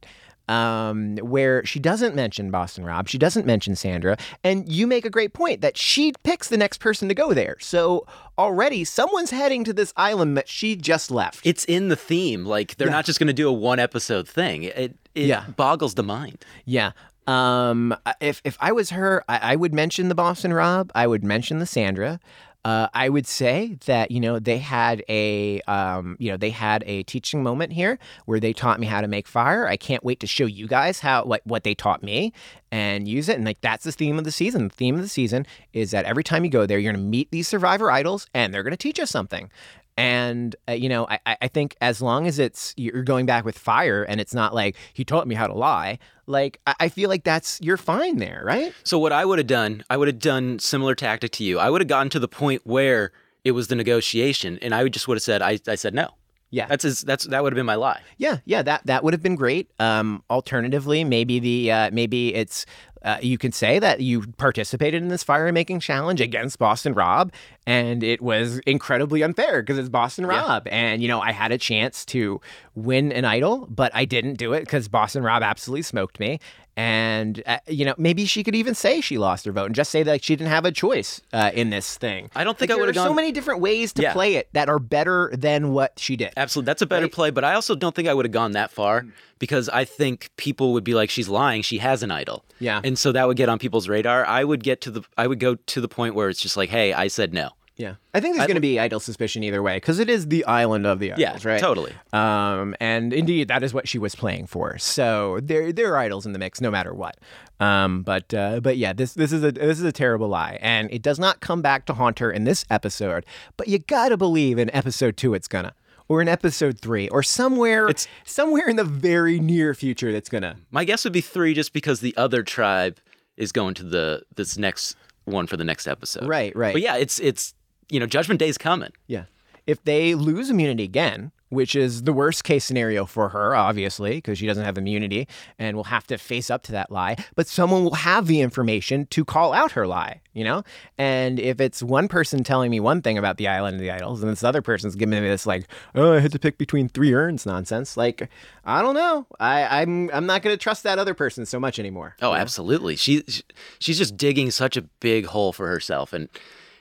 Um, 0.48 1.16
where 1.16 1.64
she 1.66 1.80
doesn't 1.80 2.14
mention 2.14 2.52
Boston 2.52 2.84
Rob, 2.84 3.08
she 3.08 3.18
doesn't 3.18 3.46
mention 3.46 3.74
Sandra, 3.74 4.16
and 4.44 4.70
you 4.70 4.86
make 4.86 5.04
a 5.04 5.10
great 5.10 5.32
point 5.32 5.60
that 5.60 5.76
she 5.76 6.12
picks 6.22 6.48
the 6.48 6.56
next 6.56 6.78
person 6.78 7.08
to 7.08 7.14
go 7.14 7.32
there. 7.34 7.56
So 7.58 8.06
already 8.38 8.84
someone's 8.84 9.30
heading 9.30 9.64
to 9.64 9.72
this 9.72 9.92
island 9.96 10.36
that 10.36 10.48
she 10.48 10.76
just 10.76 11.10
left. 11.10 11.40
It's 11.44 11.64
in 11.64 11.88
the 11.88 11.96
theme. 11.96 12.44
Like 12.46 12.76
they're 12.76 12.86
Yeah. 12.86 12.92
not 12.92 13.06
just 13.06 13.18
going 13.18 13.26
to 13.26 13.32
do 13.32 13.48
a 13.48 13.52
one 13.52 13.80
episode 13.80 14.28
thing. 14.28 14.62
It 14.62 14.96
it 15.16 15.26
Yeah. 15.26 15.46
boggles 15.56 15.94
the 15.94 16.04
mind. 16.04 16.44
Yeah. 16.64 16.92
Um, 17.26 17.96
if 18.20 18.40
if 18.44 18.56
I 18.60 18.70
was 18.70 18.90
her, 18.90 19.24
I, 19.28 19.52
I 19.52 19.56
would 19.56 19.74
mention 19.74 20.08
the 20.08 20.14
Boston 20.14 20.52
Rob. 20.52 20.92
I 20.94 21.08
would 21.08 21.24
mention 21.24 21.58
the 21.58 21.66
Sandra. 21.66 22.20
Uh, 22.66 22.88
I 22.94 23.10
would 23.10 23.28
say 23.28 23.78
that 23.86 24.10
you 24.10 24.18
know 24.18 24.40
they 24.40 24.58
had 24.58 25.04
a 25.08 25.60
um, 25.68 26.16
you 26.18 26.32
know 26.32 26.36
they 26.36 26.50
had 26.50 26.82
a 26.84 27.04
teaching 27.04 27.40
moment 27.40 27.72
here 27.72 27.96
where 28.24 28.40
they 28.40 28.52
taught 28.52 28.80
me 28.80 28.88
how 28.88 29.00
to 29.00 29.06
make 29.06 29.28
fire. 29.28 29.68
I 29.68 29.76
can't 29.76 30.02
wait 30.02 30.18
to 30.18 30.26
show 30.26 30.46
you 30.46 30.66
guys 30.66 30.98
how 30.98 31.22
what 31.22 31.42
what 31.46 31.62
they 31.62 31.76
taught 31.76 32.02
me 32.02 32.32
and 32.72 33.06
use 33.06 33.28
it. 33.28 33.36
And 33.36 33.44
like 33.44 33.60
that's 33.60 33.84
the 33.84 33.92
theme 33.92 34.18
of 34.18 34.24
the 34.24 34.32
season. 34.32 34.66
The 34.66 34.74
theme 34.74 34.96
of 34.96 35.02
the 35.02 35.08
season 35.08 35.46
is 35.72 35.92
that 35.92 36.06
every 36.06 36.24
time 36.24 36.44
you 36.44 36.50
go 36.50 36.66
there, 36.66 36.80
you're 36.80 36.92
going 36.92 37.04
to 37.04 37.08
meet 37.08 37.30
these 37.30 37.46
survivor 37.46 37.88
idols, 37.88 38.26
and 38.34 38.52
they're 38.52 38.64
going 38.64 38.72
to 38.72 38.76
teach 38.76 38.98
us 38.98 39.12
something. 39.12 39.48
And 39.96 40.54
uh, 40.68 40.72
you 40.72 40.88
know, 40.88 41.06
I, 41.08 41.36
I 41.40 41.48
think 41.48 41.76
as 41.80 42.02
long 42.02 42.26
as 42.26 42.38
it's 42.38 42.74
you're 42.76 43.02
going 43.02 43.26
back 43.26 43.44
with 43.44 43.58
fire, 43.58 44.02
and 44.02 44.20
it's 44.20 44.34
not 44.34 44.54
like 44.54 44.76
he 44.92 45.04
taught 45.04 45.26
me 45.26 45.34
how 45.34 45.46
to 45.46 45.54
lie. 45.54 45.98
Like 46.26 46.60
I, 46.66 46.74
I 46.80 46.88
feel 46.88 47.08
like 47.08 47.24
that's 47.24 47.60
you're 47.62 47.76
fine 47.76 48.18
there, 48.18 48.42
right? 48.44 48.74
So 48.84 48.98
what 48.98 49.12
I 49.12 49.24
would 49.24 49.38
have 49.38 49.46
done, 49.46 49.84
I 49.88 49.96
would 49.96 50.08
have 50.08 50.18
done 50.18 50.58
similar 50.58 50.94
tactic 50.94 51.30
to 51.32 51.44
you. 51.44 51.58
I 51.58 51.70
would 51.70 51.80
have 51.80 51.88
gotten 51.88 52.10
to 52.10 52.18
the 52.18 52.28
point 52.28 52.62
where 52.64 53.12
it 53.44 53.52
was 53.52 53.68
the 53.68 53.76
negotiation, 53.76 54.58
and 54.60 54.74
I 54.74 54.82
would 54.82 54.92
just 54.92 55.08
would 55.08 55.16
have 55.16 55.22
said, 55.22 55.40
I, 55.40 55.58
I 55.68 55.76
said 55.76 55.94
no. 55.94 56.10
Yeah. 56.50 56.66
That's 56.66 56.84
his, 56.84 57.00
that's 57.02 57.24
that 57.24 57.42
would 57.42 57.52
have 57.52 57.56
been 57.56 57.66
my 57.66 57.74
lie. 57.74 58.00
Yeah, 58.18 58.38
yeah, 58.44 58.62
that 58.62 58.86
that 58.86 59.02
would 59.02 59.12
have 59.12 59.22
been 59.22 59.34
great. 59.34 59.70
Um, 59.78 60.22
alternatively, 60.30 61.04
maybe 61.04 61.38
the 61.38 61.72
uh, 61.72 61.90
maybe 61.92 62.34
it's 62.34 62.66
uh, 63.02 63.18
you 63.22 63.38
can 63.38 63.52
say 63.52 63.78
that 63.78 64.00
you 64.00 64.22
participated 64.38 65.02
in 65.02 65.08
this 65.08 65.22
fire 65.22 65.50
making 65.52 65.80
challenge 65.80 66.20
against 66.20 66.58
Boston 66.58 66.94
Rob, 66.94 67.32
and 67.66 68.02
it 68.02 68.20
was 68.22 68.58
incredibly 68.60 69.22
unfair 69.22 69.62
because 69.62 69.78
it's 69.78 69.88
Boston 69.88 70.26
Rob, 70.26 70.66
and 70.70 71.02
you 71.02 71.08
know 71.08 71.20
I 71.20 71.32
had 71.32 71.52
a 71.52 71.58
chance 71.58 72.04
to 72.06 72.40
win 72.74 73.12
an 73.12 73.24
idol, 73.24 73.66
but 73.70 73.90
I 73.94 74.04
didn't 74.04 74.34
do 74.34 74.52
it 74.52 74.60
because 74.60 74.88
Boston 74.88 75.22
Rob 75.22 75.42
absolutely 75.42 75.82
smoked 75.82 76.18
me. 76.20 76.40
And 76.78 77.42
uh, 77.46 77.56
you 77.66 77.86
know 77.86 77.94
maybe 77.96 78.26
she 78.26 78.44
could 78.44 78.54
even 78.54 78.74
say 78.74 79.00
she 79.00 79.16
lost 79.16 79.46
her 79.46 79.52
vote 79.52 79.64
and 79.64 79.74
just 79.74 79.90
say 79.90 80.02
that 80.02 80.22
she 80.22 80.36
didn't 80.36 80.50
have 80.50 80.66
a 80.66 80.70
choice 80.72 81.22
uh, 81.32 81.50
in 81.54 81.70
this 81.70 81.96
thing. 81.96 82.28
I 82.36 82.44
don't 82.44 82.58
think 82.58 82.70
Like, 82.70 82.76
I 82.76 82.80
would 82.80 82.88
have 82.88 82.94
there 82.96 83.04
are 83.04 83.08
so 83.08 83.14
many 83.14 83.32
different 83.32 83.60
ways 83.62 83.94
to 83.94 84.02
Yeah. 84.02 84.12
play 84.12 84.34
it 84.34 84.48
that 84.52 84.68
are 84.68 84.78
better 84.78 85.30
than 85.32 85.72
what 85.72 85.94
she 85.96 86.16
did. 86.16 86.34
Absolutely, 86.36 86.66
that's 86.66 86.82
a 86.82 86.86
better 86.86 87.06
Right. 87.06 87.12
play. 87.12 87.30
But 87.30 87.44
I 87.44 87.54
also 87.54 87.74
don't 87.76 87.94
think 87.94 88.08
I 88.08 88.12
would 88.14 88.26
have 88.26 88.32
gone 88.32 88.52
that 88.52 88.70
far 88.70 89.06
because 89.38 89.70
I 89.70 89.86
think 89.86 90.28
people 90.36 90.74
would 90.74 90.84
be 90.84 90.92
like, 90.92 91.08
"She's 91.08 91.30
lying. 91.30 91.62
She 91.62 91.78
has 91.78 92.02
an 92.02 92.10
idol." 92.10 92.44
Yeah. 92.58 92.80
and 92.84 92.95
so 92.96 93.12
that 93.12 93.26
would 93.28 93.36
get 93.36 93.48
on 93.48 93.58
people's 93.58 93.88
radar. 93.88 94.24
I 94.26 94.44
would 94.44 94.62
get 94.64 94.80
to 94.82 94.90
the, 94.90 95.02
I 95.16 95.26
would 95.26 95.40
go 95.40 95.54
to 95.54 95.80
the 95.80 95.88
point 95.88 96.14
where 96.14 96.28
it's 96.28 96.40
just 96.40 96.56
like, 96.56 96.70
"Hey, 96.70 96.92
I 96.92 97.08
said 97.08 97.32
no." 97.32 97.50
Yeah, 97.78 97.96
I 98.14 98.20
think 98.20 98.34
there's 98.36 98.46
going 98.46 98.54
to 98.54 98.60
be 98.62 98.80
idle 98.80 99.00
suspicion 99.00 99.42
either 99.44 99.62
way 99.62 99.76
because 99.76 99.98
it 99.98 100.08
is 100.08 100.28
the 100.28 100.46
island 100.46 100.86
of 100.86 100.98
the 100.98 101.12
Yeah, 101.14 101.28
idols, 101.32 101.44
right? 101.44 101.60
totally. 101.60 101.92
Um, 102.10 102.74
and 102.80 103.12
indeed, 103.12 103.48
that 103.48 103.62
is 103.62 103.74
what 103.74 103.86
she 103.86 103.98
was 103.98 104.14
playing 104.14 104.46
for. 104.46 104.78
So 104.78 105.40
there, 105.42 105.74
there 105.74 105.92
are 105.92 105.98
idols 105.98 106.24
in 106.24 106.32
the 106.32 106.38
mix, 106.38 106.62
no 106.62 106.70
matter 106.70 106.94
what. 106.94 107.18
Um, 107.60 108.00
but 108.02 108.32
uh, 108.32 108.60
but 108.60 108.78
yeah, 108.78 108.94
this 108.94 109.12
this 109.12 109.30
is 109.30 109.44
a 109.44 109.52
this 109.52 109.78
is 109.78 109.84
a 109.84 109.92
terrible 109.92 110.28
lie, 110.28 110.58
and 110.62 110.90
it 110.90 111.02
does 111.02 111.18
not 111.18 111.40
come 111.40 111.60
back 111.60 111.84
to 111.86 111.92
haunt 111.92 112.18
her 112.20 112.30
in 112.30 112.44
this 112.44 112.64
episode. 112.70 113.26
But 113.58 113.68
you 113.68 113.78
gotta 113.78 114.16
believe 114.16 114.58
in 114.58 114.74
episode 114.74 115.18
two, 115.18 115.34
it's 115.34 115.48
gonna. 115.48 115.74
Or 116.08 116.22
in 116.22 116.28
episode 116.28 116.78
three, 116.80 117.08
or 117.08 117.22
somewhere, 117.22 117.88
It's- 117.88 118.06
somewhere 118.24 118.68
in 118.68 118.76
the 118.76 118.84
very 118.84 119.40
near 119.40 119.74
future, 119.74 120.12
that's 120.12 120.28
gonna. 120.28 120.56
My 120.70 120.84
guess 120.84 121.02
would 121.04 121.12
be 121.12 121.20
three, 121.20 121.52
just 121.52 121.72
because 121.72 121.98
the 122.00 122.16
other 122.16 122.42
tribe 122.44 122.98
is 123.36 123.50
going 123.50 123.74
to 123.74 123.82
the 123.82 124.22
this 124.36 124.56
next 124.56 124.94
one 125.24 125.46
for 125.48 125.56
the 125.56 125.64
next 125.64 125.88
episode. 125.88 126.28
Right, 126.28 126.54
right. 126.54 126.72
But 126.72 126.82
yeah, 126.82 126.96
it's 126.96 127.18
it's 127.18 127.54
you 127.90 127.98
know 127.98 128.06
Judgment 128.06 128.38
Day's 128.38 128.56
coming. 128.56 128.92
Yeah. 129.08 129.24
If 129.66 129.82
they 129.82 130.14
lose 130.14 130.48
immunity 130.48 130.84
again, 130.84 131.32
which 131.48 131.76
is 131.76 132.02
the 132.02 132.12
worst 132.12 132.44
case 132.44 132.64
scenario 132.64 133.06
for 133.06 133.28
her, 133.28 133.54
obviously, 133.54 134.16
because 134.16 134.38
she 134.38 134.46
doesn't 134.46 134.64
have 134.64 134.76
immunity 134.76 135.28
and 135.58 135.76
will 135.76 135.84
have 135.84 136.06
to 136.08 136.18
face 136.18 136.50
up 136.50 136.62
to 136.64 136.72
that 136.72 136.90
lie, 136.90 137.16
but 137.34 137.46
someone 137.46 137.84
will 137.84 137.94
have 137.94 138.26
the 138.26 138.40
information 138.40 139.06
to 139.06 139.24
call 139.24 139.52
out 139.52 139.72
her 139.72 139.86
lie, 139.86 140.20
you 140.32 140.42
know? 140.44 140.62
And 140.98 141.38
if 141.38 141.60
it's 141.60 141.82
one 141.82 142.08
person 142.08 142.42
telling 142.42 142.70
me 142.70 142.80
one 142.80 143.00
thing 143.02 143.16
about 143.18 143.36
the 143.36 143.48
island 143.48 143.74
of 143.76 143.80
the 143.80 143.90
idols 143.90 144.22
and 144.22 144.30
this 144.32 144.42
other 144.44 144.62
person's 144.62 144.96
giving 144.96 145.20
me 145.22 145.28
this 145.28 145.46
like, 145.46 145.68
oh, 145.94 146.14
I 146.14 146.20
had 146.20 146.32
to 146.32 146.38
pick 146.38 146.58
between 146.58 146.88
three 146.88 147.14
urns 147.14 147.46
nonsense, 147.46 147.96
like, 147.96 148.28
I 148.64 148.82
don't 148.82 148.94
know. 148.94 149.26
I, 149.38 149.82
I'm 149.82 150.10
I'm 150.12 150.26
not 150.26 150.42
gonna 150.42 150.56
trust 150.56 150.82
that 150.82 150.98
other 150.98 151.14
person 151.14 151.46
so 151.46 151.60
much 151.60 151.78
anymore. 151.78 152.16
Oh, 152.20 152.32
absolutely. 152.34 152.96
She 152.96 153.22
she- 153.28 153.42
she's 153.78 153.98
just 153.98 154.16
digging 154.16 154.50
such 154.50 154.76
a 154.76 154.82
big 154.82 155.26
hole 155.26 155.52
for 155.52 155.68
herself, 155.68 156.12
and 156.12 156.28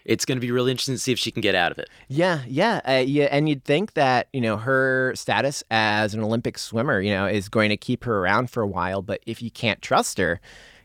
it's 0.05 0.23
going 0.23 0.37
to 0.37 0.41
be 0.41 0.51
really 0.51 0.71
interesting 0.71 0.95
to 0.95 0.99
see 0.99 1.11
if 1.11 1.19
she 1.19 1.31
can 1.31 1.41
get 1.41 1.55
out 1.55 1.71
of 1.71 1.79
it. 1.79 1.89
Yeah, 2.07 2.41
yeah, 2.47 2.79
uh, 2.87 3.03
yeah, 3.05 3.27
and 3.31 3.49
you'd 3.49 3.63
think 3.63 3.93
that 3.93 4.27
you 4.31 4.41
know 4.41 4.57
her 4.57 5.13
status 5.15 5.63
as 5.71 6.13
an 6.13 6.21
Olympic 6.21 6.57
swimmer, 6.57 7.01
you 7.01 7.11
know, 7.11 7.25
is 7.25 7.49
going 7.49 7.69
to 7.69 7.77
keep 7.77 8.03
her 8.03 8.19
around 8.19 8.49
for 8.49 8.61
a 8.61 8.67
while. 8.67 9.01
But 9.01 9.21
if 9.25 9.41
you 9.41 9.51
can't 9.51 9.81
trust 9.81 10.17
her, 10.19 10.39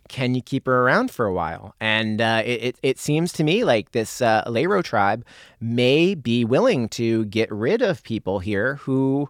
can 0.08 0.34
you 0.34 0.42
keep 0.42 0.66
her 0.66 0.82
around 0.82 1.10
for 1.10 1.26
a 1.26 1.32
while? 1.32 1.74
And 1.80 2.20
uh, 2.20 2.42
it, 2.44 2.62
it 2.62 2.78
it 2.82 2.98
seems 2.98 3.32
to 3.34 3.44
me 3.44 3.62
like 3.62 3.92
this 3.92 4.22
uh, 4.22 4.42
Lairo 4.46 4.82
tribe 4.82 5.24
may 5.60 6.14
be 6.14 6.44
willing 6.44 6.88
to 6.90 7.26
get 7.26 7.50
rid 7.52 7.82
of 7.82 8.02
people 8.02 8.38
here 8.40 8.76
who. 8.76 9.28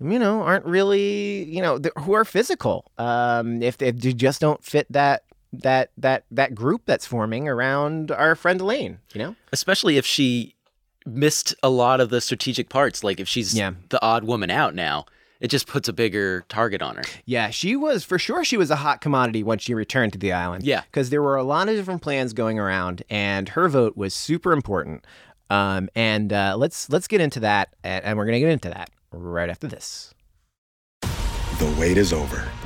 You 0.00 0.18
know, 0.18 0.42
aren't 0.42 0.66
really 0.66 1.44
you 1.44 1.62
know 1.62 1.78
who 2.00 2.14
are 2.14 2.24
physical. 2.24 2.90
Um, 2.98 3.62
if 3.62 3.78
they 3.78 3.92
just 3.92 4.40
don't 4.40 4.62
fit 4.62 4.88
that 4.90 5.22
that 5.62 5.90
that 5.98 6.24
that 6.30 6.54
group 6.54 6.82
that's 6.86 7.06
forming 7.06 7.48
around 7.48 8.10
our 8.10 8.34
friend 8.34 8.60
Elaine. 8.60 8.98
You 9.12 9.20
know. 9.20 9.36
Especially 9.52 9.96
if 9.96 10.04
she 10.06 10.54
missed 11.06 11.54
a 11.62 11.68
lot 11.70 12.00
of 12.00 12.08
the 12.10 12.20
strategic 12.20 12.68
parts. 12.68 13.04
Like 13.04 13.20
if 13.20 13.28
she's 13.28 13.54
Yeah. 13.54 13.72
the 13.90 14.02
odd 14.02 14.24
woman 14.24 14.50
out 14.50 14.74
now, 14.74 15.04
it 15.40 15.48
just 15.48 15.66
puts 15.66 15.88
a 15.88 15.92
bigger 15.92 16.44
target 16.48 16.80
on 16.80 16.96
her. 16.96 17.02
Yeah, 17.26 17.50
she 17.50 17.76
was 17.76 18.04
for 18.04 18.18
sure. 18.18 18.44
She 18.44 18.56
was 18.56 18.70
a 18.70 18.76
hot 18.76 19.00
commodity 19.02 19.42
once 19.42 19.62
she 19.62 19.74
returned 19.74 20.12
to 20.14 20.18
the 20.18 20.32
island. 20.32 20.64
Yeah. 20.64 20.82
because 20.90 21.10
there 21.10 21.22
were 21.22 21.36
a 21.36 21.44
lot 21.44 21.68
of 21.68 21.76
different 21.76 22.00
plans 22.02 22.32
going 22.32 22.58
around, 22.58 23.02
and 23.10 23.50
her 23.50 23.68
vote 23.68 23.96
was 23.96 24.14
super 24.14 24.52
important. 24.52 25.04
Um, 25.50 25.90
and 25.94 26.32
uh, 26.32 26.54
let's 26.56 26.88
let's 26.88 27.06
get 27.06 27.20
into 27.20 27.40
that, 27.40 27.74
and, 27.84 28.02
and 28.04 28.18
we're 28.18 28.24
gonna 28.24 28.40
get 28.40 28.48
into 28.48 28.70
that 28.70 28.88
right 29.12 29.50
after 29.50 29.66
this. 29.68 30.14
The 31.02 31.76
wait 31.78 31.98
is 31.98 32.12
over. 32.14 32.48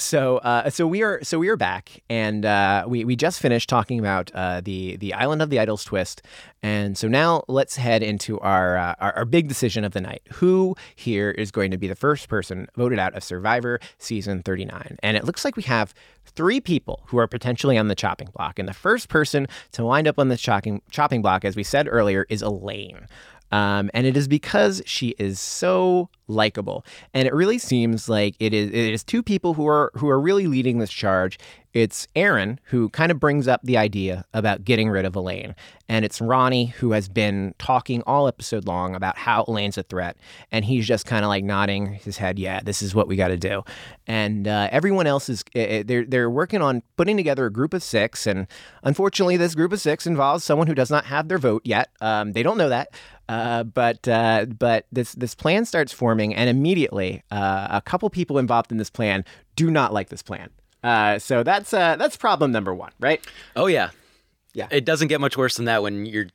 So, 0.00 0.36
uh, 0.38 0.70
so 0.70 0.86
we 0.86 1.02
are 1.02 1.24
so 1.24 1.40
we 1.40 1.48
are 1.48 1.56
back, 1.56 2.04
and 2.08 2.46
uh, 2.46 2.84
we 2.86 3.04
we 3.04 3.16
just 3.16 3.40
finished 3.40 3.68
talking 3.68 3.98
about 3.98 4.30
uh, 4.32 4.60
the 4.60 4.96
the 4.96 5.12
Island 5.12 5.42
of 5.42 5.50
the 5.50 5.58
Idols 5.58 5.82
twist, 5.82 6.22
and 6.62 6.96
so 6.96 7.08
now 7.08 7.42
let's 7.48 7.74
head 7.74 8.04
into 8.04 8.38
our, 8.38 8.76
uh, 8.76 8.94
our 9.00 9.16
our 9.16 9.24
big 9.24 9.48
decision 9.48 9.82
of 9.82 9.94
the 9.94 10.00
night. 10.00 10.22
Who 10.34 10.76
here 10.94 11.32
is 11.32 11.50
going 11.50 11.72
to 11.72 11.78
be 11.78 11.88
the 11.88 11.96
first 11.96 12.28
person 12.28 12.68
voted 12.76 13.00
out 13.00 13.14
of 13.16 13.24
Survivor 13.24 13.80
season 13.98 14.44
thirty 14.44 14.64
nine? 14.64 14.98
And 15.02 15.16
it 15.16 15.24
looks 15.24 15.44
like 15.44 15.56
we 15.56 15.64
have 15.64 15.92
three 16.26 16.60
people 16.60 17.02
who 17.06 17.18
are 17.18 17.26
potentially 17.26 17.76
on 17.76 17.88
the 17.88 17.96
chopping 17.96 18.28
block, 18.36 18.60
and 18.60 18.68
the 18.68 18.74
first 18.74 19.08
person 19.08 19.48
to 19.72 19.84
wind 19.84 20.06
up 20.06 20.20
on 20.20 20.28
the 20.28 20.36
chopping 20.36 20.80
chopping 20.92 21.22
block, 21.22 21.44
as 21.44 21.56
we 21.56 21.64
said 21.64 21.88
earlier, 21.90 22.24
is 22.28 22.40
Elaine. 22.40 23.08
Um, 23.50 23.90
and 23.94 24.06
it 24.06 24.16
is 24.16 24.28
because 24.28 24.82
she 24.84 25.14
is 25.18 25.40
so 25.40 26.10
likable, 26.26 26.84
and 27.14 27.26
it 27.26 27.34
really 27.34 27.58
seems 27.58 28.08
like 28.08 28.36
it 28.38 28.52
is 28.52 28.68
it 28.68 28.92
is 28.92 29.02
two 29.02 29.22
people 29.22 29.54
who 29.54 29.66
are 29.66 29.90
who 29.94 30.08
are 30.08 30.20
really 30.20 30.46
leading 30.46 30.78
this 30.78 30.90
charge 30.90 31.38
It's 31.74 32.06
Aaron 32.16 32.58
who 32.64 32.88
kind 32.90 33.12
of 33.12 33.20
brings 33.20 33.46
up 33.46 33.60
the 33.62 33.76
idea 33.76 34.24
about 34.32 34.64
getting 34.64 34.88
rid 34.88 35.04
of 35.04 35.14
Elaine. 35.14 35.54
And 35.88 36.04
it's 36.04 36.20
Ronnie 36.20 36.66
who 36.66 36.92
has 36.92 37.08
been 37.08 37.54
talking 37.58 38.02
all 38.06 38.28
episode 38.28 38.66
long 38.66 38.94
about 38.94 39.16
how 39.16 39.44
Elaine's 39.46 39.78
a 39.78 39.82
threat. 39.82 40.16
And 40.50 40.64
he's 40.64 40.86
just 40.86 41.06
kind 41.06 41.24
of 41.24 41.28
like 41.28 41.44
nodding 41.44 41.94
his 41.94 42.18
head, 42.18 42.38
yeah, 42.38 42.60
this 42.62 42.82
is 42.82 42.94
what 42.94 43.08
we 43.08 43.16
got 43.16 43.28
to 43.28 43.36
do. 43.36 43.62
And 44.06 44.48
uh, 44.48 44.68
everyone 44.72 45.06
else 45.06 45.28
is, 45.28 45.44
uh, 45.54 45.82
they're, 45.86 46.04
they're 46.04 46.30
working 46.30 46.62
on 46.62 46.82
putting 46.96 47.16
together 47.16 47.46
a 47.46 47.52
group 47.52 47.74
of 47.74 47.82
six. 47.82 48.26
And 48.26 48.46
unfortunately, 48.82 49.36
this 49.36 49.54
group 49.54 49.72
of 49.72 49.80
six 49.80 50.06
involves 50.06 50.44
someone 50.44 50.66
who 50.66 50.74
does 50.74 50.90
not 50.90 51.04
have 51.06 51.28
their 51.28 51.38
vote 51.38 51.62
yet. 51.64 51.90
Um, 52.00 52.32
they 52.32 52.42
don't 52.42 52.58
know 52.58 52.68
that. 52.68 52.88
Uh, 53.28 53.62
but 53.62 54.08
uh, 54.08 54.46
but 54.46 54.86
this 54.90 55.12
this 55.12 55.34
plan 55.34 55.66
starts 55.66 55.92
forming, 55.92 56.34
and 56.34 56.48
immediately 56.48 57.22
uh, 57.30 57.68
a 57.70 57.82
couple 57.82 58.08
people 58.08 58.38
involved 58.38 58.72
in 58.72 58.78
this 58.78 58.88
plan 58.88 59.22
do 59.54 59.70
not 59.70 59.92
like 59.92 60.08
this 60.08 60.22
plan. 60.22 60.48
Uh, 60.82 61.18
so 61.18 61.42
that's 61.42 61.74
uh, 61.74 61.96
that's 61.96 62.16
problem 62.16 62.52
number 62.52 62.74
one, 62.74 62.92
right? 63.00 63.24
Oh 63.56 63.66
yeah, 63.66 63.90
yeah. 64.54 64.68
It 64.70 64.84
doesn't 64.84 65.08
get 65.08 65.20
much 65.20 65.36
worse 65.36 65.56
than 65.56 65.64
that 65.66 65.82
when 65.82 66.06
you're, 66.06 66.14
you're 66.24 66.30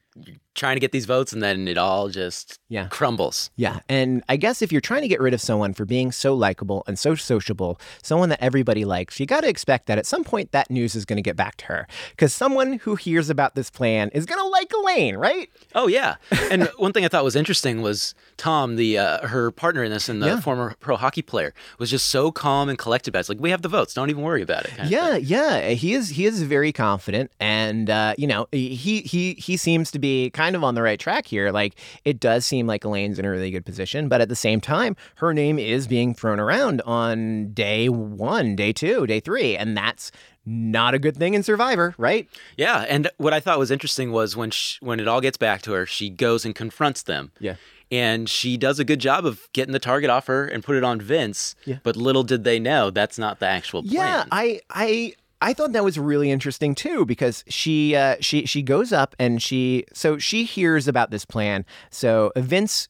trying 0.56 0.76
to 0.76 0.80
get 0.80 0.92
these 0.92 1.06
votes 1.06 1.34
and 1.34 1.42
then 1.42 1.68
it 1.68 1.78
all 1.78 2.10
just 2.10 2.60
yeah. 2.70 2.88
crumbles. 2.88 3.50
Yeah. 3.56 3.80
And 3.90 4.24
I 4.30 4.38
guess 4.38 4.62
if 4.62 4.72
you're 4.72 4.82
trying 4.82 5.02
to 5.02 5.08
get 5.08 5.20
rid 5.20 5.34
of 5.34 5.42
someone 5.42 5.74
for 5.74 5.86
being 5.86 6.12
so 6.12 6.36
likable 6.36 6.84
and 6.88 6.98
so 6.98 7.16
sociable, 7.16 7.80
someone 8.04 8.30
that 8.30 8.42
everybody 8.42 8.86
likes, 8.86 9.20
you 9.20 9.26
got 9.26 9.42
to 9.42 9.50
expect 9.50 9.88
that 9.88 9.98
at 9.98 10.06
some 10.06 10.24
point 10.24 10.52
that 10.52 10.70
news 10.70 10.96
is 10.96 11.06
going 11.06 11.18
to 11.18 11.24
get 11.24 11.36
back 11.36 11.58
to 11.58 11.66
her. 11.66 11.88
Because 12.12 12.34
someone 12.34 12.74
who 12.74 12.96
hears 12.96 13.30
about 13.30 13.56
this 13.56 13.72
plan 13.72 14.10
is 14.10 14.26
going 14.26 14.40
to 14.40 14.48
like 14.48 14.72
Elaine, 14.74 15.18
right? 15.18 15.50
Oh, 15.74 15.88
yeah. 15.88 16.16
And 16.54 16.70
one 16.78 16.92
thing 16.94 17.04
I 17.04 17.08
thought 17.08 17.24
was 17.24 17.36
interesting 17.36 17.82
was 17.82 18.14
Tom, 18.38 18.76
the 18.76 18.98
uh, 18.98 19.28
her 19.28 19.50
partner 19.50 19.84
in 19.84 19.92
this 19.92 20.08
and 20.08 20.22
the 20.22 20.28
yeah. 20.28 20.40
former 20.40 20.76
pro 20.80 20.98
hockey 20.98 21.24
player, 21.24 21.52
was 21.80 21.90
just 21.90 22.08
so 22.08 22.32
calm 22.32 22.70
and 22.70 22.78
collected 22.78 23.10
about 23.10 23.20
it. 23.20 23.22
It's 23.22 23.30
like, 23.30 23.40
we 23.40 23.50
have 23.50 23.64
the 23.64 23.70
votes. 23.70 23.94
Don't 23.94 24.12
even 24.12 24.22
worry 24.22 24.44
about 24.44 24.66
it. 24.66 24.74
Yeah. 24.86 25.16
Yeah. 25.16 25.70
He 25.70 25.94
is, 25.94 26.10
he 26.10 26.26
is 26.26 26.44
very 26.44 26.72
confident. 26.72 27.32
And, 27.40 27.90
uh, 27.90 28.14
you 28.20 28.28
know, 28.28 28.48
he, 28.52 29.02
he, 29.02 29.34
he 29.34 29.58
seems 29.58 29.90
to 29.92 30.00
be 30.04 30.30
kind 30.32 30.56
of 30.56 30.64
on 30.64 30.76
the 30.76 30.84
right 30.84 31.00
track 31.00 31.26
here. 31.26 31.50
Like 31.50 31.76
it 32.04 32.20
does 32.20 32.46
seem 32.46 32.68
like 32.68 32.84
Elaine's 32.84 33.18
in 33.18 33.26
a 33.26 33.30
really 33.30 33.50
good 33.50 33.66
position, 33.66 34.10
but 34.10 34.20
at 34.22 34.28
the 34.30 34.36
same 34.36 34.60
time, 34.60 34.96
her 35.16 35.34
name 35.34 35.58
is 35.58 35.88
being 35.88 36.14
thrown 36.14 36.40
around 36.40 36.82
on 36.82 37.54
day 37.54 37.88
one, 37.88 38.56
day 38.56 38.74
two, 38.74 39.08
day 39.08 39.22
three, 39.22 39.56
and 39.56 39.78
that's 39.78 40.12
not 40.46 40.94
a 40.94 41.00
good 41.00 41.16
thing 41.16 41.36
in 41.36 41.42
Survivor, 41.42 41.96
right? 41.98 42.28
Yeah, 42.58 42.86
and 42.90 43.10
what 43.18 43.34
I 43.34 43.40
thought 43.40 43.58
was 43.60 43.72
interesting 43.72 44.12
was 44.12 44.36
when 44.36 44.52
she, 44.52 44.78
when 44.82 45.00
it 45.00 45.08
all 45.08 45.22
gets 45.22 45.38
back 45.38 45.62
to 45.62 45.72
her, 45.72 45.86
she 45.86 46.10
goes 46.10 46.44
and 46.44 46.54
confronts 46.54 47.04
them. 47.04 47.32
Yeah. 47.40 47.56
And 47.90 48.28
she 48.28 48.58
does 48.58 48.80
a 48.80 48.84
good 48.84 49.00
job 49.00 49.26
of 49.26 49.48
getting 49.54 49.72
the 49.72 49.80
target 49.80 50.10
off 50.10 50.28
her 50.28 50.46
and 50.46 50.64
put 50.64 50.76
it 50.76 50.84
on 50.84 51.00
Vince. 51.00 51.56
Yeah. 51.64 51.78
But 51.84 51.96
little 51.96 52.24
did 52.24 52.44
they 52.44 52.60
know 52.60 52.90
that's 52.90 53.18
not 53.18 53.40
the 53.40 53.46
actual 53.46 53.84
plan. 53.84 53.94
Yeah, 53.94 54.26
I 54.32 54.62
I 54.70 55.14
I 55.44 55.54
thought 55.54 55.74
that 55.74 55.84
was 55.84 56.00
really 56.00 56.32
interesting 56.32 56.74
too 56.74 57.06
because 57.06 57.44
she 57.50 57.96
uh, 57.96 58.16
she 58.22 58.46
she 58.46 58.62
goes 58.62 58.94
up 58.94 59.14
and 59.20 59.44
she 59.44 59.86
so 59.94 60.18
she 60.18 60.46
hears 60.46 60.88
about 60.88 61.12
this 61.12 61.26
plan. 61.26 61.66
So 61.90 62.32
Vince 62.38 62.88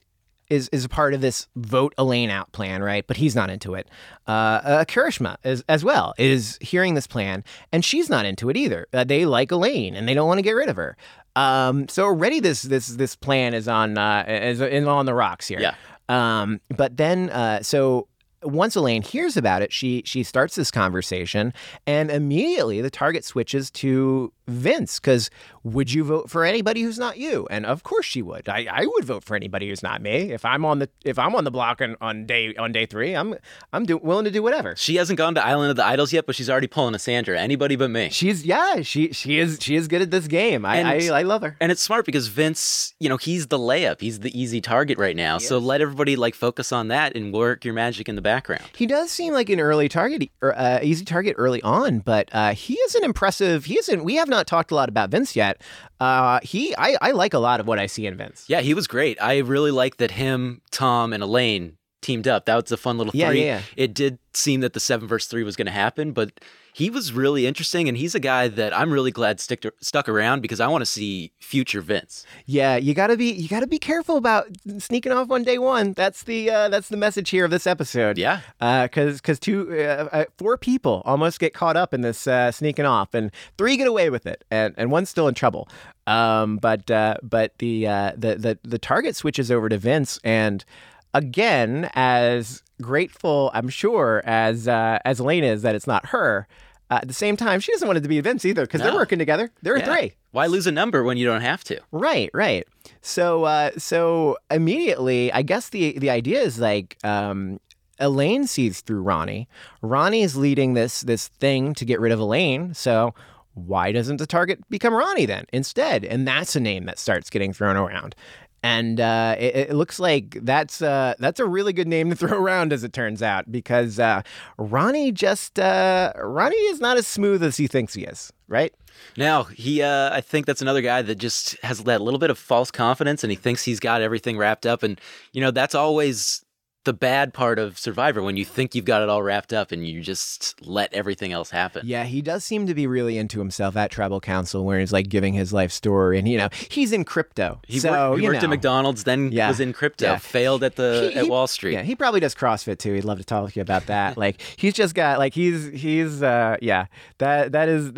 is 0.52 0.70
is 0.72 0.86
a 0.86 0.90
part 0.90 1.16
of 1.16 1.22
this 1.22 1.48
vote 1.56 1.96
Elaine 1.98 2.30
out 2.30 2.52
plan, 2.52 2.84
right? 2.84 3.08
But 3.08 3.18
he's 3.18 3.36
not 3.36 3.50
into 3.50 3.74
it. 3.74 3.90
Uh, 4.28 4.84
uh, 4.86 5.36
is 5.44 5.64
as 5.68 5.84
well 5.84 6.14
is 6.20 6.60
hearing 6.62 6.94
this 6.94 7.08
plan, 7.08 7.44
and 7.72 7.84
she's 7.84 8.08
not 8.08 8.24
into 8.24 8.50
it 8.52 8.56
either. 8.56 8.86
Uh, 8.94 9.04
they 9.04 9.26
like 9.26 9.52
Elaine 9.52 9.96
and 9.96 10.08
they 10.08 10.14
don't 10.14 10.28
want 10.28 10.38
to 10.38 10.44
get 10.44 10.52
rid 10.52 10.70
of 10.70 10.76
her. 10.76 10.96
Um, 11.36 11.88
so 11.88 12.04
already 12.04 12.40
this 12.40 12.62
this 12.62 12.88
this 12.88 13.16
plan 13.16 13.56
is 13.56 13.68
on 13.68 13.98
uh, 13.98 14.26
is, 14.28 14.62
is 14.62 14.86
on 14.86 15.08
the 15.08 15.16
rocks 15.16 15.48
here. 15.48 15.60
Yeah. 15.60 15.74
Um, 16.08 16.62
but 16.70 16.98
then 16.98 17.32
uh, 17.32 17.64
so 17.64 18.08
once 18.44 18.76
Elaine 18.76 19.02
hears 19.02 19.38
about 19.38 19.62
it, 19.62 19.72
she 19.72 20.04
she 20.06 20.24
starts 20.24 20.56
this 20.56 20.72
conversation, 20.72 21.54
and 21.88 22.12
immediately 22.12 22.82
the 22.82 22.90
target 22.90 23.24
switches 23.24 23.72
to 23.72 24.32
Vince 24.48 25.00
because 25.00 25.30
would 25.64 25.94
you 25.94 26.04
vote 26.04 26.30
for 26.30 26.44
anybody 26.44 26.82
who's 26.82 27.00
not 27.00 27.18
you? 27.18 27.48
And 27.50 27.66
of 27.66 27.84
course 27.84 28.06
she 28.06 28.22
would. 28.22 28.50
I, 28.50 28.68
I 28.70 28.86
would 28.86 29.06
vote 29.06 29.24
for 29.24 29.36
anybody 29.36 29.70
who's 29.70 29.82
not 29.82 30.02
me. 30.02 30.32
If 30.32 30.44
I'm 30.44 30.66
on 30.66 30.80
the 30.80 30.90
if 31.06 31.18
I'm 31.18 31.36
on 31.36 31.46
the 31.46 31.52
block 31.52 31.82
on, 31.82 31.96
on 32.02 32.26
day 32.26 32.54
on 32.56 32.72
day 32.72 32.86
three, 32.86 33.16
I'm 33.16 33.36
I'm 33.72 33.86
do, 33.86 33.98
willing 33.98 34.26
to 34.26 34.32
do 34.32 34.44
whatever. 34.44 34.76
She 34.76 34.96
hasn't 34.96 35.18
gone 35.18 35.36
to 35.36 35.46
Island 35.46 35.72
of 35.72 35.78
the 35.78 35.86
Idols 35.86 36.12
yet, 36.12 36.26
but 36.26 36.36
she's 36.36 36.50
already 36.50 36.68
pulling 36.68 36.94
a 36.96 37.00
Sandra. 37.00 37.40
Anybody 37.40 37.76
but 37.76 37.90
me. 37.90 38.10
She's 38.10 38.46
yeah. 38.46 38.82
She 38.82 39.14
she 39.14 39.40
is 39.40 39.60
she 39.62 39.76
is 39.76 39.88
good 39.88 40.02
at 40.02 40.12
this 40.12 40.28
game. 40.28 40.66
I 40.66 40.82
I, 40.84 41.20
I, 41.20 41.22
love 41.24 41.42
her. 41.42 41.56
And 41.62 41.72
it's 41.72 41.82
smart 41.82 42.06
because 42.06 42.28
Vince, 42.28 42.94
you 43.00 43.08
know, 43.08 43.18
he's 43.18 43.48
the 43.48 43.58
layup. 43.58 44.02
He's 44.02 44.20
the 44.20 44.38
easy 44.38 44.60
target 44.60 44.98
right 44.98 45.16
now. 45.16 45.38
So 45.38 45.58
let 45.58 45.82
everybody 45.82 46.16
like 46.16 46.36
focus 46.36 46.72
on 46.72 46.90
that 46.90 47.16
and 47.16 47.34
work 47.34 47.64
your 47.64 47.74
magic 47.74 48.10
in 48.10 48.16
the 48.16 48.22
background. 48.34 48.64
He 48.76 48.86
does 48.86 49.12
seem 49.12 49.34
like 49.34 49.50
an 49.50 49.60
early 49.60 49.90
target, 49.90 50.30
uh, 50.42 50.80
easy 50.82 51.06
target 51.06 51.36
early 51.38 51.62
on, 51.62 52.00
but 52.00 52.30
uh, 52.32 52.54
he 52.54 52.74
is 52.74 52.96
an 52.96 53.04
impressive. 53.04 53.66
He 53.66 53.78
isn't. 53.78 54.04
We 54.04 54.16
have 54.16 54.28
not 54.28 54.48
talked 54.48 54.72
a 54.72 54.76
lot 54.76 54.90
about 54.90 55.10
Vince 55.10 55.36
yet. 55.36 55.62
Uh, 56.00 56.40
he, 56.42 56.76
I, 56.78 56.98
I 57.02 57.12
like 57.12 57.34
a 57.34 57.40
lot 57.40 57.60
of 57.60 57.68
what 57.68 57.80
I 57.80 57.86
see 57.86 58.08
in 58.08 58.18
Vince. 58.18 58.46
Yeah, 58.48 58.62
he 58.62 58.74
was 58.74 58.88
great. 58.88 59.22
I 59.22 59.38
really 59.40 59.72
like 59.72 59.98
that 59.98 60.12
him, 60.12 60.62
Tom, 60.72 61.14
and 61.14 61.22
Elaine 61.22 61.78
teamed 62.04 62.28
up. 62.28 62.46
That 62.46 62.62
was 62.62 62.72
a 62.72 62.78
fun 62.78 62.98
little 62.98 63.12
three. 63.12 63.20
Yeah, 63.20 63.32
yeah. 63.32 63.62
It 63.76 63.94
did 63.94 64.20
seem 64.34 64.62
that 64.62 64.74
the 64.74 64.80
seven 64.80 65.08
verse 65.08 65.26
three 65.28 65.44
was 65.44 65.56
going 65.56 65.66
to 65.66 65.72
happen, 65.72 66.12
but 66.12 66.40
he 66.74 66.90
was 66.90 67.14
really 67.14 67.46
interesting, 67.46 67.88
and 67.88 67.96
he's 67.96 68.16
a 68.16 68.20
guy 68.20 68.48
that 68.48 68.76
I'm 68.76 68.92
really 68.92 69.12
glad 69.12 69.40
stick 69.40 69.62
to, 69.62 69.72
stuck 69.80 70.10
around 70.10 70.42
because 70.42 70.60
I 70.60 70.68
want 70.68 70.82
to 70.82 70.88
see 70.88 71.32
future 71.40 71.82
Vince. 71.82 72.26
Yeah, 72.48 72.78
you 72.78 72.96
gotta 72.96 73.16
be 73.16 73.32
you 73.32 73.48
gotta 73.48 73.68
be 73.68 73.78
careful 73.78 74.18
about 74.18 74.48
sneaking 74.80 75.12
off 75.12 75.30
on 75.30 75.44
day 75.44 75.60
one. 75.60 75.94
That's 75.94 76.24
the 76.24 76.50
uh, 76.50 76.70
that's 76.70 76.90
the 76.90 76.98
message 76.98 77.30
here 77.30 77.46
of 77.46 77.52
this 77.52 77.68
episode. 77.68 78.18
Yeah, 78.18 78.42
because 78.60 79.16
uh, 79.16 79.18
because 79.18 79.40
two 79.40 79.72
uh, 79.72 80.10
uh, 80.12 80.26
four 80.40 80.58
people 80.58 81.04
almost 81.06 81.40
get 81.40 81.54
caught 81.54 81.78
up 81.78 81.94
in 81.94 82.02
this 82.02 82.26
uh, 82.26 82.52
sneaking 82.52 82.86
off, 82.86 83.14
and 83.14 83.32
three 83.60 83.78
get 83.78 83.88
away 83.88 84.10
with 84.10 84.26
it, 84.26 84.44
and 84.50 84.74
and 84.76 84.92
one's 84.92 85.12
still 85.12 85.28
in 85.28 85.36
trouble. 85.36 85.70
Um, 86.08 86.58
but 86.58 86.90
uh, 86.90 87.18
but 87.22 87.56
the 87.60 87.84
the 88.18 88.36
the 88.36 88.60
the 88.64 88.80
target 88.80 89.16
switches 89.16 89.52
over 89.52 89.70
to 89.70 89.78
Vince 89.78 90.20
and 90.24 90.66
again, 91.14 91.90
as 91.94 92.64
grateful, 92.82 93.52
I'm 93.54 93.70
sure, 93.70 94.22
as 94.26 94.68
uh, 94.68 95.00
as 95.06 95.20
Elaine 95.20 95.44
is 95.44 95.62
that 95.62 95.76
it's 95.76 95.88
not 95.88 96.08
her. 96.08 96.48
Uh, 96.90 97.00
at 97.02 97.08
the 97.08 97.14
same 97.14 97.38
time, 97.38 97.60
she 97.60 97.72
doesn't 97.72 97.88
want 97.88 97.98
it 97.98 98.02
to 98.02 98.10
be 98.10 98.20
Vince 98.22 98.46
either 98.46 98.64
because 98.64 98.80
no. 98.80 98.88
they're 98.88 98.96
working 98.96 99.20
together. 99.20 99.52
They're 99.62 99.78
yeah. 99.78 99.96
three. 99.96 100.14
Why 100.32 100.48
lose 100.48 100.68
a 100.68 100.72
number 100.72 101.04
when 101.04 101.18
you 101.18 101.26
don't 101.26 101.42
have 101.42 101.64
to? 101.66 101.80
Right, 101.92 102.30
right. 102.34 102.68
So, 103.02 103.46
uh, 103.46 103.72
so 103.78 104.38
immediately, 104.52 105.32
I 105.32 105.42
guess 105.42 105.70
the 105.70 105.98
the 105.98 106.10
idea 106.10 106.42
is 106.42 106.60
like 106.60 106.98
um, 107.04 107.60
Elaine 108.00 108.46
sees 108.48 108.82
through 108.82 109.02
Ronnie. 109.02 109.48
Ronnie 109.82 110.24
is 110.24 110.36
leading 110.36 110.74
this 110.74 111.02
this 111.02 111.28
thing 111.28 111.74
to 111.76 111.86
get 111.86 112.00
rid 112.00 112.12
of 112.12 112.20
Elaine. 112.20 112.74
So 112.74 113.14
why 113.56 113.92
doesn't 113.92 114.18
the 114.18 114.26
target 114.26 114.60
become 114.70 114.94
Ronnie 114.94 115.26
then 115.26 115.46
instead? 115.54 116.04
And 116.04 116.28
that's 116.28 116.56
a 116.56 116.60
name 116.60 116.86
that 116.86 116.98
starts 116.98 117.30
getting 117.30 117.54
thrown 117.54 117.78
around 117.78 118.16
and 118.64 119.02
uh, 119.02 119.36
it, 119.38 119.56
it, 119.56 119.74
looks 119.76 120.00
like 120.00 120.38
that's 120.42 120.82
uh, 120.82 121.16
that's 121.20 121.42
a 121.42 121.46
really 121.46 121.74
good 121.74 121.88
name 121.88 122.10
to 122.10 122.16
throw 122.16 122.40
around, 122.40 122.72
as 122.72 122.84
it 122.84 122.94
turns 122.94 123.22
out, 123.22 123.52
because 123.52 124.00
uh, 124.00 124.22
Ronnie 124.58 125.12
just 125.12 125.60
uh, 125.60 126.14
Ronnie 126.16 126.56
is 126.56 126.80
not 126.80 126.98
as 126.98 127.06
smooth 127.06 127.44
as 127.44 127.58
he 127.58 127.68
thinks 127.68 127.94
he 127.94 128.06
is, 128.06 128.32
right? 128.48 128.74
Now 129.18 129.44
he, 129.44 129.82
uh, 129.82 130.14
I 130.14 130.22
think 130.22 130.46
that's 130.46 130.62
another 130.62 130.82
guy 130.82 131.02
that 131.02 131.16
just 131.16 131.60
has 131.62 131.84
that 131.84 132.02
little 132.02 132.20
bit 132.20 132.30
of 132.30 132.38
false 132.38 132.72
confidence, 132.72 133.24
and 133.24 133.32
he 133.32 133.36
thinks 133.36 133.64
he's 133.64 133.82
got 133.82 134.02
everything 134.02 134.38
wrapped 134.38 134.66
up, 134.66 134.82
and 134.82 135.00
you 135.34 135.42
know 135.42 135.52
that's 135.52 135.76
always 135.76 136.46
the 136.84 136.94
bad 136.94 137.34
part 137.34 137.60
of 137.60 137.80
Survivor 137.80 138.22
when 138.22 138.36
you 138.36 138.46
think 138.46 138.76
you've 138.76 138.86
got 138.86 139.02
it 139.02 139.10
all 139.10 139.24
wrapped 139.24 139.54
up 139.54 139.72
and 139.72 139.88
you 139.88 140.02
just 140.02 140.62
let 140.66 140.94
everything 140.94 141.32
else 141.32 141.50
happen. 141.50 141.84
Yeah, 141.86 142.04
he 142.04 142.22
does 142.22 142.44
seem 142.44 142.68
to 142.68 142.74
be 142.74 142.88
really 142.88 143.18
into 143.18 143.40
himself 143.40 143.78
at 143.78 143.90
Tribal 143.92 144.20
Council, 144.20 144.66
where 144.66 144.80
he's 144.80 144.92
like 144.92 145.10
giving 145.10 145.34
his 145.34 145.54
life 145.54 145.72
story, 145.72 146.20
and 146.20 146.28
you 146.28 146.38
know 146.38 146.50
he's 146.70 146.92
in 146.92 147.06
crypto. 147.06 147.60
He 147.68 147.80
so, 147.80 147.92
worked, 147.92 148.22
he 148.22 148.28
worked 148.28 148.42
know. 148.42 148.48
at 148.48 148.50
McDonald's, 148.50 149.04
then 149.04 149.32
yeah. 149.32 149.48
was 149.48 149.60
in 149.60 149.74
crypto, 149.74 150.06
yeah. 150.06 150.18
failed 150.18 150.64
at 150.64 150.76
the 150.76 151.10
he, 151.12 151.20
at 151.20 151.24
he, 151.24 151.30
Wall 151.30 151.48
Street. 151.48 151.74
Yeah, 151.74 151.84
he 151.84 151.96
probably 151.96 152.20
does 152.20 152.36
CrossFit 152.36 152.80
too. 152.80 152.94
He'd 152.94 153.06
love 153.06 153.20
to 153.20 153.24
talk 153.24 153.52
to 153.52 153.56
you 153.56 153.62
about 153.62 153.86
that. 153.88 154.18
like 154.24 154.42
he's 154.58 154.74
just 154.74 154.96
got 154.96 155.20
like 155.20 155.34
he's 155.34 155.68
he's 155.68 156.22
uh 156.22 156.58
yeah 156.62 156.88
that 157.20 157.52
that 157.54 157.70
is 157.70 157.92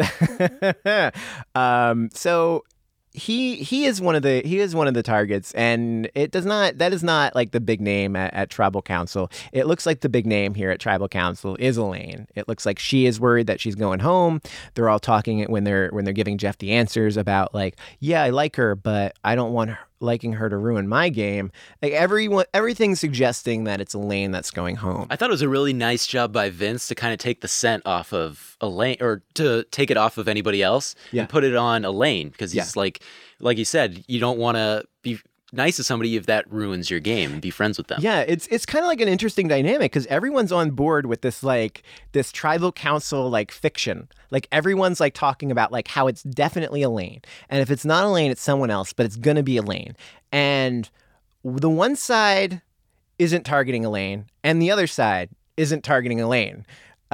um 1.56 2.10
so 2.14 2.64
he 3.16 3.56
he 3.56 3.86
is 3.86 4.02
one 4.02 4.16
of 4.16 4.22
the 4.22 4.42
he 4.44 4.60
is 4.60 4.76
one 4.76 4.88
of 4.88 4.94
the 4.94 5.04
targets, 5.04 5.54
and 5.54 6.10
it 6.14 6.32
does 6.32 6.46
not 6.46 6.78
that 6.80 6.94
is 6.94 7.04
not 7.04 7.34
like 7.34 7.52
the 7.52 7.60
big 7.60 7.80
name 7.80 8.16
at, 8.16 8.34
at, 8.34 8.50
Tribal 8.50 8.82
Council. 8.82 9.32
It 9.54 9.68
looks 9.68 9.86
like 9.86 10.02
the 10.02 10.10
big 10.10 10.26
name 10.26 10.54
here 10.54 10.70
at 10.70 10.80
Tribal 10.80 11.08
Council 11.08 11.56
is 11.60 11.78
Elaine. 11.78 12.28
It 12.36 12.48
looks 12.48 12.66
like 12.66 12.78
she 12.78 13.06
is 13.06 13.20
worried 13.20 13.48
that 13.48 13.60
she's 13.62 13.76
going 13.76 14.00
home. 14.00 14.42
They're 14.74 14.90
all 14.90 15.00
talking 15.00 15.44
when 15.46 15.64
they're 15.64 15.90
when 15.90 16.04
they're 16.04 16.14
giving 16.14 16.38
Jeff 16.38 16.58
the 16.58 16.74
answers 16.74 17.18
about 17.18 17.54
like, 17.54 17.78
yeah, 18.00 18.22
I 18.22 18.32
like 18.32 18.56
her, 18.58 18.76
but 18.76 19.16
I 19.24 19.36
don't 19.36 19.54
want 19.54 19.72
her, 19.72 19.80
liking 20.00 20.34
her 20.34 20.50
to 20.50 20.58
ruin 20.58 20.88
my 20.88 21.10
game. 21.10 21.52
Like 21.82 21.94
everyone, 21.94 22.46
everything's 22.54 23.00
suggesting 23.00 23.64
that 23.66 23.82
it's 23.82 23.94
Elaine 23.94 24.32
that's 24.32 24.52
going 24.52 24.76
home. 24.76 25.08
I 25.10 25.16
thought 25.16 25.30
it 25.30 25.34
was 25.34 25.42
a 25.42 25.50
really 25.50 25.74
nice 25.74 26.06
job 26.08 26.32
by 26.32 26.50
Vince 26.50 26.88
to 26.88 26.96
kind 26.96 27.14
of 27.14 27.20
take 27.20 27.42
the 27.42 27.48
scent 27.48 27.84
off 27.86 28.14
of 28.14 28.58
Elaine, 28.62 28.98
or 29.02 29.24
to 29.36 29.64
take 29.72 29.92
it 29.92 29.98
off 29.98 30.18
of 30.18 30.28
anybody 30.28 30.62
else 30.62 30.96
yeah. 31.12 31.22
and 31.22 31.30
put 31.30 31.44
it 31.44 31.56
on 31.56 31.86
Elaine 31.86 32.30
because 32.30 32.52
he's 32.52 32.76
yeah. 32.76 32.80
like, 32.80 33.02
like 33.40 33.58
you 33.58 33.66
said, 33.66 34.04
you 34.08 34.20
don't 34.20 34.38
want 34.38 34.58
to 34.58 34.84
be 35.02 35.20
nice 35.56 35.78
to 35.78 35.84
somebody 35.84 36.16
if 36.16 36.26
that 36.26 36.52
ruins 36.52 36.90
your 36.90 37.00
game 37.00 37.40
be 37.40 37.50
friends 37.50 37.78
with 37.78 37.88
them. 37.88 38.00
Yeah, 38.02 38.22
it's 38.22 38.48
it's 38.48 38.66
kind 38.66 38.84
of 38.84 38.88
like 38.88 39.02
an 39.02 39.08
interesting 39.08 39.48
dynamic 39.48 39.92
because 39.92 40.06
everyone's 40.08 40.52
on 40.52 40.72
board 40.72 41.06
with 41.06 41.22
this 41.22 41.44
like 41.44 41.84
this 42.12 42.32
tribal 42.32 42.72
council 42.72 43.30
like 43.30 43.52
fiction. 43.52 44.08
Like 44.32 44.48
everyone's 44.52 45.00
like 45.00 45.14
talking 45.14 45.52
about 45.52 45.72
like 45.72 45.88
how 45.88 46.08
it's 46.08 46.24
definitely 46.24 46.82
Elaine, 46.82 47.22
and 47.50 47.62
if 47.62 47.72
it's 47.72 47.86
not 47.86 48.04
Elaine, 48.04 48.32
it's 48.32 48.42
someone 48.42 48.70
else, 48.70 48.94
but 48.94 49.06
it's 49.06 49.16
gonna 49.16 49.44
be 49.44 49.58
Elaine. 49.58 49.96
And 50.32 50.90
the 51.44 51.70
one 51.70 51.96
side 51.96 52.62
isn't 53.18 53.44
targeting 53.46 53.86
Elaine, 53.86 54.26
and 54.44 54.62
the 54.62 54.72
other 54.72 54.88
side 54.88 55.30
isn't 55.58 55.84
targeting 55.84 56.20
Elaine. 56.20 56.66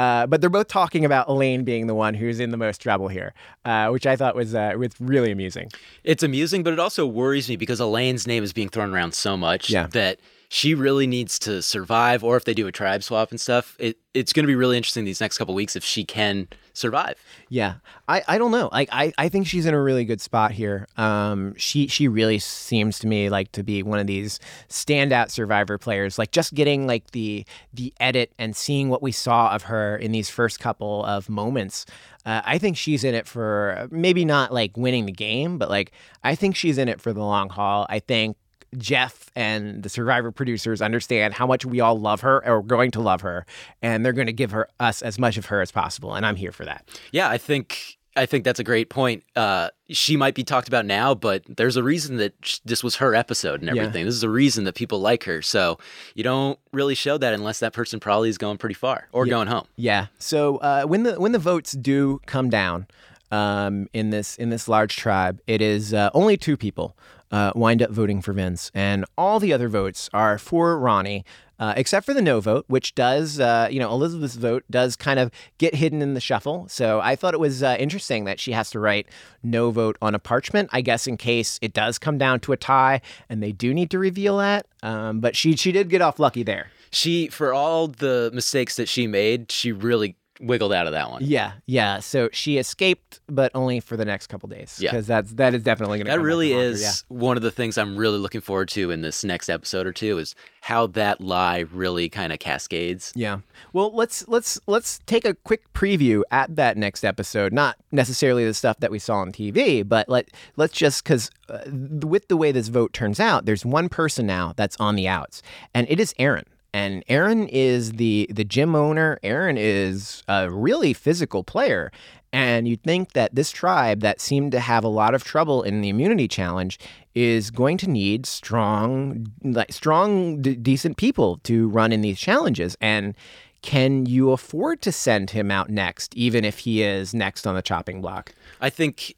Uh, 0.01 0.25
but 0.25 0.41
they're 0.41 0.49
both 0.49 0.67
talking 0.67 1.05
about 1.05 1.27
Elaine 1.27 1.63
being 1.63 1.85
the 1.87 1.93
one 1.93 2.13
who's 2.15 2.39
in 2.39 2.49
the 2.49 2.57
most 2.57 2.79
trouble 2.81 3.07
here, 3.07 3.33
uh, 3.65 3.89
which 3.89 4.05
I 4.07 4.15
thought 4.15 4.35
was 4.35 4.55
uh, 4.55 4.73
was 4.77 4.91
really 4.99 5.31
amusing. 5.31 5.69
It's 6.03 6.23
amusing, 6.23 6.63
but 6.63 6.73
it 6.73 6.79
also 6.79 7.05
worries 7.05 7.47
me 7.49 7.55
because 7.55 7.79
Elaine's 7.79 8.25
name 8.25 8.43
is 8.43 8.51
being 8.53 8.69
thrown 8.69 8.93
around 8.95 9.13
so 9.13 9.37
much 9.37 9.69
Yeah. 9.69 9.87
that 9.99 10.19
she 10.53 10.75
really 10.75 11.07
needs 11.07 11.39
to 11.39 11.61
survive. 11.61 12.25
Or 12.25 12.35
if 12.35 12.43
they 12.43 12.53
do 12.53 12.67
a 12.67 12.73
tribe 12.73 13.03
swap 13.03 13.31
and 13.31 13.39
stuff, 13.39 13.77
it, 13.79 13.97
it's 14.13 14.33
going 14.33 14.43
to 14.43 14.47
be 14.47 14.55
really 14.55 14.75
interesting 14.75 15.05
these 15.05 15.21
next 15.21 15.37
couple 15.37 15.55
weeks 15.55 15.77
if 15.77 15.83
she 15.85 16.03
can 16.03 16.49
survive. 16.73 17.15
Yeah, 17.47 17.75
I, 18.09 18.21
I 18.27 18.37
don't 18.37 18.51
know. 18.51 18.67
I, 18.73 19.13
I 19.17 19.29
think 19.29 19.47
she's 19.47 19.65
in 19.65 19.73
a 19.73 19.81
really 19.81 20.03
good 20.03 20.19
spot 20.19 20.51
here. 20.51 20.89
Um, 20.97 21.55
she 21.55 21.87
she 21.87 22.09
really 22.09 22.37
seems 22.37 22.99
to 22.99 23.07
me 23.07 23.29
like 23.29 23.53
to 23.53 23.63
be 23.63 23.81
one 23.81 23.99
of 23.99 24.07
these 24.07 24.41
standout 24.67 25.31
Survivor 25.31 25.77
players. 25.77 26.19
Like 26.19 26.31
just 26.31 26.53
getting 26.53 26.85
like 26.85 27.11
the 27.11 27.45
the 27.73 27.93
edit 28.01 28.33
and 28.37 28.53
seeing 28.53 28.89
what 28.89 29.01
we 29.01 29.13
saw 29.13 29.51
of 29.55 29.63
her 29.63 29.95
in 29.95 30.11
these 30.11 30.29
first 30.29 30.59
couple 30.59 31.05
of 31.05 31.29
moments. 31.29 31.85
Uh, 32.25 32.41
I 32.43 32.57
think 32.57 32.75
she's 32.75 33.05
in 33.05 33.15
it 33.15 33.25
for 33.25 33.87
maybe 33.89 34.25
not 34.25 34.53
like 34.53 34.75
winning 34.75 35.05
the 35.05 35.13
game, 35.13 35.57
but 35.57 35.69
like 35.69 35.93
I 36.25 36.35
think 36.35 36.57
she's 36.57 36.77
in 36.77 36.89
it 36.89 36.99
for 36.99 37.13
the 37.13 37.23
long 37.23 37.47
haul. 37.47 37.87
I 37.89 37.99
think 37.99 38.35
Jeff 38.77 39.29
and 39.35 39.83
the 39.83 39.89
Survivor 39.89 40.31
producers 40.31 40.81
understand 40.81 41.33
how 41.33 41.45
much 41.47 41.65
we 41.65 41.79
all 41.79 41.99
love 41.99 42.21
her 42.21 42.37
or 42.45 42.57
are 42.57 42.61
going 42.61 42.91
to 42.91 43.01
love 43.01 43.21
her, 43.21 43.45
and 43.81 44.05
they're 44.05 44.13
going 44.13 44.27
to 44.27 44.33
give 44.33 44.51
her 44.51 44.67
us 44.79 45.01
as 45.01 45.19
much 45.19 45.37
of 45.37 45.47
her 45.47 45.61
as 45.61 45.71
possible. 45.71 46.15
And 46.15 46.25
I'm 46.25 46.35
here 46.37 46.51
for 46.51 46.65
that. 46.65 46.87
Yeah, 47.11 47.29
I 47.29 47.37
think 47.37 47.97
I 48.15 48.25
think 48.25 48.43
that's 48.43 48.59
a 48.59 48.63
great 48.65 48.89
point. 48.89 49.23
Uh, 49.37 49.69
she 49.89 50.17
might 50.17 50.35
be 50.35 50.43
talked 50.43 50.67
about 50.67 50.85
now, 50.85 51.13
but 51.15 51.43
there's 51.47 51.77
a 51.77 51.83
reason 51.83 52.17
that 52.17 52.33
sh- 52.41 52.59
this 52.65 52.83
was 52.83 52.97
her 52.97 53.15
episode 53.15 53.61
and 53.61 53.73
Yeah. 53.73 53.83
everything. 53.83 54.03
This 54.05 54.15
is 54.15 54.23
a 54.23 54.29
reason 54.29 54.65
that 54.65 54.75
people 54.75 54.99
like 54.99 55.23
her. 55.23 55.41
So 55.41 55.77
you 56.13 56.21
don't 56.23 56.59
really 56.73 56.93
show 56.95 57.17
that 57.17 57.33
unless 57.33 57.59
that 57.59 57.71
person 57.71 58.01
probably 58.01 58.27
is 58.27 58.37
going 58.37 58.57
pretty 58.57 58.75
far 58.75 59.07
or 59.13 59.25
going 59.25 59.47
home. 59.47 59.65
Yeah. 59.77 60.07
So 60.19 60.57
uh, 60.57 60.83
when 60.83 61.03
the 61.03 61.19
when 61.21 61.31
the 61.31 61.39
votes 61.39 61.71
do 61.71 62.19
come 62.25 62.49
down 62.49 62.87
um, 63.31 63.87
in 63.93 64.09
this 64.09 64.35
in 64.35 64.49
this 64.49 64.67
large 64.67 64.97
tribe, 64.97 65.39
it 65.47 65.61
is 65.61 65.93
uh, 65.93 66.09
only 66.13 66.35
two 66.35 66.57
people 66.57 66.97
uh, 67.31 67.51
wind 67.55 67.81
up 67.81 67.91
voting 67.91 68.21
for 68.21 68.33
Vince, 68.33 68.71
and 68.73 69.05
all 69.17 69.39
the 69.39 69.53
other 69.53 69.69
votes 69.69 70.09
are 70.13 70.37
for 70.37 70.77
Ronnie. 70.77 71.23
Uh, 71.59 71.75
except 71.77 72.07
for 72.07 72.15
the 72.15 72.23
no 72.23 72.39
vote, 72.39 72.65
which 72.69 72.95
does, 72.95 73.39
uh, 73.39 73.67
you 73.69 73.79
know, 73.79 73.91
Elizabeth's 73.91 74.33
vote 74.33 74.63
does 74.71 74.95
kind 74.95 75.19
of 75.19 75.29
get 75.59 75.75
hidden 75.75 76.01
in 76.01 76.15
the 76.15 76.19
shuffle. 76.19 76.65
So 76.67 76.99
I 77.01 77.15
thought 77.15 77.35
it 77.35 77.39
was 77.39 77.61
uh, 77.61 77.75
interesting 77.77 78.23
that 78.23 78.39
she 78.39 78.53
has 78.53 78.71
to 78.71 78.79
write 78.79 79.05
no 79.43 79.69
vote 79.69 79.95
on 80.01 80.15
a 80.15 80.19
parchment. 80.19 80.71
I 80.73 80.81
guess 80.81 81.05
in 81.05 81.17
case 81.17 81.59
it 81.61 81.71
does 81.71 81.99
come 81.99 82.17
down 82.17 82.39
to 82.39 82.51
a 82.51 82.57
tie, 82.57 82.99
and 83.29 83.43
they 83.43 83.51
do 83.51 83.75
need 83.75 83.91
to 83.91 83.99
reveal 83.99 84.37
that. 84.37 84.65
Um, 84.81 85.19
but 85.19 85.35
she 85.35 85.55
she 85.55 85.71
did 85.71 85.89
get 85.89 86.01
off 86.01 86.17
lucky 86.17 86.41
there. 86.41 86.71
She, 86.89 87.27
for 87.27 87.53
all 87.53 87.87
the 87.87 88.31
mistakes 88.33 88.75
that 88.77 88.89
she 88.89 89.05
made, 89.05 89.51
she 89.51 89.71
really 89.71 90.15
wiggled 90.41 90.73
out 90.73 90.87
of 90.87 90.93
that 90.93 91.09
one. 91.09 91.23
Yeah, 91.23 91.53
yeah. 91.65 91.99
So 91.99 92.29
she 92.31 92.57
escaped, 92.57 93.19
but 93.27 93.51
only 93.53 93.79
for 93.79 93.95
the 93.95 94.05
next 94.05 94.27
couple 94.27 94.49
days. 94.49 94.79
Yeah. 94.81 94.91
because 94.91 95.07
that's 95.07 95.33
that 95.33 95.53
is 95.53 95.63
definitely 95.63 95.99
going 95.99 96.07
to. 96.07 96.11
That 96.11 96.19
really 96.19 96.51
is 96.53 97.03
one 97.07 97.37
of 97.37 97.43
the 97.43 97.51
things 97.51 97.77
I'm 97.77 97.95
really 97.95 98.17
looking 98.17 98.41
forward 98.41 98.69
to 98.69 98.91
in 98.91 99.01
this 99.01 99.23
next 99.23 99.49
episode 99.49 99.87
or 99.87 99.93
two 99.93 100.17
is 100.17 100.35
how 100.61 100.87
that 100.87 101.21
lie 101.21 101.59
really 101.71 102.09
kind 102.09 102.33
of 102.33 102.39
cascades. 102.39 103.13
Yeah. 103.15 103.39
Well, 103.73 103.93
let's 103.93 104.27
let's 104.27 104.59
let's 104.67 104.99
take 105.05 105.25
a 105.25 105.33
quick 105.33 105.71
preview 105.73 106.23
at 106.31 106.55
that 106.55 106.77
next 106.77 107.03
episode. 107.03 107.53
Not 107.53 107.77
necessarily 107.91 108.45
the 108.45 108.53
stuff 108.53 108.77
that 108.79 108.91
we 108.91 108.99
saw 108.99 109.17
on 109.17 109.31
TV, 109.31 109.87
but 109.87 110.09
let 110.09 110.29
let's 110.57 110.73
just 110.73 111.03
because 111.03 111.29
uh, 111.49 111.59
with 111.69 112.27
the 112.27 112.37
way 112.37 112.51
this 112.51 112.67
vote 112.67 112.93
turns 112.93 113.19
out, 113.19 113.45
there's 113.45 113.65
one 113.65 113.89
person 113.89 114.25
now 114.25 114.53
that's 114.55 114.77
on 114.79 114.95
the 114.95 115.07
outs, 115.07 115.41
and 115.73 115.87
it 115.89 115.99
is 115.99 116.13
Aaron. 116.17 116.45
And 116.73 117.03
Aaron 117.07 117.47
is 117.47 117.93
the 117.93 118.27
the 118.31 118.43
gym 118.43 118.75
owner. 118.75 119.19
Aaron 119.23 119.57
is 119.57 120.23
a 120.27 120.49
really 120.49 120.93
physical 120.93 121.43
player. 121.43 121.91
And 122.33 122.65
you'd 122.65 122.83
think 122.83 123.11
that 123.11 123.35
this 123.35 123.51
tribe 123.51 123.99
that 124.01 124.21
seemed 124.21 124.53
to 124.53 124.61
have 124.61 124.85
a 124.85 124.89
lot 124.89 125.13
of 125.13 125.23
trouble 125.23 125.63
in 125.63 125.81
the 125.81 125.89
immunity 125.89 126.29
challenge 126.29 126.79
is 127.13 127.51
going 127.51 127.77
to 127.79 127.89
need 127.89 128.25
strong, 128.25 129.27
like 129.43 129.73
strong, 129.73 130.41
d- 130.41 130.55
decent 130.55 130.95
people 130.95 131.39
to 131.43 131.67
run 131.67 131.91
in 131.91 131.99
these 131.99 132.17
challenges. 132.17 132.77
And 132.79 133.15
can 133.61 134.05
you 134.05 134.31
afford 134.31 134.81
to 134.83 134.93
send 134.93 135.31
him 135.31 135.51
out 135.51 135.69
next, 135.69 136.15
even 136.15 136.45
if 136.45 136.59
he 136.59 136.81
is 136.81 137.13
next 137.13 137.45
on 137.45 137.55
the 137.55 137.61
chopping 137.61 138.01
block? 138.01 138.33
I 138.61 138.69
think 138.69 139.15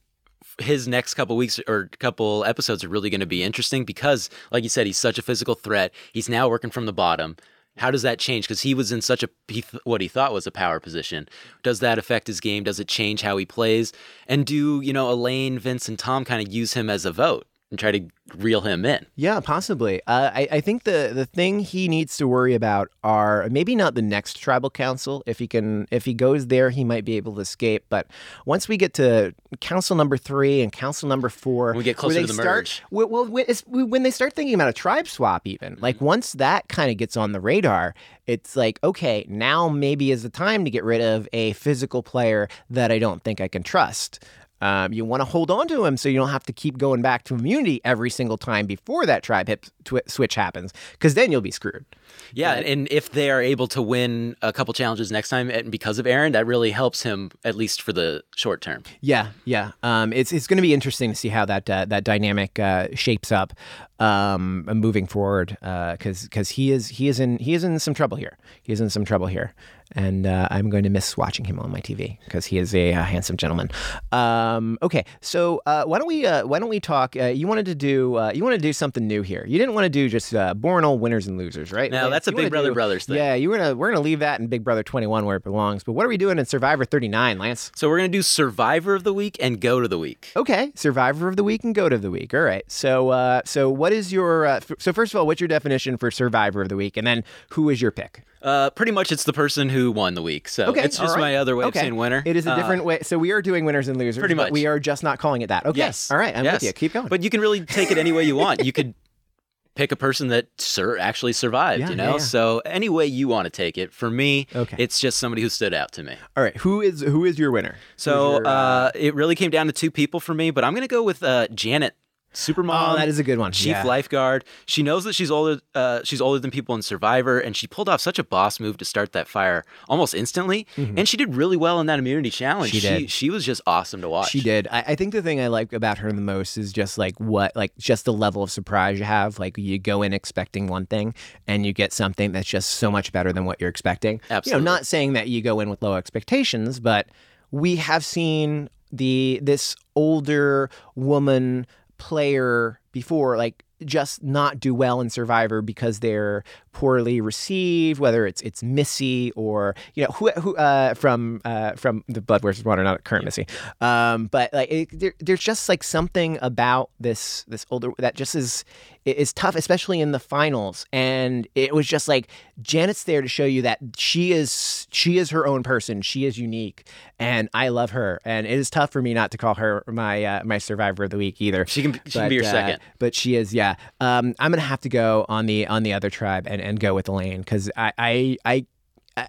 his 0.59 0.87
next 0.87 1.13
couple 1.13 1.35
weeks 1.35 1.59
or 1.67 1.89
couple 1.99 2.43
episodes 2.45 2.83
are 2.83 2.89
really 2.89 3.09
going 3.09 3.19
to 3.19 3.25
be 3.25 3.43
interesting 3.43 3.85
because, 3.85 4.29
like 4.51 4.63
you 4.63 4.69
said, 4.69 4.85
he's 4.85 4.97
such 4.97 5.17
a 5.17 5.23
physical 5.23 5.55
threat. 5.55 5.93
He's 6.11 6.29
now 6.29 6.47
working 6.47 6.69
from 6.69 6.85
the 6.85 6.93
bottom. 6.93 7.37
How 7.77 7.89
does 7.89 8.03
that 8.03 8.19
change? 8.19 8.45
Because 8.45 8.61
he 8.61 8.75
was 8.75 8.91
in 8.91 9.01
such 9.01 9.23
a 9.23 9.29
he 9.47 9.63
th- 9.63 9.81
what 9.83 10.01
he 10.01 10.07
thought 10.07 10.33
was 10.33 10.45
a 10.45 10.51
power 10.51 10.79
position. 10.79 11.27
Does 11.63 11.79
that 11.79 11.97
affect 11.97 12.27
his 12.27 12.39
game? 12.39 12.63
Does 12.63 12.79
it 12.79 12.87
change 12.87 13.21
how 13.23 13.37
he 13.37 13.45
plays? 13.45 13.91
And 14.27 14.45
do 14.45 14.79
you 14.81 14.93
know 14.93 15.11
Elaine, 15.11 15.57
Vince, 15.57 15.89
and 15.89 15.97
Tom 15.97 16.23
kind 16.23 16.45
of 16.45 16.53
use 16.53 16.73
him 16.73 16.89
as 16.89 17.03
a 17.03 17.11
vote 17.11 17.47
and 17.73 17.79
try 17.79 17.91
to 17.91 18.07
reel 18.35 18.61
him 18.61 18.85
in? 18.85 19.03
Yeah, 19.15 19.39
possibly. 19.39 19.99
Uh, 20.05 20.29
I, 20.31 20.47
I 20.51 20.61
think 20.61 20.83
the 20.83 21.11
the 21.11 21.25
thing 21.25 21.59
he 21.59 21.87
needs 21.87 22.15
to 22.17 22.27
worry 22.27 22.53
about 22.53 22.89
are 23.03 23.47
maybe 23.49 23.75
not 23.75 23.95
the 23.95 24.01
next 24.03 24.37
tribal 24.37 24.69
council. 24.69 25.23
If 25.25 25.39
he 25.39 25.47
can, 25.47 25.87
if 25.89 26.05
he 26.05 26.13
goes 26.13 26.47
there, 26.47 26.69
he 26.69 26.83
might 26.83 27.03
be 27.03 27.17
able 27.17 27.33
to 27.33 27.41
escape. 27.41 27.85
But 27.89 28.05
once 28.45 28.67
we 28.67 28.77
get 28.77 28.93
to 28.95 29.33
council 29.59 29.95
number 29.95 30.17
three 30.17 30.61
and 30.61 30.71
council 30.71 31.09
number 31.09 31.29
four, 31.29 31.69
When 31.69 31.79
we 31.79 31.83
get 31.83 31.97
closer 31.97 32.21
to 32.21 32.27
the 32.27 32.33
start, 32.33 32.45
merge. 32.45 32.83
Well, 32.91 33.25
when 33.25 34.03
they 34.03 34.11
start 34.11 34.33
thinking 34.33 34.53
about 34.53 34.69
a 34.69 34.73
tribe 34.73 35.07
swap, 35.07 35.47
even 35.47 35.77
like 35.81 35.99
once 35.99 36.33
that 36.33 36.67
kind 36.67 36.91
of 36.91 36.97
gets 36.97 37.17
on 37.17 37.31
the 37.31 37.41
radar, 37.41 37.95
it's 38.27 38.55
like 38.55 38.77
okay, 38.83 39.25
now 39.27 39.67
maybe 39.67 40.11
is 40.11 40.21
the 40.21 40.29
time 40.29 40.63
to 40.63 40.69
get 40.69 40.83
rid 40.83 41.01
of 41.01 41.27
a 41.33 41.53
physical 41.53 42.03
player 42.03 42.49
that 42.69 42.91
I 42.91 42.99
don't 42.99 43.23
think 43.23 43.41
I 43.41 43.47
can 43.47 43.63
trust. 43.63 44.23
Um, 44.63 44.93
you 44.93 45.03
want 45.03 45.21
to 45.21 45.25
hold 45.25 45.51
on 45.51 45.67
to 45.67 45.83
him 45.85 45.97
so 45.97 46.07
you 46.07 46.17
don't 46.17 46.29
have 46.29 46.45
to 46.45 46.53
keep 46.53 46.77
going 46.77 47.01
back 47.01 47.23
to 47.25 47.35
immunity 47.35 47.81
every 47.83 48.09
single 48.09 48.37
time 48.37 48.65
before 48.65 49.05
that 49.05 49.21
tribe 49.21 49.47
hip 49.49 49.65
twi- 49.83 50.07
switch 50.07 50.35
happens, 50.35 50.71
because 50.93 51.13
then 51.15 51.31
you'll 51.31 51.41
be 51.41 51.51
screwed. 51.51 51.85
Yeah, 52.33 52.53
and 52.53 52.87
if 52.89 53.11
they 53.11 53.29
are 53.29 53.41
able 53.41 53.67
to 53.67 53.81
win 53.81 54.35
a 54.41 54.53
couple 54.53 54.73
challenges 54.73 55.11
next 55.11 55.29
time, 55.29 55.49
and 55.49 55.71
because 55.71 55.99
of 55.99 56.07
Aaron, 56.07 56.31
that 56.31 56.45
really 56.45 56.71
helps 56.71 57.03
him 57.03 57.31
at 57.43 57.55
least 57.55 57.81
for 57.81 57.91
the 57.91 58.23
short 58.35 58.61
term. 58.61 58.83
Yeah, 59.01 59.31
yeah. 59.45 59.71
Um, 59.81 60.13
it's 60.13 60.31
it's 60.31 60.47
going 60.47 60.57
to 60.57 60.61
be 60.61 60.73
interesting 60.73 61.09
to 61.09 61.15
see 61.15 61.29
how 61.29 61.45
that 61.45 61.69
uh, 61.69 61.85
that 61.85 62.03
dynamic 62.03 62.59
uh, 62.59 62.87
shapes 62.93 63.31
up 63.31 63.53
um, 63.99 64.65
moving 64.65 65.07
forward, 65.07 65.57
because 65.59 66.23
because 66.23 66.49
he 66.49 66.71
is 66.71 66.87
he 66.87 67.07
is 67.07 67.19
in 67.19 67.37
he 67.39 67.53
is 67.53 67.63
in 67.63 67.79
some 67.79 67.93
trouble 67.93 68.17
here. 68.17 68.37
He 68.61 68.71
is 68.71 68.79
in 68.79 68.89
some 68.89 69.05
trouble 69.05 69.27
here, 69.27 69.53
and 69.95 70.25
uh, 70.25 70.47
I'm 70.51 70.69
going 70.69 70.83
to 70.83 70.89
miss 70.89 71.15
watching 71.17 71.45
him 71.45 71.59
on 71.59 71.71
my 71.71 71.79
TV 71.79 72.17
because 72.25 72.45
he 72.45 72.57
is 72.57 72.73
a, 72.75 72.93
uh 72.93 73.03
handsome 73.03 73.37
gentleman. 73.37 73.69
Um, 74.11 74.77
okay, 74.81 75.05
so 75.21 75.61
uh, 75.65 75.85
why 75.85 75.97
don't 75.97 76.07
we 76.07 76.25
uh, 76.25 76.45
why 76.45 76.59
don't 76.59 76.69
we 76.69 76.79
talk? 76.79 77.15
Uh, 77.15 77.25
you 77.25 77.47
wanted 77.47 77.65
to 77.65 77.75
do 77.75 78.17
uh, 78.17 78.31
you 78.33 78.43
want 78.43 78.55
to 78.55 78.61
do 78.61 78.73
something 78.73 79.07
new 79.07 79.21
here. 79.21 79.45
You 79.47 79.57
didn't 79.57 79.75
want 79.75 79.85
to 79.85 79.89
do 79.89 80.09
just 80.09 80.33
uh, 80.35 80.53
boring 80.53 80.85
old 80.85 81.01
winners 81.01 81.27
and 81.27 81.37
losers, 81.37 81.71
right? 81.71 81.91
No, 81.91 82.03
Like, 82.03 82.11
that's 82.11 82.27
a 82.27 82.31
Big 82.31 82.49
Brother 82.49 82.69
do- 82.69 82.73
Brothers 82.73 83.05
thing. 83.05 83.15
Yeah, 83.17 83.33
you 83.35 83.49
were 83.49 83.57
gonna 83.57 83.75
we're 83.75 83.89
gonna 83.91 84.01
leave 84.03 84.19
that 84.19 84.39
in 84.39 84.47
Big 84.47 84.63
Brother 84.63 84.83
21 84.83 85.25
where 85.25 85.35
it 85.37 85.43
belongs. 85.43 85.83
But 85.83 85.93
what 85.93 86.05
are 86.05 86.09
we 86.09 86.17
doing 86.17 86.37
in 86.39 86.45
Survivor 86.45 86.85
39, 86.85 87.37
Lance? 87.37 87.71
So 87.75 87.89
we're 87.89 87.97
gonna 87.97 88.09
do 88.09 88.21
Survivor 88.21 88.95
of 88.95 89.03
the 89.03 89.13
Week 89.13 89.37
and 89.41 89.59
Goat 89.59 89.83
of 89.83 89.89
the 89.89 89.99
Week. 89.99 90.31
Okay, 90.35 90.71
Survivor 90.75 91.27
of 91.27 91.35
the 91.35 91.43
Week 91.43 91.63
and 91.63 91.73
Goat 91.75 91.93
of 91.93 92.01
the 92.01 92.11
Week. 92.11 92.33
All 92.33 92.41
right. 92.41 92.63
So, 92.71 93.09
uh, 93.09 93.41
so 93.45 93.69
what 93.69 93.93
is 93.93 94.11
your? 94.13 94.45
Uh, 94.45 94.55
f- 94.57 94.71
so 94.79 94.93
first 94.93 95.13
of 95.13 95.19
all, 95.19 95.25
what's 95.27 95.41
your 95.41 95.47
definition 95.47 95.97
for 95.97 96.11
Survivor 96.11 96.61
of 96.61 96.69
the 96.69 96.75
Week, 96.75 96.97
and 96.97 97.05
then 97.05 97.23
who 97.51 97.69
is 97.69 97.81
your 97.81 97.91
pick? 97.91 98.23
Uh, 98.43 98.69
pretty 98.71 98.91
much, 98.91 99.11
it's 99.11 99.23
the 99.23 99.33
person 99.33 99.69
who 99.69 99.91
won 99.91 100.13
the 100.15 100.21
week. 100.21 100.47
So 100.49 100.65
Okay, 100.65 100.83
it's 100.83 100.97
just 100.97 101.15
right. 101.15 101.21
my 101.21 101.35
other 101.37 101.55
way 101.55 101.65
Okay. 101.65 101.79
of 101.79 101.83
saying 101.83 101.95
winner. 101.95 102.21
It 102.25 102.35
is 102.35 102.45
a 102.45 102.51
Uh, 102.51 102.55
different 102.57 102.83
way. 102.83 102.99
So 103.01 103.17
we 103.17 103.31
are 103.31 103.41
doing 103.41 103.63
winners 103.65 103.87
and 103.87 103.97
losers. 103.97 104.19
Pretty 104.19 104.33
but 104.35 104.43
much. 104.45 104.51
we 104.51 104.65
are 104.65 104.79
just 104.79 105.01
not 105.03 105.17
calling 105.19 105.41
it 105.41 105.47
that. 105.47 105.65
Okay. 105.65 105.77
Yes. 105.77 106.11
All 106.11 106.17
right. 106.17 106.35
I'm 106.35 106.43
yes. 106.43 106.55
with 106.55 106.63
you. 106.63 106.73
Keep 106.73 106.93
going. 106.93 107.07
But 107.07 107.23
you 107.23 107.29
can 107.29 107.39
really 107.39 107.61
take 107.65 107.89
it 107.89 107.97
any 107.97 108.11
way 108.11 108.23
you 108.25 108.35
want. 108.35 108.63
You 108.65 108.73
could 108.73 108.93
pick 109.75 109.91
a 109.91 109.95
person 109.95 110.27
that 110.27 110.47
sur- 110.59 110.97
actually 110.99 111.33
survived. 111.33 111.79
Yeah, 111.81 111.89
you 111.89 111.95
know. 111.95 112.11
yeah. 112.13 112.17
So 112.19 112.61
any 112.65 112.89
way 112.89 113.07
you 113.07 113.27
want 113.27 113.45
to 113.45 113.49
take 113.49 113.77
it. 113.77 113.91
For 113.93 114.11
me, 114.11 114.45
Okay. 114.55 114.75
it's 114.77 114.99
just 114.99 115.17
somebody 115.17 115.41
who 115.41 115.49
stood 115.49 115.73
out 115.73 115.91
to 115.93 116.03
me. 116.03 116.15
all 116.37 116.43
right. 116.43 116.55
Who 116.57 116.81
is 116.81 117.01
who 117.01 117.25
is 117.25 117.39
your 117.39 117.49
winner? 117.51 117.77
So 117.95 118.33
your, 118.33 118.45
uh, 118.47 118.91
it 118.93 119.15
really 119.15 119.35
came 119.35 119.49
down 119.51 119.67
to 119.67 119.73
two 119.73 119.89
people 119.89 120.19
for 120.19 120.33
me, 120.33 120.51
but 120.51 120.63
I'm 120.63 120.73
gonna 120.75 120.87
go 120.87 121.01
with 121.01 121.23
uh, 121.23 121.47
Janet. 121.55 121.95
Supermom. 122.33 122.93
Oh, 122.93 122.95
that 122.97 123.07
is 123.07 123.19
a 123.19 123.23
good 123.23 123.37
one. 123.37 123.51
Chief 123.51 123.67
Yeah. 123.67 123.83
lifeguard. 123.83 124.43
She 124.65 124.83
knows 124.83 125.03
that 125.03 125.13
she's 125.13 125.29
older. 125.31 125.61
Uh, 125.75 126.01
she's 126.03 126.19
older 126.21 126.39
than 126.39 126.51
people 126.51 126.75
in 126.75 126.81
Survivor, 126.81 127.39
and 127.39 127.55
she 127.55 127.67
pulled 127.67 127.87
off 127.89 128.01
such 128.01 128.17
a 128.19 128.23
boss 128.23 128.59
move 128.59 128.77
to 128.77 128.85
start 128.85 129.11
that 129.13 129.27
fire 129.27 129.63
almost 129.87 130.13
instantly. 130.13 130.65
And 130.77 131.07
she 131.07 131.17
did 131.17 131.35
really 131.35 131.57
well 131.57 131.79
in 131.79 131.87
that 131.87 131.99
immunity 131.99 132.29
challenge. 132.29 132.71
Mm-hmm. 132.71 132.79
She 132.79 132.99
did. 133.01 133.11
She, 133.11 133.29
was 133.29 133.45
just 133.45 133.61
awesome 133.67 134.01
to 134.01 134.09
watch. 134.09 134.29
She 134.29 134.41
did. 134.41 134.67
I, 134.71 134.79
I 134.87 134.95
think 134.95 135.13
the 135.13 135.21
thing 135.21 135.39
I 135.39 135.47
like 135.47 135.73
about 135.73 135.97
her 135.99 136.11
the 136.11 136.21
most 136.21 136.57
is 136.57 136.71
just 136.73 136.97
like 136.97 137.19
what, 137.19 137.55
like 137.55 137.75
just 137.77 138.05
the 138.05 138.13
level 138.13 138.43
of 138.43 138.51
surprise 138.51 138.99
you 138.99 139.05
have. 139.05 139.39
Like 139.39 139.57
you 139.57 139.79
go 139.79 140.01
in 140.01 140.13
expecting 140.13 140.67
one 140.67 140.85
thing 140.85 141.13
and 141.47 141.65
you 141.65 141.73
get 141.73 141.93
something 141.93 142.31
that's 142.31 142.47
just 142.47 142.71
so 142.71 142.91
much 142.91 143.11
better 143.11 143.31
than 143.33 143.45
what 143.45 143.59
you're 143.61 143.69
expecting. 143.69 144.21
Absolutely. 144.29 144.59
You 144.59 144.65
know, 144.65 144.71
not 144.71 144.85
saying 144.87 145.13
that 145.13 145.27
you 145.29 145.41
go 145.41 145.59
in 145.59 145.69
with 145.69 145.81
low 145.81 145.95
expectations, 145.95 146.79
but 146.79 147.07
we 147.51 147.75
have 147.77 148.03
seen 148.03 148.69
the 148.91 149.39
this 149.41 149.75
older 149.95 150.69
woman 150.95 151.65
player 152.03 152.81
before, 152.91 153.37
like 153.37 153.63
just 153.85 154.21
not 154.21 154.59
do 154.59 154.75
well 154.75 154.99
in 154.99 155.09
Survivor 155.09 155.61
because 155.61 155.99
they're 156.01 156.43
poorly 156.73 157.21
received, 157.21 157.97
whether 157.97 158.27
it's 158.27 158.41
it's 158.41 158.61
Missy 158.61 159.31
or 159.37 159.73
you 159.95 160.03
know 160.03 160.09
who 160.11 160.29
who 160.31 160.55
uh, 160.57 160.95
from 160.95 161.39
uh, 161.45 161.73
from 161.75 162.03
the 162.09 162.19
Blood 162.19 162.41
versus 162.41 162.65
Water, 162.65 162.83
not 162.83 163.05
current 163.05 163.23
Missy, 163.23 163.47
um, 163.79 164.27
but 164.27 164.51
like 164.51 164.69
it, 164.69 164.89
there, 164.91 165.13
there's 165.19 165.39
just 165.39 165.69
like 165.69 165.81
something 165.81 166.37
about 166.41 166.89
this 166.99 167.45
this 167.47 167.65
older 167.71 167.91
that 167.99 168.15
just 168.15 168.35
is 168.35 168.65
is 169.05 169.33
tough, 169.33 169.55
especially 169.55 169.99
in 169.99 170.11
the 170.11 170.19
finals. 170.19 170.85
And 170.93 171.47
it 171.55 171.73
was 171.73 171.87
just 171.87 172.07
like 172.07 172.27
Janet's 172.61 173.03
there 173.03 173.21
to 173.21 173.27
show 173.27 173.45
you 173.45 173.61
that 173.63 173.79
she 173.97 174.31
is 174.31 174.87
she 174.91 175.17
is 175.17 175.31
her 175.31 175.45
own 175.45 175.63
person, 175.63 176.01
she 176.01 176.25
is 176.25 176.37
unique, 176.37 176.87
and 177.19 177.49
I 177.53 177.69
love 177.69 177.91
her. 177.91 178.19
And 178.23 178.47
it 178.47 178.53
is 178.57 178.69
tough 178.69 178.91
for 178.91 179.01
me 179.01 179.13
not 179.13 179.31
to 179.31 179.37
call 179.37 179.55
her 179.55 179.83
my 179.87 180.23
uh, 180.23 180.43
my 180.43 180.57
Survivor 180.57 181.05
of 181.05 181.09
the 181.09 181.17
week 181.17 181.41
either. 181.41 181.65
She 181.65 181.81
can 181.81 181.93
she 182.05 182.19
can 182.19 182.29
be 182.29 182.35
your 182.35 182.45
uh, 182.45 182.51
second. 182.51 182.79
but 182.99 183.15
she 183.15 183.35
is 183.35 183.53
yeah. 183.53 183.75
Um, 183.99 184.35
I'm 184.39 184.51
gonna 184.51 184.61
have 184.61 184.81
to 184.81 184.89
go 184.89 185.25
on 185.27 185.45
the 185.45 185.67
on 185.67 185.83
the 185.83 185.93
other 185.93 186.09
tribe 186.09 186.47
and, 186.47 186.61
and 186.61 186.79
go 186.79 186.93
with 186.93 187.07
Elaine 187.07 187.39
because 187.39 187.69
I, 187.75 187.91
I 187.97 188.37
I 188.45 188.65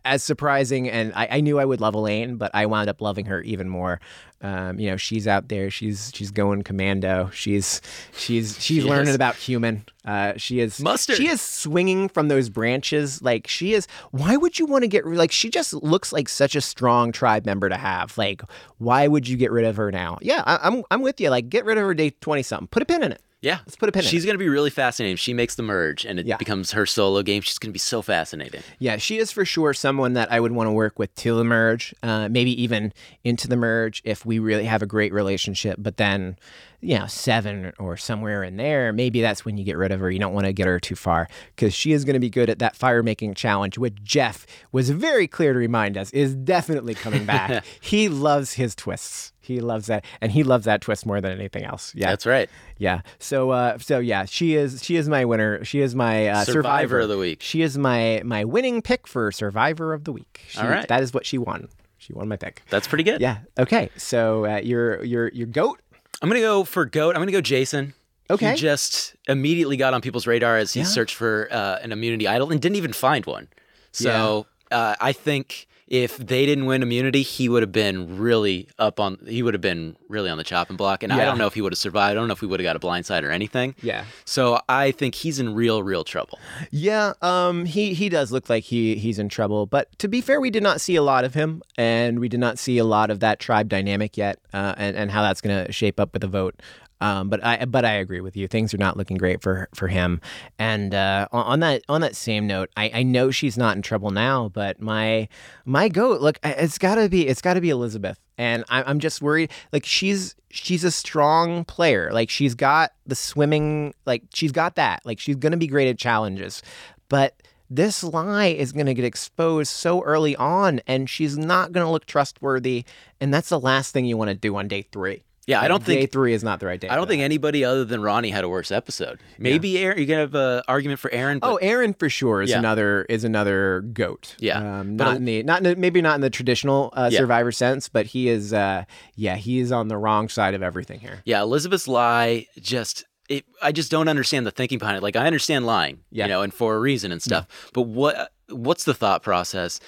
as 0.04 0.22
surprising 0.22 0.88
and 0.88 1.12
I, 1.14 1.28
I 1.32 1.40
knew 1.40 1.58
I 1.58 1.64
would 1.64 1.80
love 1.80 1.94
Elaine, 1.94 2.36
but 2.36 2.50
I 2.54 2.66
wound 2.66 2.88
up 2.88 3.00
loving 3.00 3.26
her 3.26 3.42
even 3.42 3.68
more. 3.68 4.00
Um, 4.40 4.78
you 4.78 4.90
know, 4.90 4.96
she's 4.96 5.26
out 5.26 5.48
there. 5.48 5.70
She's 5.70 6.10
she's 6.14 6.30
going 6.30 6.62
commando. 6.62 7.30
She's 7.32 7.80
she's 8.16 8.54
she's 8.62 8.82
She 8.82 8.88
learning 8.88 9.08
is. 9.08 9.14
about 9.14 9.36
human. 9.36 9.84
Uh, 10.04 10.34
she 10.36 10.60
is 10.60 10.80
Mustard. 10.80 11.16
She 11.16 11.28
is 11.28 11.40
swinging 11.40 12.08
from 12.08 12.28
those 12.28 12.50
branches. 12.50 13.22
Like 13.22 13.46
she 13.46 13.72
is. 13.72 13.86
Why 14.10 14.36
would 14.36 14.58
you 14.58 14.66
want 14.66 14.82
to 14.82 14.88
get 14.88 15.06
like? 15.06 15.32
She 15.32 15.48
just 15.48 15.72
looks 15.72 16.12
like 16.12 16.28
such 16.28 16.54
a 16.54 16.60
strong 16.60 17.10
tribe 17.10 17.46
member 17.46 17.68
to 17.70 17.76
have. 17.76 18.16
Like, 18.18 18.42
why 18.78 19.06
would 19.08 19.26
you 19.26 19.36
get 19.38 19.50
rid 19.50 19.64
of 19.64 19.76
her 19.76 19.90
now? 19.90 20.18
Yeah, 20.20 20.42
I, 20.46 20.58
I'm 20.62 20.82
I'm 20.90 21.00
with 21.00 21.20
you. 21.20 21.30
Like, 21.30 21.48
get 21.48 21.64
rid 21.64 21.78
of 21.78 21.84
her 21.84 21.94
day 21.94 22.10
twenty 22.20 22.42
something. 22.42 22.68
Put 22.68 22.82
a 22.82 22.86
pin 22.86 23.02
in 23.02 23.12
it. 23.12 23.22
Yeah. 23.44 23.58
Let's 23.66 23.76
put 23.76 23.88
a 23.90 23.92
pin 23.92 24.02
in 24.02 24.08
She's 24.08 24.24
it. 24.24 24.26
going 24.26 24.34
to 24.34 24.42
be 24.42 24.48
really 24.48 24.70
fascinating. 24.70 25.16
She 25.16 25.34
makes 25.34 25.54
the 25.54 25.62
merge 25.62 26.04
and 26.06 26.18
it 26.18 26.24
Yeah. 26.26 26.38
becomes 26.38 26.72
her 26.72 26.86
solo 26.86 27.22
game. 27.22 27.42
She's 27.42 27.58
going 27.58 27.68
to 27.70 27.74
be 27.74 27.78
so 27.78 28.00
fascinating. 28.00 28.62
Yeah, 28.78 28.96
she 28.96 29.18
is 29.18 29.30
for 29.30 29.44
sure 29.44 29.74
someone 29.74 30.14
that 30.14 30.32
I 30.32 30.40
would 30.40 30.52
want 30.52 30.68
to 30.68 30.72
work 30.72 30.98
with 30.98 31.14
to 31.16 31.36
the 31.36 31.44
merge, 31.44 31.94
uh, 32.02 32.28
maybe 32.30 32.60
even 32.62 32.92
into 33.22 33.46
the 33.46 33.56
merge 33.56 34.00
if 34.04 34.24
we 34.24 34.38
really 34.38 34.64
have 34.64 34.80
a 34.82 34.86
great 34.86 35.12
relationship. 35.12 35.76
But 35.78 35.98
then, 35.98 36.36
you 36.84 36.98
know, 36.98 37.06
seven 37.06 37.72
or 37.78 37.96
somewhere 37.96 38.44
in 38.44 38.56
there, 38.56 38.92
maybe 38.92 39.22
that's 39.22 39.44
when 39.44 39.56
you 39.56 39.64
get 39.64 39.76
rid 39.76 39.90
of 39.90 40.00
her. 40.00 40.10
You 40.10 40.18
don't 40.18 40.34
want 40.34 40.46
to 40.46 40.52
get 40.52 40.66
her 40.66 40.78
too 40.78 40.94
far 40.94 41.28
because 41.56 41.72
she 41.74 41.92
is 41.92 42.04
going 42.04 42.14
to 42.14 42.20
be 42.20 42.28
good 42.30 42.50
at 42.50 42.58
that 42.58 42.76
fire 42.76 43.02
making 43.02 43.34
challenge, 43.34 43.78
which 43.78 43.94
Jeff 44.02 44.46
was 44.70 44.90
very 44.90 45.26
clear 45.26 45.52
to 45.54 45.58
remind 45.58 45.96
us 45.96 46.10
is 46.10 46.34
definitely 46.34 46.94
coming 46.94 47.24
back. 47.24 47.64
he 47.80 48.08
loves 48.08 48.52
his 48.52 48.74
twists. 48.74 49.32
He 49.40 49.60
loves 49.60 49.86
that, 49.86 50.04
and 50.22 50.32
he 50.32 50.42
loves 50.42 50.64
that 50.64 50.80
twist 50.80 51.04
more 51.04 51.20
than 51.20 51.32
anything 51.32 51.64
else. 51.64 51.94
Yeah, 51.94 52.10
That's 52.10 52.24
right. 52.24 52.48
yeah. 52.78 53.02
So, 53.18 53.50
uh, 53.50 53.76
so 53.78 53.98
yeah, 53.98 54.24
she 54.24 54.54
is 54.54 54.82
she 54.82 54.96
is 54.96 55.06
my 55.08 55.24
winner. 55.26 55.62
She 55.64 55.80
is 55.80 55.94
my 55.94 56.28
uh, 56.28 56.44
Survivor 56.44 56.52
survivor 56.62 57.00
of 57.00 57.08
the 57.10 57.18
week. 57.18 57.42
She 57.42 57.60
is 57.60 57.76
my 57.76 58.22
my 58.24 58.44
winning 58.44 58.80
pick 58.80 59.06
for 59.06 59.30
Survivor 59.32 59.92
of 59.92 60.04
the 60.04 60.12
week. 60.12 60.44
She, 60.48 60.58
All 60.60 60.68
right. 60.68 60.88
that 60.88 61.02
is 61.02 61.12
what 61.12 61.26
she 61.26 61.36
won. 61.36 61.68
She 61.98 62.12
won 62.14 62.28
my 62.28 62.36
pick. 62.36 62.62
That's 62.70 62.86
pretty 62.88 63.04
good. 63.04 63.20
Yeah. 63.20 63.38
Okay. 63.58 63.90
So 63.96 64.46
uh, 64.46 64.56
your 64.58 65.02
your 65.04 65.28
your 65.28 65.46
goat. 65.46 65.80
I'm 66.22 66.28
going 66.28 66.40
to 66.40 66.46
go 66.46 66.64
for 66.64 66.84
GOAT. 66.86 67.10
I'm 67.10 67.16
going 67.16 67.26
to 67.26 67.32
go 67.32 67.40
Jason. 67.40 67.94
Okay. 68.30 68.50
He 68.52 68.56
just 68.56 69.14
immediately 69.28 69.76
got 69.76 69.92
on 69.94 70.00
people's 70.00 70.26
radar 70.26 70.56
as 70.56 70.72
he 70.72 70.80
Yeah. 70.80 70.86
searched 70.86 71.14
for 71.14 71.48
uh, 71.50 71.78
an 71.82 71.92
immunity 71.92 72.26
idol 72.26 72.50
and 72.50 72.60
didn't 72.60 72.76
even 72.76 72.92
find 72.92 73.26
one. 73.26 73.48
So 73.92 74.46
uh, 74.70 74.96
I 75.00 75.12
think 75.12 75.66
if 75.86 76.16
they 76.16 76.46
didn't 76.46 76.66
win 76.66 76.82
immunity, 76.82 77.22
he 77.22 77.48
would 77.48 77.62
have 77.62 77.72
been 77.72 78.18
really 78.18 78.68
up 78.78 78.98
on. 78.98 79.18
He 79.26 79.42
would 79.42 79.54
have 79.54 79.60
been 79.60 79.96
really 80.08 80.30
on 80.30 80.38
the 80.38 80.44
chopping 80.44 80.76
block, 80.76 81.02
and 81.02 81.12
I 81.12 81.24
don't 81.24 81.38
know 81.38 81.46
if 81.46 81.54
he 81.54 81.60
would 81.60 81.72
have 81.72 81.78
survived. 81.78 82.12
I 82.12 82.14
don't 82.14 82.28
know 82.28 82.32
if 82.32 82.40
we 82.40 82.48
would 82.48 82.60
have 82.60 82.64
got 82.64 82.76
a 82.76 82.80
blindside 82.80 83.22
or 83.22 83.30
anything. 83.30 83.74
Yeah. 83.82 84.04
So 84.24 84.60
I 84.68 84.92
think 84.92 85.14
he's 85.14 85.38
in 85.38 85.54
real, 85.54 85.82
real 85.82 86.04
trouble. 86.04 86.38
Yeah. 86.70 87.12
Um. 87.22 87.66
He 87.66 87.94
he 87.94 88.08
does 88.08 88.32
look 88.32 88.48
like 88.48 88.64
he 88.64 88.96
he's 88.96 89.18
in 89.18 89.28
trouble. 89.28 89.66
But 89.66 89.96
to 89.98 90.08
be 90.08 90.20
fair, 90.20 90.40
we 90.40 90.50
did 90.50 90.62
not 90.62 90.80
see 90.80 90.96
a 90.96 91.02
lot 91.02 91.24
of 91.24 91.34
him, 91.34 91.62
and 91.76 92.18
we 92.18 92.28
did 92.28 92.40
not 92.40 92.58
see 92.58 92.78
a 92.78 92.84
lot 92.84 93.10
of 93.10 93.20
that 93.20 93.38
tribe 93.38 93.68
dynamic 93.68 94.16
yet, 94.16 94.38
uh, 94.52 94.74
and 94.76 94.96
and 94.96 95.10
how 95.10 95.22
that's 95.22 95.40
going 95.40 95.66
to 95.66 95.72
shape 95.72 96.00
up 96.00 96.12
with 96.12 96.22
the 96.22 96.28
vote. 96.28 96.60
Um, 97.04 97.28
but 97.28 97.44
I 97.44 97.66
but 97.66 97.84
I 97.84 97.92
agree 97.92 98.22
with 98.22 98.34
you. 98.34 98.48
Things 98.48 98.72
are 98.72 98.78
not 98.78 98.96
looking 98.96 99.18
great 99.18 99.42
for 99.42 99.68
for 99.74 99.88
him. 99.88 100.22
And 100.58 100.94
uh, 100.94 101.28
on, 101.32 101.60
that 101.60 101.82
on 101.86 102.00
that 102.00 102.16
same 102.16 102.46
note, 102.46 102.70
I, 102.78 102.90
I 102.94 103.02
know 103.02 103.30
she's 103.30 103.58
not 103.58 103.76
in 103.76 103.82
trouble 103.82 104.10
now. 104.10 104.48
But 104.48 104.80
my 104.80 105.28
my 105.66 105.90
goat, 105.90 106.22
look, 106.22 106.38
it's 106.42 106.78
gotta 106.78 107.10
be 107.10 107.28
it's 107.28 107.42
gotta 107.42 107.60
be 107.60 107.68
Elizabeth. 107.68 108.18
And 108.38 108.64
I, 108.70 108.84
I'm 108.84 109.00
just 109.00 109.20
worried. 109.20 109.50
Like 109.70 109.84
she's 109.84 110.34
she's 110.48 110.82
a 110.82 110.90
strong 110.90 111.66
player. 111.66 112.10
Like 112.10 112.30
she's 112.30 112.54
got 112.54 112.92
the 113.04 113.14
swimming. 113.14 113.92
Like 114.06 114.22
she's 114.32 114.52
got 114.52 114.76
that. 114.76 115.02
Like 115.04 115.20
she's 115.20 115.36
gonna 115.36 115.58
be 115.58 115.66
great 115.66 115.88
at 115.88 115.98
challenges. 115.98 116.62
But 117.10 117.34
this 117.68 118.02
lie 118.02 118.46
is 118.46 118.72
going 118.72 118.86
to 118.86 118.94
get 118.94 119.04
exposed 119.04 119.70
so 119.70 120.02
early 120.02 120.36
on, 120.36 120.80
and 120.86 121.08
she's 121.08 121.36
not 121.36 121.72
going 121.72 121.84
to 121.84 121.90
look 121.90 122.06
trustworthy. 122.06 122.84
And 123.20 123.32
that's 123.32 123.48
the 123.48 123.58
last 123.58 123.92
thing 123.92 124.04
you 124.04 124.16
want 124.16 124.28
to 124.28 124.34
do 124.34 124.54
on 124.56 124.68
day 124.68 124.82
three. 124.92 125.24
Yeah, 125.46 125.60
I 125.60 125.68
don't 125.68 125.82
think- 125.84 126.00
day 126.00 126.06
three 126.06 126.32
is 126.32 126.42
not 126.42 126.60
the 126.60 126.66
right 126.66 126.80
day. 126.80 126.88
I 126.88 126.96
don't 126.96 127.06
think 127.06 127.20
that. 127.20 127.24
anybody 127.26 127.64
other 127.64 127.84
than 127.84 128.00
Ronnie 128.02 128.30
had 128.30 128.44
a 128.44 128.48
worse 128.48 128.70
episode. 128.70 129.18
Maybe 129.38 129.78
Aaron. 129.78 129.98
You 129.98 130.06
can 130.06 130.18
have 130.18 130.34
an 130.34 130.62
argument 130.68 131.00
for 131.00 131.10
Aaron. 131.12 131.38
But 131.38 131.50
Oh, 131.50 131.56
Aaron 131.56 131.92
for 131.94 132.08
sure 132.08 132.40
is 132.42 132.50
Yeah. 132.50 132.58
another 132.60 133.04
is 133.08 133.24
another 133.24 133.80
goat. 133.92 134.36
Yeah. 134.38 134.80
um, 134.80 134.96
not 134.96 135.16
in 135.16 135.24
the 135.26 135.42
not 135.42 135.64
in 135.66 135.78
maybe 135.78 136.00
not 136.00 136.14
in 136.14 136.20
the 136.22 136.30
traditional 136.30 136.92
uh, 136.96 137.10
Yeah. 137.12 137.18
Survivor 137.18 137.52
sense, 137.52 137.88
but 137.88 138.06
he 138.06 138.28
is. 138.28 138.52
Uh, 138.52 138.84
yeah, 139.16 139.36
he 139.36 139.58
is 139.58 139.70
on 139.72 139.88
the 139.88 139.96
wrong 139.96 140.28
side 140.28 140.54
of 140.54 140.62
everything 140.62 141.00
here. 141.00 141.20
Yeah, 141.24 141.42
Elizabeth's 141.42 141.88
lie 141.88 142.46
just 142.60 143.04
it, 143.28 143.44
I 143.62 143.72
just 143.72 143.90
don't 143.90 144.08
understand 144.08 144.46
the 144.46 144.50
thinking 144.50 144.78
behind 144.78 144.96
it. 144.98 145.02
Like 145.02 145.16
I 145.16 145.26
understand 145.26 145.64
lying, 145.66 146.00
Yeah. 146.10 146.24
you 146.24 146.28
know, 146.30 146.42
and 146.42 146.52
for 146.52 146.74
a 146.76 146.78
reason 146.78 147.10
and 147.12 147.22
stuff. 147.22 147.46
But 147.72 147.82
what 147.82 148.30
what's 148.48 148.84
the 148.84 148.94
thought 148.94 149.22
process? 149.22 149.80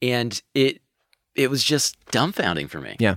And 0.00 0.40
it 0.54 0.80
it 1.34 1.48
was 1.50 1.64
just 1.64 1.96
dumbfounding 2.12 2.68
for 2.68 2.80
me. 2.80 2.96
Yeah. 2.98 3.14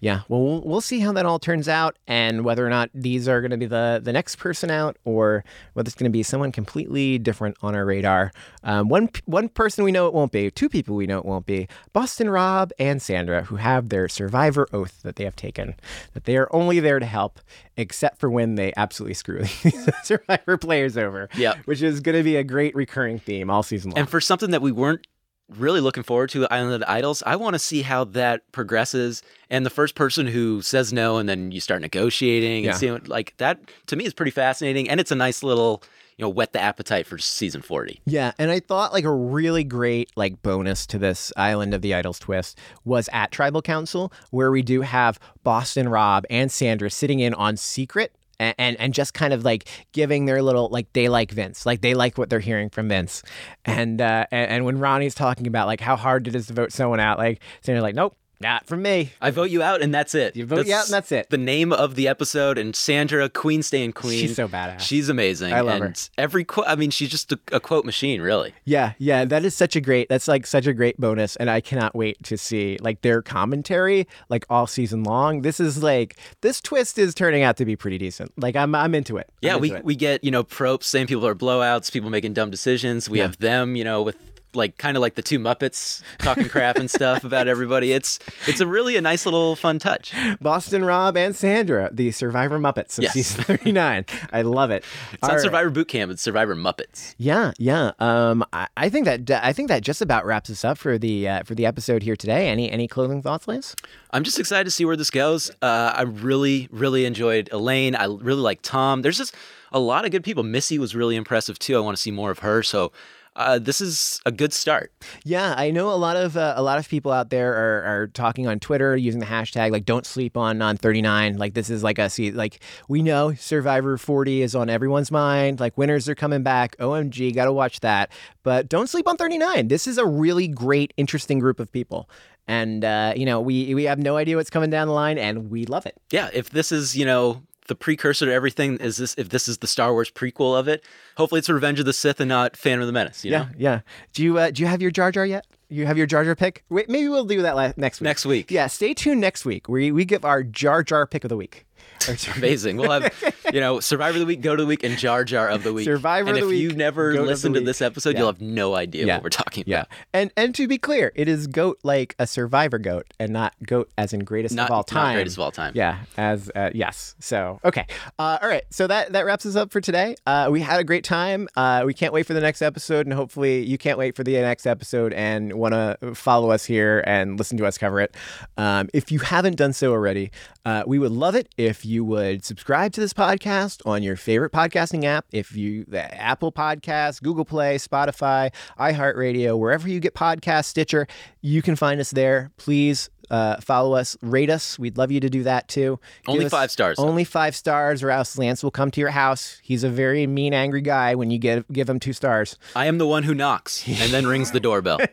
Yeah. 0.00 0.22
Well, 0.28 0.42
we'll 0.42 0.60
we'll 0.62 0.80
see 0.80 1.00
how 1.00 1.12
that 1.12 1.26
all 1.26 1.38
turns 1.38 1.68
out 1.68 1.96
and 2.06 2.44
whether 2.44 2.66
or 2.66 2.70
not 2.70 2.90
these 2.94 3.28
are 3.28 3.40
going 3.40 3.50
to 3.50 3.56
be 3.56 3.66
the, 3.66 4.00
the 4.02 4.12
next 4.12 4.36
person 4.36 4.70
out 4.70 4.96
or 5.04 5.44
whether 5.74 5.86
it's 5.86 5.94
going 5.94 6.10
to 6.10 6.16
be 6.16 6.22
someone 6.22 6.52
completely 6.52 7.18
different 7.18 7.56
on 7.62 7.74
our 7.74 7.84
radar. 7.84 8.32
Um, 8.62 8.88
one, 8.88 9.08
one 9.26 9.48
person 9.48 9.84
we 9.84 9.92
know 9.92 10.06
it 10.06 10.14
won't 10.14 10.32
be, 10.32 10.50
two 10.50 10.68
people 10.68 10.96
we 10.96 11.06
know 11.06 11.18
it 11.18 11.24
won't 11.24 11.46
be 11.46 11.68
Boston 11.92 12.30
Rob 12.30 12.72
and 12.78 13.00
Sandra, 13.00 13.44
who 13.44 13.56
have 13.56 13.88
their 13.88 14.08
survivor 14.08 14.68
oath 14.72 15.02
that 15.02 15.16
they 15.16 15.24
have 15.24 15.36
taken, 15.36 15.74
that 16.12 16.24
they 16.24 16.36
are 16.36 16.48
only 16.54 16.80
there 16.80 16.98
to 16.98 17.06
help, 17.06 17.40
except 17.76 18.18
for 18.18 18.30
when 18.30 18.54
they 18.54 18.72
absolutely 18.76 19.14
screw 19.14 19.42
these 19.62 19.88
survivor 20.02 20.56
players 20.56 20.96
over. 20.96 21.28
Yep. 21.36 21.58
Which 21.66 21.82
is 21.82 22.00
going 22.00 22.16
to 22.16 22.24
be 22.24 22.36
a 22.36 22.44
great 22.44 22.74
recurring 22.74 23.18
theme 23.18 23.50
all 23.50 23.62
season 23.62 23.90
long. 23.90 23.98
And 23.98 24.08
for 24.08 24.20
something 24.20 24.50
that 24.50 24.62
we 24.62 24.72
weren't 24.72 25.06
really 25.48 25.80
looking 25.80 26.02
forward 26.02 26.30
to, 26.30 26.46
Island 26.48 26.74
of 26.74 26.80
the 26.80 26.90
Idols, 26.90 27.22
I 27.26 27.36
want 27.36 27.54
to 27.54 27.58
see 27.58 27.82
how 27.82 28.04
that 28.04 28.50
progresses. 28.52 29.22
And 29.50 29.64
the 29.66 29.70
first 29.70 29.94
person 29.94 30.26
who 30.26 30.62
says 30.62 30.92
no, 30.92 31.18
and 31.18 31.28
then 31.28 31.52
you 31.52 31.60
start 31.60 31.82
negotiating 31.82 32.64
Yeah. 32.64 32.70
and 32.70 32.78
seeing 32.78 33.00
like 33.06 33.34
that 33.38 33.60
to 33.86 33.96
me 33.96 34.04
is 34.04 34.14
pretty 34.14 34.30
fascinating. 34.30 34.88
And 34.88 35.00
it's 35.00 35.10
a 35.10 35.14
nice 35.16 35.42
little, 35.42 35.82
you 36.16 36.22
know, 36.24 36.28
whet 36.28 36.52
the 36.52 36.60
appetite 36.60 37.06
for 37.06 37.18
season 37.18 37.60
40. 37.60 38.00
Yeah, 38.06 38.32
and 38.38 38.50
I 38.50 38.60
thought 38.60 38.92
like 38.92 39.04
a 39.04 39.12
really 39.12 39.64
great 39.64 40.10
like 40.16 40.42
bonus 40.42 40.86
to 40.88 40.98
this 40.98 41.32
Island 41.36 41.74
of 41.74 41.82
the 41.82 41.92
Idols 41.94 42.18
twist 42.18 42.58
was 42.84 43.08
at 43.12 43.30
Tribal 43.30 43.62
Council 43.62 44.12
where 44.30 44.50
we 44.50 44.62
do 44.62 44.80
have 44.82 45.18
Boston 45.42 45.88
Rob 45.88 46.24
and 46.30 46.50
Sandra 46.50 46.88
sitting 46.90 47.20
in 47.20 47.34
on 47.34 47.56
secret 47.56 48.14
and, 48.38 48.54
and 48.58 48.80
and 48.80 48.94
just 48.94 49.14
kind 49.14 49.32
of 49.32 49.44
like 49.44 49.68
giving 49.92 50.24
their 50.24 50.42
little 50.42 50.68
like 50.70 50.92
they 50.92 51.08
like 51.08 51.30
Vince, 51.30 51.66
like 51.66 51.80
they 51.80 51.94
like 51.94 52.18
what 52.18 52.30
they're 52.30 52.40
hearing 52.40 52.70
from 52.70 52.88
Vince, 52.88 53.22
and 53.64 54.00
uh, 54.00 54.26
and, 54.30 54.50
and 54.50 54.64
when 54.64 54.78
Ronnie's 54.78 55.14
talking 55.14 55.46
about 55.46 55.66
like 55.66 55.80
how 55.80 55.96
hard 55.96 56.26
it 56.28 56.34
is 56.34 56.46
to 56.48 56.52
vote 56.52 56.72
someone 56.72 57.00
out, 57.00 57.18
like 57.18 57.40
Sandra's 57.62 57.82
like 57.82 57.94
nope. 57.94 58.16
Not 58.44 58.66
from 58.66 58.82
me. 58.82 59.10
I 59.22 59.30
vote 59.30 59.48
you 59.48 59.62
out, 59.62 59.80
and 59.80 59.94
that's 59.94 60.14
it. 60.14 60.36
You 60.36 60.44
vote 60.44 60.66
you 60.66 60.74
out, 60.74 60.84
and 60.84 60.92
that's 60.92 61.10
it. 61.12 61.30
The 61.30 61.38
name 61.38 61.72
of 61.72 61.94
the 61.94 62.06
episode, 62.08 62.58
and 62.58 62.76
Sandra, 62.76 63.30
Queen 63.30 63.62
Staying 63.62 63.92
Queen. 63.94 64.20
She's 64.20 64.36
so 64.36 64.46
badass. 64.46 64.80
She's 64.80 65.08
amazing. 65.08 65.54
I 65.54 65.62
love 65.62 65.80
her. 65.80 65.94
Every 66.18 66.44
quote, 66.44 66.66
I 66.68 66.76
mean, 66.76 66.90
she's 66.90 67.08
just 67.08 67.32
a, 67.32 67.40
a 67.52 67.58
quote 67.58 67.86
machine, 67.86 68.20
really. 68.20 68.52
Yeah, 68.66 68.92
yeah, 68.98 69.24
that 69.24 69.46
is 69.46 69.54
such 69.54 69.76
a 69.76 69.80
great. 69.80 70.10
That's 70.10 70.28
like 70.28 70.46
such 70.46 70.66
a 70.66 70.74
great 70.74 71.00
bonus, 71.00 71.36
and 71.36 71.48
I 71.48 71.62
cannot 71.62 71.94
wait 71.94 72.22
to 72.24 72.36
see 72.36 72.76
like 72.82 73.00
their 73.00 73.22
commentary 73.22 74.06
like 74.28 74.44
all 74.50 74.66
season 74.66 75.04
long. 75.04 75.40
This 75.40 75.58
is 75.58 75.82
like 75.82 76.18
this 76.42 76.60
twist 76.60 76.98
is 76.98 77.14
turning 77.14 77.42
out 77.44 77.56
to 77.56 77.64
be 77.64 77.76
pretty 77.76 77.96
decent. 77.96 78.30
Like 78.36 78.56
I'm 78.56 78.74
I'm 78.74 78.94
into 78.94 79.16
it. 79.16 79.30
I'm 79.30 79.38
Yeah, 79.40 79.50
into 79.56 79.60
we, 79.62 79.72
it. 79.72 79.84
we 79.86 79.96
get, 79.96 80.22
you 80.22 80.30
know, 80.30 80.42
props, 80.42 80.86
saying 80.86 81.06
people 81.06 81.26
are 81.26 81.34
blowouts, 81.34 81.90
people 81.90 82.10
making 82.10 82.34
dumb 82.34 82.50
decisions. 82.50 83.08
We 83.08 83.18
Yeah. 83.20 83.24
have 83.28 83.38
them, 83.38 83.74
you 83.74 83.84
know, 83.84 84.02
with 84.02 84.18
like 84.56 84.78
kind 84.78 84.96
of 84.96 85.00
like 85.00 85.14
the 85.14 85.22
two 85.22 85.38
Muppets 85.38 86.02
talking 86.18 86.48
crap 86.48 86.76
and 86.76 86.90
stuff 86.90 87.24
about 87.24 87.48
everybody. 87.48 87.92
It's 87.92 88.18
it's 88.46 88.60
a 88.60 88.66
really 88.66 88.96
a 88.96 89.00
nice 89.00 89.24
little 89.26 89.56
fun 89.56 89.78
touch. 89.78 90.12
Boston 90.40 90.84
Rob 90.84 91.16
and 91.16 91.34
Sandra, 91.34 91.90
the 91.92 92.10
Survivor 92.10 92.58
Muppets 92.58 92.98
of 92.98 93.04
Yes. 93.04 93.12
season 93.14 93.44
39. 93.44 94.04
I 94.32 94.42
love 94.42 94.70
it. 94.70 94.84
It's 95.12 95.22
All 95.22 95.28
not 95.28 95.34
right. 95.36 95.42
Survivor 95.42 95.70
Boot 95.70 95.88
Camp, 95.88 96.10
it's 96.12 96.22
Survivor 96.22 96.54
Muppets. 96.54 97.14
Yeah, 97.18 97.52
yeah. 97.58 97.92
Um, 97.98 98.44
I, 98.52 98.68
I 98.76 98.88
think 98.88 99.06
that 99.06 99.30
I 99.44 99.52
think 99.52 99.68
that 99.68 99.82
just 99.82 100.00
about 100.02 100.24
wraps 100.26 100.50
us 100.50 100.64
up 100.64 100.78
for 100.78 100.98
the 100.98 101.28
uh, 101.28 101.42
for 101.44 101.54
the 101.54 101.66
episode 101.66 102.02
here 102.02 102.16
today. 102.16 102.48
Any 102.48 102.70
any 102.70 102.88
closing 102.88 103.22
thoughts, 103.22 103.48
Lance? 103.48 103.74
I'm 104.10 104.22
just 104.24 104.38
excited 104.38 104.64
to 104.64 104.70
see 104.70 104.84
where 104.84 104.96
this 104.96 105.10
goes. 105.10 105.50
Uh, 105.62 105.92
I 105.96 106.02
really, 106.02 106.68
really 106.70 107.04
enjoyed 107.04 107.48
Elaine. 107.52 107.94
I 107.96 108.04
really 108.04 108.40
like 108.42 108.60
Tom. 108.62 109.02
There's 109.02 109.18
just 109.18 109.34
a 109.72 109.80
lot 109.80 110.04
of 110.04 110.12
good 110.12 110.22
people. 110.22 110.44
Missy 110.44 110.78
was 110.78 110.94
really 110.94 111.16
impressive 111.16 111.58
too. 111.58 111.76
I 111.76 111.80
want 111.80 111.96
to 111.96 112.00
see 112.00 112.12
more 112.12 112.30
of 112.30 112.38
her. 112.40 112.62
So 112.62 112.92
uh, 113.36 113.58
this 113.58 113.80
is 113.80 114.20
a 114.24 114.32
good 114.32 114.52
start. 114.52 114.92
Yeah, 115.24 115.54
I 115.56 115.70
know 115.70 115.90
a 115.90 115.96
lot 115.96 116.16
of 116.16 116.36
uh, 116.36 116.54
a 116.56 116.62
lot 116.62 116.78
of 116.78 116.88
people 116.88 117.10
out 117.10 117.30
there 117.30 117.52
are, 117.52 117.82
are 117.82 118.06
talking 118.08 118.46
on 118.46 118.60
Twitter 118.60 118.96
using 118.96 119.20
the 119.20 119.26
hashtag 119.26 119.72
like 119.72 119.84
"Don't 119.84 120.06
sleep 120.06 120.36
on 120.36 120.62
on 120.62 120.76
39." 120.76 121.36
Like 121.36 121.54
this 121.54 121.68
is 121.68 121.82
like 121.82 121.98
a 121.98 122.08
see 122.08 122.30
like 122.30 122.60
we 122.88 123.02
know 123.02 123.34
Survivor 123.34 123.98
40 123.98 124.42
is 124.42 124.54
on 124.54 124.70
everyone's 124.70 125.10
mind. 125.10 125.58
Like 125.58 125.76
winners 125.76 126.08
are 126.08 126.14
coming 126.14 126.42
back. 126.42 126.76
OMG, 126.78 127.34
got 127.34 127.46
to 127.46 127.52
watch 127.52 127.80
that. 127.80 128.12
But 128.44 128.68
don't 128.68 128.88
sleep 128.88 129.08
on 129.08 129.16
39. 129.16 129.68
This 129.68 129.86
is 129.86 129.98
a 129.98 130.06
really 130.06 130.46
great, 130.46 130.92
interesting 130.96 131.38
group 131.40 131.58
of 131.58 131.72
people. 131.72 132.08
And 132.46 132.84
uh, 132.84 133.14
you 133.16 133.26
know, 133.26 133.40
we 133.40 133.74
we 133.74 133.84
have 133.84 133.98
no 133.98 134.16
idea 134.16 134.36
what's 134.36 134.50
coming 134.50 134.70
down 134.70 134.86
the 134.86 134.94
line, 134.94 135.18
and 135.18 135.50
we 135.50 135.64
love 135.64 135.86
it. 135.86 135.96
Yeah, 136.10 136.28
if 136.32 136.50
this 136.50 136.70
is 136.70 136.96
you 136.96 137.06
know 137.06 137.42
the 137.68 137.74
precursor 137.74 138.26
to 138.26 138.32
everything, 138.32 138.76
is 138.78 138.96
this 138.98 139.14
if 139.16 139.28
this 139.28 139.48
is 139.48 139.58
the 139.58 139.66
Star 139.66 139.92
Wars 139.92 140.10
prequel 140.10 140.58
of 140.58 140.68
it? 140.68 140.84
Hopefully, 141.16 141.38
it's 141.38 141.48
Revenge 141.48 141.80
of 141.80 141.86
the 141.86 141.92
Sith 141.92 142.20
and 142.20 142.28
not 142.28 142.56
Phantom 142.56 142.82
of 142.82 142.86
the 142.86 142.92
Menace. 142.92 143.24
You 143.24 143.32
yeah, 143.32 143.38
know? 143.38 143.48
yeah. 143.56 143.80
Do 144.12 144.22
you 144.22 144.38
uh, 144.38 144.50
do 144.50 144.62
you 144.62 144.68
have 144.68 144.82
your 144.82 144.90
Jar 144.90 145.10
Jar 145.10 145.26
yet? 145.26 145.46
You 145.68 145.86
have 145.86 145.96
your 145.98 146.06
Jar 146.06 146.24
Jar 146.24 146.36
pick? 146.36 146.62
Wait, 146.68 146.88
maybe 146.88 147.08
we'll 147.08 147.24
do 147.24 147.42
that 147.42 147.76
next 147.78 148.00
week. 148.00 148.04
Next 148.04 148.26
week. 148.26 148.50
Yeah, 148.50 148.66
stay 148.66 148.94
tuned 148.94 149.20
next 149.20 149.44
week. 149.44 149.68
We 149.68 149.90
we 149.90 150.04
give 150.04 150.24
our 150.24 150.42
Jar 150.42 150.82
Jar 150.82 151.06
pick 151.06 151.24
of 151.24 151.30
the 151.30 151.36
week. 151.36 151.66
It's 152.08 152.28
amazing. 152.36 152.76
We'll 152.76 152.90
have, 152.90 153.34
you 153.52 153.60
know, 153.60 153.80
Survivor 153.80 154.16
of 154.16 154.20
the 154.20 154.26
Week, 154.26 154.42
Goat 154.42 154.54
of 154.60 154.66
the 154.66 154.66
Week, 154.66 154.84
and 154.84 154.98
Jar 154.98 155.24
Jar 155.24 155.48
of 155.48 155.62
the 155.62 155.72
Week. 155.72 155.84
Survivor 155.86 156.28
and 156.28 156.36
of 156.38 156.42
the 156.44 156.48
Week. 156.48 156.56
if 156.58 156.62
you've 156.62 156.76
never 156.76 157.22
listened 157.24 157.54
to 157.54 157.62
this 157.62 157.80
episode, 157.80 158.10
Yeah. 158.14 158.18
you'll 158.18 158.28
have 158.28 158.40
no 158.42 158.74
idea 158.74 159.06
Yeah. 159.06 159.14
what 159.16 159.24
we're 159.24 159.30
talking 159.30 159.64
Yeah, 159.66 159.76
about. 159.80 159.88
and 160.12 160.30
and 160.36 160.54
to 160.54 160.68
be 160.68 160.76
clear, 160.76 161.12
it 161.14 161.28
is 161.28 161.46
goat 161.46 161.78
like 161.82 162.14
a 162.18 162.26
survivor 162.26 162.78
goat, 162.78 163.06
and 163.18 163.32
not 163.32 163.54
goat 163.66 163.90
as 163.96 164.12
in 164.12 164.20
greatest 164.24 164.54
Not- 164.54 164.66
of 164.66 164.70
all 164.72 164.78
not 164.80 164.86
time. 164.86 165.14
greatest 165.14 165.36
of 165.38 165.42
all 165.44 165.50
time. 165.50 165.72
Yeah, 165.74 165.98
as 166.18 166.50
uh, 166.54 166.70
yes. 166.74 167.14
So 167.20 167.58
okay, 167.64 167.86
uh, 168.18 168.38
all 168.42 168.48
right. 168.48 168.64
So 168.70 168.86
that 168.86 169.12
that 169.12 169.24
wraps 169.24 169.46
us 169.46 169.56
up 169.56 169.72
for 169.72 169.80
today. 169.80 170.14
Uh, 170.26 170.48
we 170.50 170.60
had 170.60 170.80
a 170.80 170.84
great 170.84 171.04
time. 171.04 171.48
Uh, 171.56 171.84
we 171.86 171.94
can't 171.94 172.12
wait 172.12 172.26
for 172.26 172.34
the 172.34 172.40
next 172.42 172.60
episode, 172.60 173.06
and 173.06 173.14
hopefully 173.14 173.62
you 173.64 173.78
can't 173.78 173.96
wait 173.98 174.14
for 174.14 174.24
the 174.24 174.34
next 174.34 174.66
episode 174.66 175.14
and 175.14 175.54
want 175.54 175.72
to 175.72 176.14
follow 176.14 176.50
us 176.50 176.66
here 176.66 177.02
and 177.06 177.38
listen 177.38 177.56
to 177.56 177.64
us 177.64 177.78
cover 177.78 178.00
it. 178.00 178.14
Um, 178.58 178.88
if 178.92 179.10
you 179.10 179.20
haven't 179.20 179.56
done 179.56 179.72
so 179.72 179.92
already, 179.92 180.30
uh, 180.66 180.82
we 180.86 180.98
would 180.98 181.12
love 181.12 181.34
it 181.34 181.48
if 181.56 181.84
you 181.86 181.93
would 182.02 182.44
subscribe 182.44 182.92
to 182.94 183.00
this 183.00 183.12
podcast 183.12 183.80
on 183.86 184.02
your 184.02 184.16
favorite 184.16 184.50
podcasting 184.50 185.04
app. 185.04 185.26
If 185.30 185.54
you 185.54 185.84
the 185.84 186.02
Apple 186.14 186.50
Podcasts, 186.50 187.22
Google 187.22 187.44
Play, 187.44 187.76
Spotify, 187.76 188.52
iHeartRadio, 188.80 189.58
wherever 189.58 189.88
you 189.88 190.00
get 190.00 190.14
podcasts, 190.14 190.64
Stitcher, 190.64 191.06
you 191.42 191.62
can 191.62 191.76
find 191.76 192.00
us 192.00 192.10
there. 192.10 192.50
Please 192.56 193.10
uh, 193.30 193.60
follow 193.60 193.94
us, 193.94 194.16
rate 194.22 194.50
us. 194.50 194.78
We'd 194.78 194.98
love 194.98 195.10
you 195.10 195.20
to 195.20 195.30
do 195.30 195.42
that 195.44 195.68
too. 195.68 195.98
Give 196.26 196.34
Only 196.34 196.48
five 196.48 196.70
stars. 196.70 196.98
Only 196.98 197.24
five 197.24 197.56
stars, 197.56 198.02
or 198.02 198.10
else 198.10 198.38
Lance 198.38 198.62
will 198.62 198.70
come 198.70 198.90
to 198.92 199.00
your 199.00 199.10
house. 199.10 199.60
He's 199.62 199.84
a 199.84 199.88
very 199.88 200.26
mean, 200.26 200.54
angry 200.54 200.82
guy 200.82 201.14
when 201.14 201.30
you 201.30 201.38
give 201.38 201.64
give 201.72 201.88
him 201.88 202.00
two 202.00 202.12
stars. 202.12 202.56
I 202.74 202.86
am 202.86 202.98
the 202.98 203.06
one 203.06 203.22
who 203.22 203.34
knocks 203.34 203.86
and 203.88 204.12
then 204.12 204.26
rings 204.26 204.50
the 204.50 204.60
doorbell. 204.60 204.98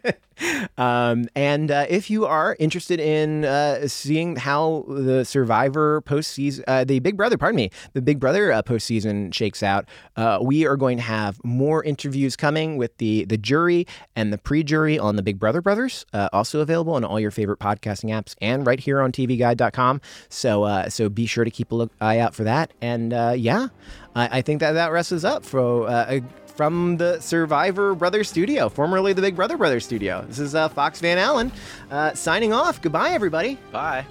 Um, 0.78 1.28
and 1.36 1.70
uh, 1.70 1.86
if 1.89 2.09
you 2.09 2.26
are 2.26 2.55
interested 2.59 2.99
in 2.99 3.45
uh, 3.45 3.88
seeing 3.88 4.36
how 4.36 4.86
the 4.88 5.24
Survivor 5.24 6.01
postseason, 6.01 6.64
uh, 6.68 6.84
the 6.84 6.99
Big 6.99 7.18
Brother, 7.18 7.38
pardon 7.38 7.57
me, 7.57 7.70
the 7.93 8.01
Big 8.01 8.20
Brother 8.20 8.51
uh, 8.51 8.62
postseason 8.64 9.34
shakes 9.34 9.62
out, 9.62 9.88
uh, 10.16 10.39
we 10.41 10.66
are 10.66 10.78
going 10.78 10.97
to 10.97 11.03
have 11.03 11.39
more 11.43 11.84
interviews 11.84 12.36
coming 12.36 12.78
with 12.78 12.97
the 12.97 13.26
the 13.26 13.38
jury 13.38 13.86
and 14.16 14.34
the 14.34 14.38
pre-jury 14.38 14.97
on 14.97 15.16
the 15.16 15.24
Big 15.24 15.39
Brother 15.39 15.62
Brothers, 15.62 16.05
uh, 16.14 16.30
also 16.34 16.59
available 16.59 16.93
on 16.93 17.03
all 17.03 17.20
your 17.20 17.32
favorite 17.32 17.59
podcasting 18.02 18.12
apps 18.12 18.36
and 18.41 18.66
right 18.66 18.80
here 18.80 19.02
on 19.02 19.12
TVGuide.com. 19.12 20.02
So 20.30 20.64
uh, 20.64 20.89
so 20.89 21.10
be 21.10 21.26
sure 21.26 21.43
to 21.43 21.52
keep 21.52 21.72
a 21.72 21.76
look 21.76 21.91
eye 21.99 22.20
out 22.20 22.36
for 22.36 22.43
that. 22.43 22.72
And 22.82 23.14
uh, 23.14 23.34
yeah, 23.38 23.68
I, 24.16 24.39
I 24.39 24.41
think 24.41 24.60
that 24.60 24.74
that 24.74 24.91
rests 24.91 25.12
us 25.12 25.24
up 25.24 25.45
for. 25.45 25.88
Uh, 25.88 26.06
a, 26.10 26.22
from 26.56 26.97
the 26.97 27.18
Survivor 27.22 27.95
Brothers 27.95 28.30
studio, 28.30 28.68
formerly 28.68 29.14
the 29.14 29.22
Big 29.22 29.38
Brother 29.38 29.58
Brothers 29.58 29.86
studio. 29.86 30.24
This 30.28 30.38
is 30.38 30.54
uh, 30.54 30.68
Fox 30.68 30.99
Van 30.99 31.18
Allen 31.18 31.52
uh, 31.89 32.14
signing 32.14 32.52
off. 32.52 32.82
Goodbye, 32.82 33.12
everybody. 33.12 33.58
Bye. 33.72 34.06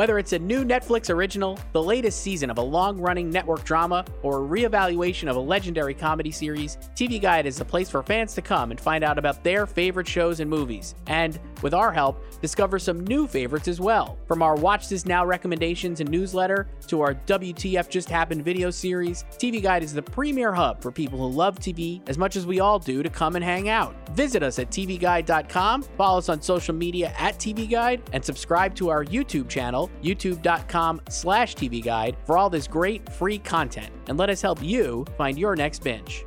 Whether 0.00 0.18
it's 0.18 0.32
a 0.32 0.38
new 0.38 0.64
Netflix 0.64 1.10
original, 1.10 1.58
the 1.72 1.82
latest 1.82 2.22
season 2.22 2.48
of 2.48 2.56
a 2.56 2.62
long 2.62 2.98
running 2.98 3.28
network 3.28 3.64
drama, 3.64 4.06
or 4.22 4.42
a 4.42 4.48
reevaluation 4.48 5.28
of 5.28 5.36
a 5.36 5.40
legendary 5.40 5.92
comedy 5.92 6.30
series, 6.30 6.78
TV 6.96 7.20
Guide 7.20 7.44
is 7.44 7.58
the 7.58 7.66
place 7.66 7.90
for 7.90 8.02
fans 8.02 8.32
to 8.36 8.40
come 8.40 8.70
and 8.70 8.80
find 8.80 9.04
out 9.04 9.18
about 9.18 9.44
their 9.44 9.66
favorite 9.66 10.08
shows 10.08 10.40
and 10.40 10.48
movies. 10.48 10.94
And, 11.06 11.38
with 11.62 11.74
our 11.74 11.92
help, 11.92 12.22
discover 12.40 12.78
some 12.78 13.00
new 13.06 13.26
favorites 13.26 13.68
as 13.68 13.80
well. 13.80 14.18
From 14.26 14.42
our 14.42 14.54
Watch 14.54 14.88
This 14.88 15.06
Now 15.06 15.24
recommendations 15.24 16.00
and 16.00 16.10
newsletter 16.10 16.68
to 16.88 17.00
our 17.00 17.14
WTF 17.14 17.88
Just 17.88 18.08
Happened 18.08 18.44
video 18.44 18.70
series, 18.70 19.24
TV 19.32 19.62
Guide 19.62 19.82
is 19.82 19.92
the 19.92 20.02
premier 20.02 20.52
hub 20.52 20.82
for 20.82 20.90
people 20.90 21.18
who 21.18 21.34
love 21.34 21.58
TV 21.58 22.00
as 22.08 22.18
much 22.18 22.36
as 22.36 22.46
we 22.46 22.60
all 22.60 22.78
do 22.78 23.02
to 23.02 23.10
come 23.10 23.36
and 23.36 23.44
hang 23.44 23.68
out. 23.68 23.94
Visit 24.10 24.42
us 24.42 24.58
at 24.58 24.70
tvguide.com, 24.70 25.82
follow 25.82 26.18
us 26.18 26.28
on 26.28 26.40
social 26.42 26.74
media 26.74 27.12
at 27.18 27.38
TV 27.38 27.68
Guide, 27.68 28.02
and 28.12 28.24
subscribe 28.24 28.74
to 28.76 28.88
our 28.90 29.04
YouTube 29.04 29.48
channel, 29.48 29.90
youtube.com 30.02 31.00
slash 31.08 31.54
TV 31.54 31.82
Guide, 31.82 32.16
for 32.24 32.36
all 32.36 32.50
this 32.50 32.66
great 32.66 33.10
free 33.12 33.38
content. 33.38 33.92
And 34.08 34.18
let 34.18 34.30
us 34.30 34.42
help 34.42 34.62
you 34.62 35.04
find 35.16 35.38
your 35.38 35.56
next 35.56 35.82
binge. 35.82 36.24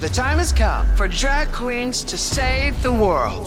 The 0.00 0.08
time 0.08 0.38
has 0.38 0.52
come 0.52 0.86
for 0.96 1.06
drag 1.06 1.52
queens 1.52 2.02
to 2.04 2.18
save 2.18 2.82
the 2.82 2.92
world. 2.92 3.46